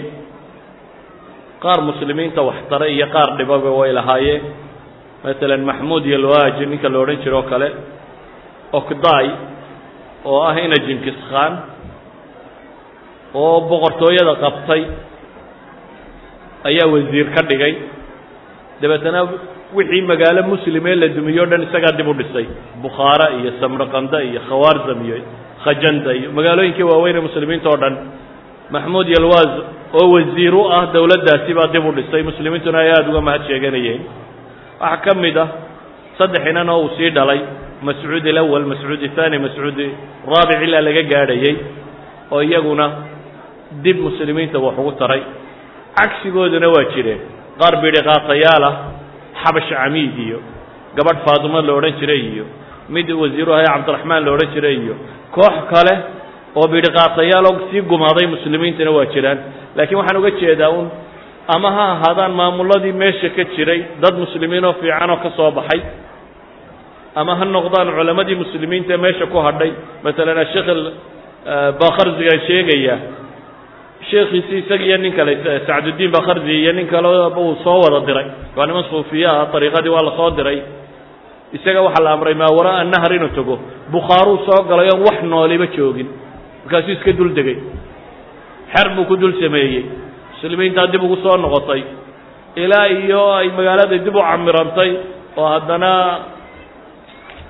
Qaar 1.63 1.81
muslimiinta 1.89 2.41
waxtare 2.49 2.87
iyo 2.95 3.07
qaar 3.15 3.29
dhibaba 3.37 3.69
way 3.79 3.91
lahaayeen. 3.93 4.43
Masalan 5.23 5.61
maxmuud 5.69 6.05
yalwaji 6.13 6.65
ninka 6.65 6.89
la 6.89 6.99
odhan 6.99 7.19
jiro 7.23 7.39
o 7.39 7.43
kale 7.51 7.67
okday 8.79 9.27
oo 10.25 10.39
ah 10.49 10.55
ina 10.65 10.75
jinkis 10.87 11.15
khan 11.29 11.53
oo 13.41 13.61
boqortooyada 13.71 14.33
qabtay 14.43 14.81
ayaa 16.69 16.87
wasiir 16.93 17.27
ka 17.35 17.41
dhigay. 17.49 17.73
Dabeetana 18.81 19.21
wixii 19.77 20.01
magaalo 20.11 20.41
muslim 20.53 20.87
ee 20.87 20.95
la 20.95 21.07
dumiye 21.17 21.41
o 21.41 21.45
dhan 21.51 21.61
isagaa 21.67 21.93
dib 21.97 22.07
u 22.07 22.13
dhisay. 22.19 22.45
Bukhaara 22.83 23.27
iyo 23.39 23.51
samraqanda 23.61 24.17
iyo 24.29 24.39
khawaarzam 24.49 24.99
iyo 25.07 25.17
khajanda 25.63 26.11
iyo 26.19 26.29
magaalooyinkii 26.37 26.83
waaweyn 26.91 27.17
ee 27.17 27.25
muslimiinta 27.27 27.69
oo 27.73 27.77
dhan. 27.83 27.95
Maxmuud 28.73 29.07
yalwaz 29.15 29.51
oo 29.99 30.07
wasiir 30.15 30.53
u 30.55 30.63
ah 30.77 30.83
dowladdaasi 30.93 31.51
baa 31.57 31.67
dib 31.73 31.85
u 31.85 31.91
dhisay. 31.97 32.21
Muslimiintuna 32.29 32.77
ay 32.83 32.89
aada 32.95 33.09
uga 33.11 33.21
mahad 33.27 33.41
sheeganayeen. 33.49 34.01
Waxaa 34.81 34.97
ka 35.05 35.11
mid 35.23 35.37
ah 35.37 35.47
saddex 36.17 36.43
inan 36.51 36.69
oo 36.69 36.79
uu 36.85 36.89
sii 36.97 37.09
dhalay 37.17 37.39
mascuud 37.87 38.25
alawal 38.31 38.65
mascuud 38.71 39.01
athani 39.09 39.37
mascuud 39.45 39.79
raabic 40.31 40.59
ilaa 40.67 40.81
laga 40.87 41.03
gaadhayey 41.13 41.55
oo 42.31 42.41
iyaguna 42.41 42.85
dib 43.83 43.97
muslimiinta 44.07 44.59
wax 44.59 44.75
ugu 44.77 44.91
taray. 45.01 45.21
Cagsigooduna 45.97 46.67
waa 46.75 46.85
jireen. 46.95 47.19
Qaar 47.59 47.73
bidhiqaatayaal 47.83 48.63
ah 48.69 48.75
xabash 49.43 49.69
camiid 49.69 50.17
iyo 50.27 50.39
gabadh 50.97 51.19
faatimo 51.25 51.61
la 51.61 51.73
odhan 51.73 51.93
jiray 51.99 52.21
iyo 52.33 52.45
mid 52.89 53.09
wasiiru 53.21 53.51
ahay 53.53 53.65
cabdiraxmaan 53.73 54.25
la 54.25 54.31
odhan 54.35 54.49
jiray 54.55 54.75
iyo 54.83 54.95
koox 55.35 55.55
kale 55.73 55.93
oo 56.55 56.67
bidhiqaatayaal 56.73 57.45
oo 57.51 57.59
sii 57.71 57.81
gumaaday 57.91 58.27
muslimiintana 58.35 58.91
waa 58.97 59.05
jiraan. 59.13 59.37
Laakiin 59.75 59.97
waxaan 59.99 60.17
uga 60.21 60.31
jeedaa 60.41 60.69
un 60.79 60.87
ama 61.55 61.69
ha 61.77 61.83
ahaadaan 61.93 62.31
maamuladii 62.39 62.91
meesha 63.03 63.29
ka 63.37 63.43
jiray 63.55 63.79
dad 64.01 64.15
muslimiin 64.23 64.65
oo 64.65 64.73
fiican 64.81 65.09
oo 65.13 65.17
ka 65.23 65.29
soo 65.37 65.51
baxay 65.51 65.81
ama 67.15 67.35
ha 67.39 67.45
noqdaan 67.45 67.89
culamadii 67.97 68.35
muslimiinta 68.43 68.97
meesha 68.97 69.25
ku 69.33 69.37
hadhay. 69.47 69.71
Masalan 70.03 70.37
asheekh 70.43 70.69
bakharziga 71.81 72.35
sheegaya 72.47 72.95
sheekhiisi 74.13 74.53
isaga 74.63 74.85
iyo 74.89 74.97
nin 75.03 75.13
kale 75.17 75.33
sacdudiin 75.67 76.11
bakharzi 76.15 76.53
iyo 76.61 76.71
nin 76.77 76.87
kale 76.93 77.07
uu 77.43 77.55
soo 77.65 77.79
wada 77.83 77.99
diray. 78.07 78.27
Waa 78.55 78.65
niman 78.69 78.85
suufiya 78.93 79.29
ah 79.41 79.49
ariiqadii 79.57 79.89
waa 79.95 80.05
la 80.07 80.11
soo 80.19 80.29
diray. 80.37 80.59
Isaga 81.57 81.81
waxaa 81.85 82.03
la 82.05 82.11
amray 82.15 82.33
maawaraa 82.41 82.83
nahar 82.93 83.11
inuu 83.17 83.33
tago? 83.37 83.55
Bukhaaruu 83.93 84.37
soo 84.47 84.61
galay 84.69 84.89
oon 84.93 85.01
wax 85.07 85.17
nooliba 85.31 85.67
joogin. 85.75 86.07
Markaasuu 86.63 86.93
iska 86.97 87.11
dul 87.19 87.31
degay. 87.37 87.57
Xer 88.73 88.87
buu 88.95 89.05
ku 89.09 89.15
dul 89.17 89.33
sameeyey. 89.41 89.83
Muslimiintaa 90.33 90.87
dib 90.93 91.03
ugu 91.03 91.17
soo 91.25 91.37
noqotay. 91.37 91.81
Ilaa 92.63 92.87
iyo 93.01 93.21
ay 93.39 93.47
magaalada 93.57 93.97
dib 94.05 94.15
u 94.15 94.21
camirantay 94.29 94.91
oo 95.37 95.47
haddana 95.53 95.91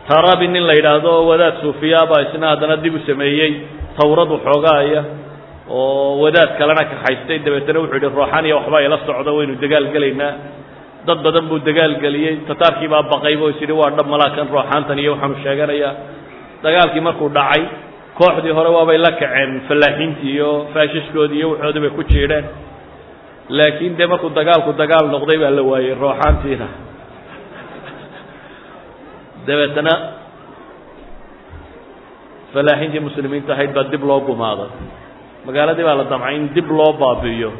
tarabi 0.08 0.48
nin 0.48 0.64
la 0.68 0.74
yidhaahdo 0.80 1.10
oo 1.18 1.26
wadaad 1.32 1.56
suufiyaabaa 1.64 2.22
isna 2.28 2.48
haddana 2.54 2.76
dib 2.84 2.96
u 2.96 3.00
sameeyey. 3.08 3.52
Tawrad 4.00 4.30
waxoogaaya 4.36 5.02
oo 5.70 6.20
wadaad 6.20 6.58
kalena 6.58 6.84
kaxaystay 6.92 7.40
dabeetana 7.40 7.80
wuxuu 7.80 7.96
yidhi 7.96 8.16
rooxaniya 8.16 8.56
waxbaa 8.56 8.82
ila 8.82 8.98
socda 9.06 9.32
waynu 9.32 9.56
dagaal 9.56 9.88
gelaynaa. 9.94 10.34
Dad 11.08 11.20
badan 11.24 11.48
buu 11.48 11.60
dagaal 11.60 11.96
geliyey. 12.04 12.44
Tataarkii 12.48 12.88
baa 12.88 13.04
baqayba 13.04 13.50
is 13.50 13.62
yidhi 13.62 13.72
waa 13.72 13.92
dhab 13.96 14.08
malaakan 14.08 14.48
rooxaantan 14.52 15.00
iyo 15.00 15.12
waxaanu 15.16 15.36
sheeganayaa. 15.44 15.94
Dagaalkii 16.64 17.02
markuu 17.02 17.30
dhacay 17.30 17.64
kooxdii 18.20 18.52
hore 18.52 18.70
waabay 18.76 18.98
la 18.98 19.12
kaceen 19.12 19.62
fallaaxiintii 19.68 20.32
iyo 20.36 20.68
faashishkoodii 20.74 21.38
iyo 21.40 21.50
waxoodii 21.52 21.82
bay 21.82 21.94
ku 21.96 22.04
jiidheen. 22.04 22.46
Laakiin 23.50 23.98
dee 23.98 24.08
markuu 24.08 24.32
dagaalku 24.36 24.74
dagaal 24.76 25.08
noqday 25.12 25.38
baa 25.40 25.52
la 25.52 25.64
waayey 25.64 25.96
rooxaantiina 25.96 26.68
dabeetana 29.48 29.94
fallaaxiintii 32.54 33.00
muslimiinta 33.08 33.54
ahayd 33.54 33.72
baa 33.76 33.88
dib 33.92 34.04
loo 34.04 34.20
gumaaday 34.28 34.72
magaaladii 35.48 35.84
baa 35.88 35.96
la 36.02 36.04
damcay 36.14 36.36
in 36.40 36.46
dib 36.56 36.68
loo 36.80 36.92
baabi'iyo. 37.04 37.52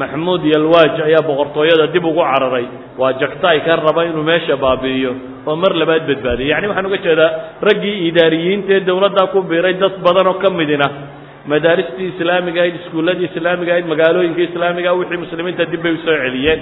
Maxmuud 0.00 0.42
yalwaaj 0.54 0.94
ayaa 1.08 1.22
boqortooyada 1.28 1.86
dib 1.94 2.04
ugu 2.10 2.22
cararay. 2.30 2.66
Waa 3.00 3.12
jagtaay 3.22 3.58
ka 3.66 3.76
raba 3.76 4.02
inuu 4.08 4.22
meesha 4.30 4.56
baabi'iyo 4.56 5.12
oo 5.46 5.56
mar 5.62 5.72
labaad 5.80 6.04
badbaadiyay 6.10 6.48
yacni 6.52 6.68
waxaan 6.70 6.86
uga 6.90 6.98
jeedaa 7.06 7.30
raggii 7.68 7.96
idaariyiinta 8.08 8.72
ee 8.76 8.80
dawladdaa 8.88 9.26
ku 9.34 9.38
biiray 9.50 9.74
dad 9.82 9.94
badan 10.06 10.26
oo 10.32 10.36
ka 10.42 10.48
midina. 10.58 10.86
Madaaristii 11.52 12.08
islaamiga 12.14 12.60
ahayd 12.62 12.74
iskuulladii 12.80 13.28
islaamiga 13.30 13.70
ahayd 13.74 13.86
magaalooyinkii 13.92 14.46
islaamiga 14.50 14.90
wixii 14.98 15.20
muslimiinta 15.24 15.64
dib 15.72 15.82
bay 15.84 15.92
u 15.92 15.98
soo 16.06 16.16
celiyeen. 16.24 16.60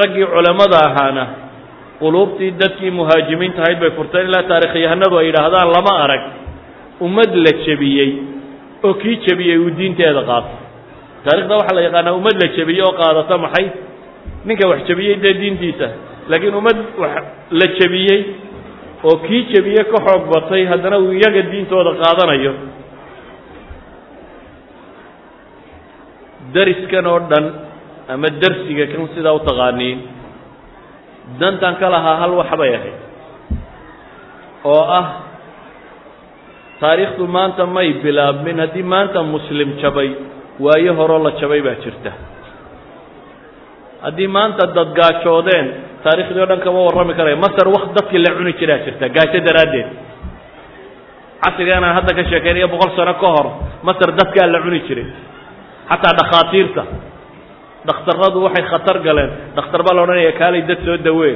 Raggii 0.00 0.26
culammada 0.34 0.78
ahaana 0.88 1.24
quluubtii 2.00 2.50
dadkii 2.62 2.90
muhaajimiinta 2.98 3.60
ahayd 3.64 3.78
bay 3.82 3.90
furteen 3.98 4.26
ilaa 4.30 4.42
taarikhyahanadu 4.50 5.14
ay 5.20 5.26
yidhaahdaan 5.30 5.68
lama 5.76 5.92
arag 6.04 6.22
ummad 7.06 7.30
la 7.44 7.52
jebiyey 7.66 8.10
oo 8.84 8.94
kii 8.94 9.16
jebiyey 9.26 9.58
uu 9.58 9.70
diinteeda 9.78 10.22
qaato. 10.30 10.52
Taarikhda 11.24 11.54
waxaa 11.60 11.74
la 11.78 11.82
yaqaanaa 11.86 12.12
ummad 12.18 12.36
la 12.42 12.48
jebiyey 12.56 12.82
oo 12.86 12.92
qaadata 13.00 13.38
maxay? 13.44 13.66
Ninka 14.44 14.68
wax 14.68 14.80
jebiyey 14.88 15.16
dee 15.22 15.34
diintiisa. 15.40 15.88
Laakiin 16.30 16.54
ummad 16.60 16.76
wax 17.02 17.14
la 17.50 17.66
jebiyey 17.78 18.20
oo 19.08 19.16
kii 19.26 19.42
jebiyey 19.54 19.84
ka 19.92 19.98
xoog 20.06 20.22
batay 20.34 20.62
haddana 20.70 20.98
uu 20.98 21.12
iyaga 21.18 21.42
diintooda 21.52 21.92
qaadanayo. 22.02 22.52
Dariskan 26.54 27.06
oo 27.06 27.20
dhan 27.30 27.44
ama 28.08 28.28
darsiga 28.42 28.86
kan 28.92 29.08
sidaa 29.14 29.34
u 29.34 29.40
taqaaniin. 29.42 29.98
Dantan 31.40 31.74
ka 31.80 31.90
lahaa 31.90 32.16
hal 32.22 32.32
wax 32.38 32.50
bay 32.60 32.70
ahayd. 32.78 32.98
Oo 34.64 34.82
ah 34.98 35.06
taariikhdu 36.80 37.24
maanta 37.36 37.66
may 37.76 37.88
bilaabmin 38.04 38.58
haddii 38.64 38.82
maanta 38.94 39.22
muslim 39.34 39.68
jabay 39.82 40.10
waayo 40.64 40.92
horoo 41.00 41.20
la 41.26 41.30
jabay 41.40 41.60
baa 41.66 41.76
jirta. 41.84 42.12
Haddii 44.04 44.28
maanta 44.36 44.66
dad 44.76 44.88
gaajoodeen 44.98 45.66
taarikhdii 46.04 46.42
o 46.42 46.46
dhan 46.50 46.60
kama 46.66 46.80
warrami 46.86 47.14
karaya 47.18 47.36
masar 47.36 47.66
wakt 47.74 47.90
dadkii 47.96 48.18
la 48.24 48.30
cuni 48.36 48.52
jiraa 48.60 48.78
jirta 48.86 49.08
gaajo 49.16 49.38
daraaddeed. 49.48 49.88
Casriganaan 51.44 51.94
hadda 51.98 52.12
ka 52.18 52.22
sheekeynayo 52.30 52.68
boqol 52.74 52.90
sano 52.98 53.14
ka 53.22 53.28
hor 53.34 53.46
masar 53.88 54.10
dadkaa 54.18 54.46
la 54.54 54.60
cuni 54.64 54.80
jiray. 54.88 55.06
Xataa 55.90 56.12
dhakhaatiirta. 56.20 56.82
Dhakhtarradu 57.88 58.38
waxay 58.46 58.64
khatar 58.70 58.96
galeen. 59.06 59.30
Dhakhtar 59.56 59.80
baa 59.86 59.94
la 59.96 60.02
odhanaya 60.04 60.32
kaalay 60.40 60.62
dad 60.70 60.80
soo 60.86 60.96
dawee 61.08 61.34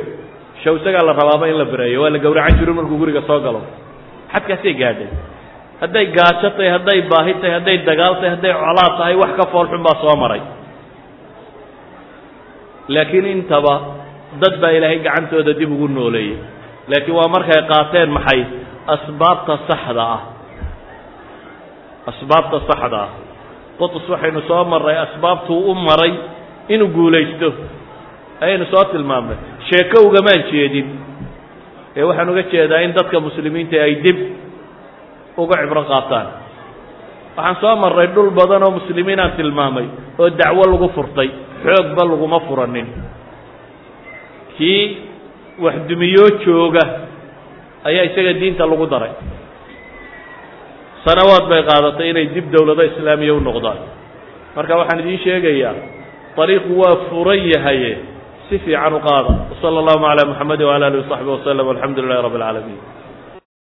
shawsagaa 0.64 1.04
la 1.08 1.12
rabaaba 1.20 1.48
in 1.48 1.56
la 1.58 1.64
bireeyo 1.72 1.98
waa 2.02 2.10
la 2.14 2.18
gawracan 2.18 2.58
jiru 2.60 2.72
markuu 2.78 2.98
guriga 3.02 3.22
soo 3.28 3.40
galo 3.46 3.60
xadkaasay 4.32 4.74
gaadheen 4.82 5.12
hadday 5.82 6.06
gaajo 6.16 6.48
tahay 6.56 6.70
hadday 6.76 6.98
baahi 7.12 7.32
tahay 7.40 7.52
hadday 7.58 7.76
dagaal 7.88 8.14
tahay 8.20 8.30
hadday 8.36 8.52
colaad 8.62 8.92
tahay 9.00 9.14
wax 9.22 9.32
ka 9.40 9.44
foolxun 9.52 9.82
baa 9.86 9.96
soo 10.02 10.16
maray. 10.22 10.42
Laakiin 12.94 13.26
intaba 13.34 13.74
dad 14.42 14.54
baa 14.62 14.70
ilaahay 14.76 14.98
gacantooda 15.06 15.52
dib 15.60 15.70
ugu 15.76 15.88
nooleeyey. 15.88 16.38
Laakiin 16.90 17.14
waa 17.18 17.28
markay 17.34 17.60
qaateen 17.70 18.10
maxay? 18.16 18.40
Asbaabta 18.94 19.54
saxda 19.68 20.04
ah. 20.16 20.22
Asbaabta 22.10 22.56
saxda 22.68 23.00
ah. 23.06 23.10
Qutus 23.78 24.04
waxaynu 24.12 24.40
soo 24.48 24.64
marray 24.72 24.96
asbaabtuu 25.06 25.60
u 25.70 25.74
maray 25.74 26.12
inuu 26.74 26.88
guulaysto. 26.96 27.48
Ayaynu 28.44 28.66
soo 28.72 28.84
tilmaamnay. 28.92 29.38
Sheeko 29.68 29.96
ugamaan 30.08 30.42
jeedin 30.52 30.86
ee 31.96 32.02
waxaan 32.08 32.28
uga 32.32 32.42
jeedaa 32.52 32.80
in 32.86 32.92
dadka 32.98 33.20
muslimiinta 33.20 33.76
ay 33.86 33.94
dib 34.04 34.18
uga 35.42 35.54
cibro 35.62 35.82
qaataan. 35.90 36.26
Waxaan 37.36 37.56
soo 37.62 37.74
marray 37.82 38.08
dhul 38.14 38.30
badan 38.38 38.62
oo 38.66 38.70
muslimiinaan 38.78 39.32
tilmaamay 39.38 39.86
oo 40.20 40.28
dacwo 40.40 40.64
lagu 40.72 40.88
furtay 40.96 41.28
xoogba 41.64 42.02
laguma 42.10 42.38
furanin. 42.46 42.86
Kii 44.56 44.82
wax 45.64 45.76
dumiyoo 45.88 46.30
jooga 46.44 46.84
ayaa 47.88 48.04
isaga 48.10 48.32
diinta 48.40 48.64
lagu 48.66 48.86
daray. 48.86 49.12
Sanawaad 51.04 51.44
bay 51.48 51.62
qaadatay 51.64 52.10
inay 52.12 52.26
dib 52.36 52.46
dowlado 52.52 52.82
islaamiya 52.90 53.34
u 53.34 53.40
noqdaan. 53.40 53.78
Marka 54.56 54.72
waxaan 54.80 55.00
idiin 55.02 55.20
sheegayaa 55.24 55.74
ariiqu 56.40 56.72
waa 56.80 56.96
furan 57.08 57.40
yahaye 57.52 57.92
si 58.50 58.58
fiican 58.58 58.92
u 58.98 59.00
qaada 59.06 59.30
wsala 59.54 59.78
allahuma 59.82 60.08
calaa 60.10 60.26
muxamadi 60.30 60.64
wala 60.70 60.84
alihi 60.90 61.02
wasaxbi 61.06 61.30
waslm 61.34 61.66
alxamdu 61.74 61.98
lilahi 62.04 62.22
rabbi 62.26 62.36
اlcaalamiin 62.38 62.99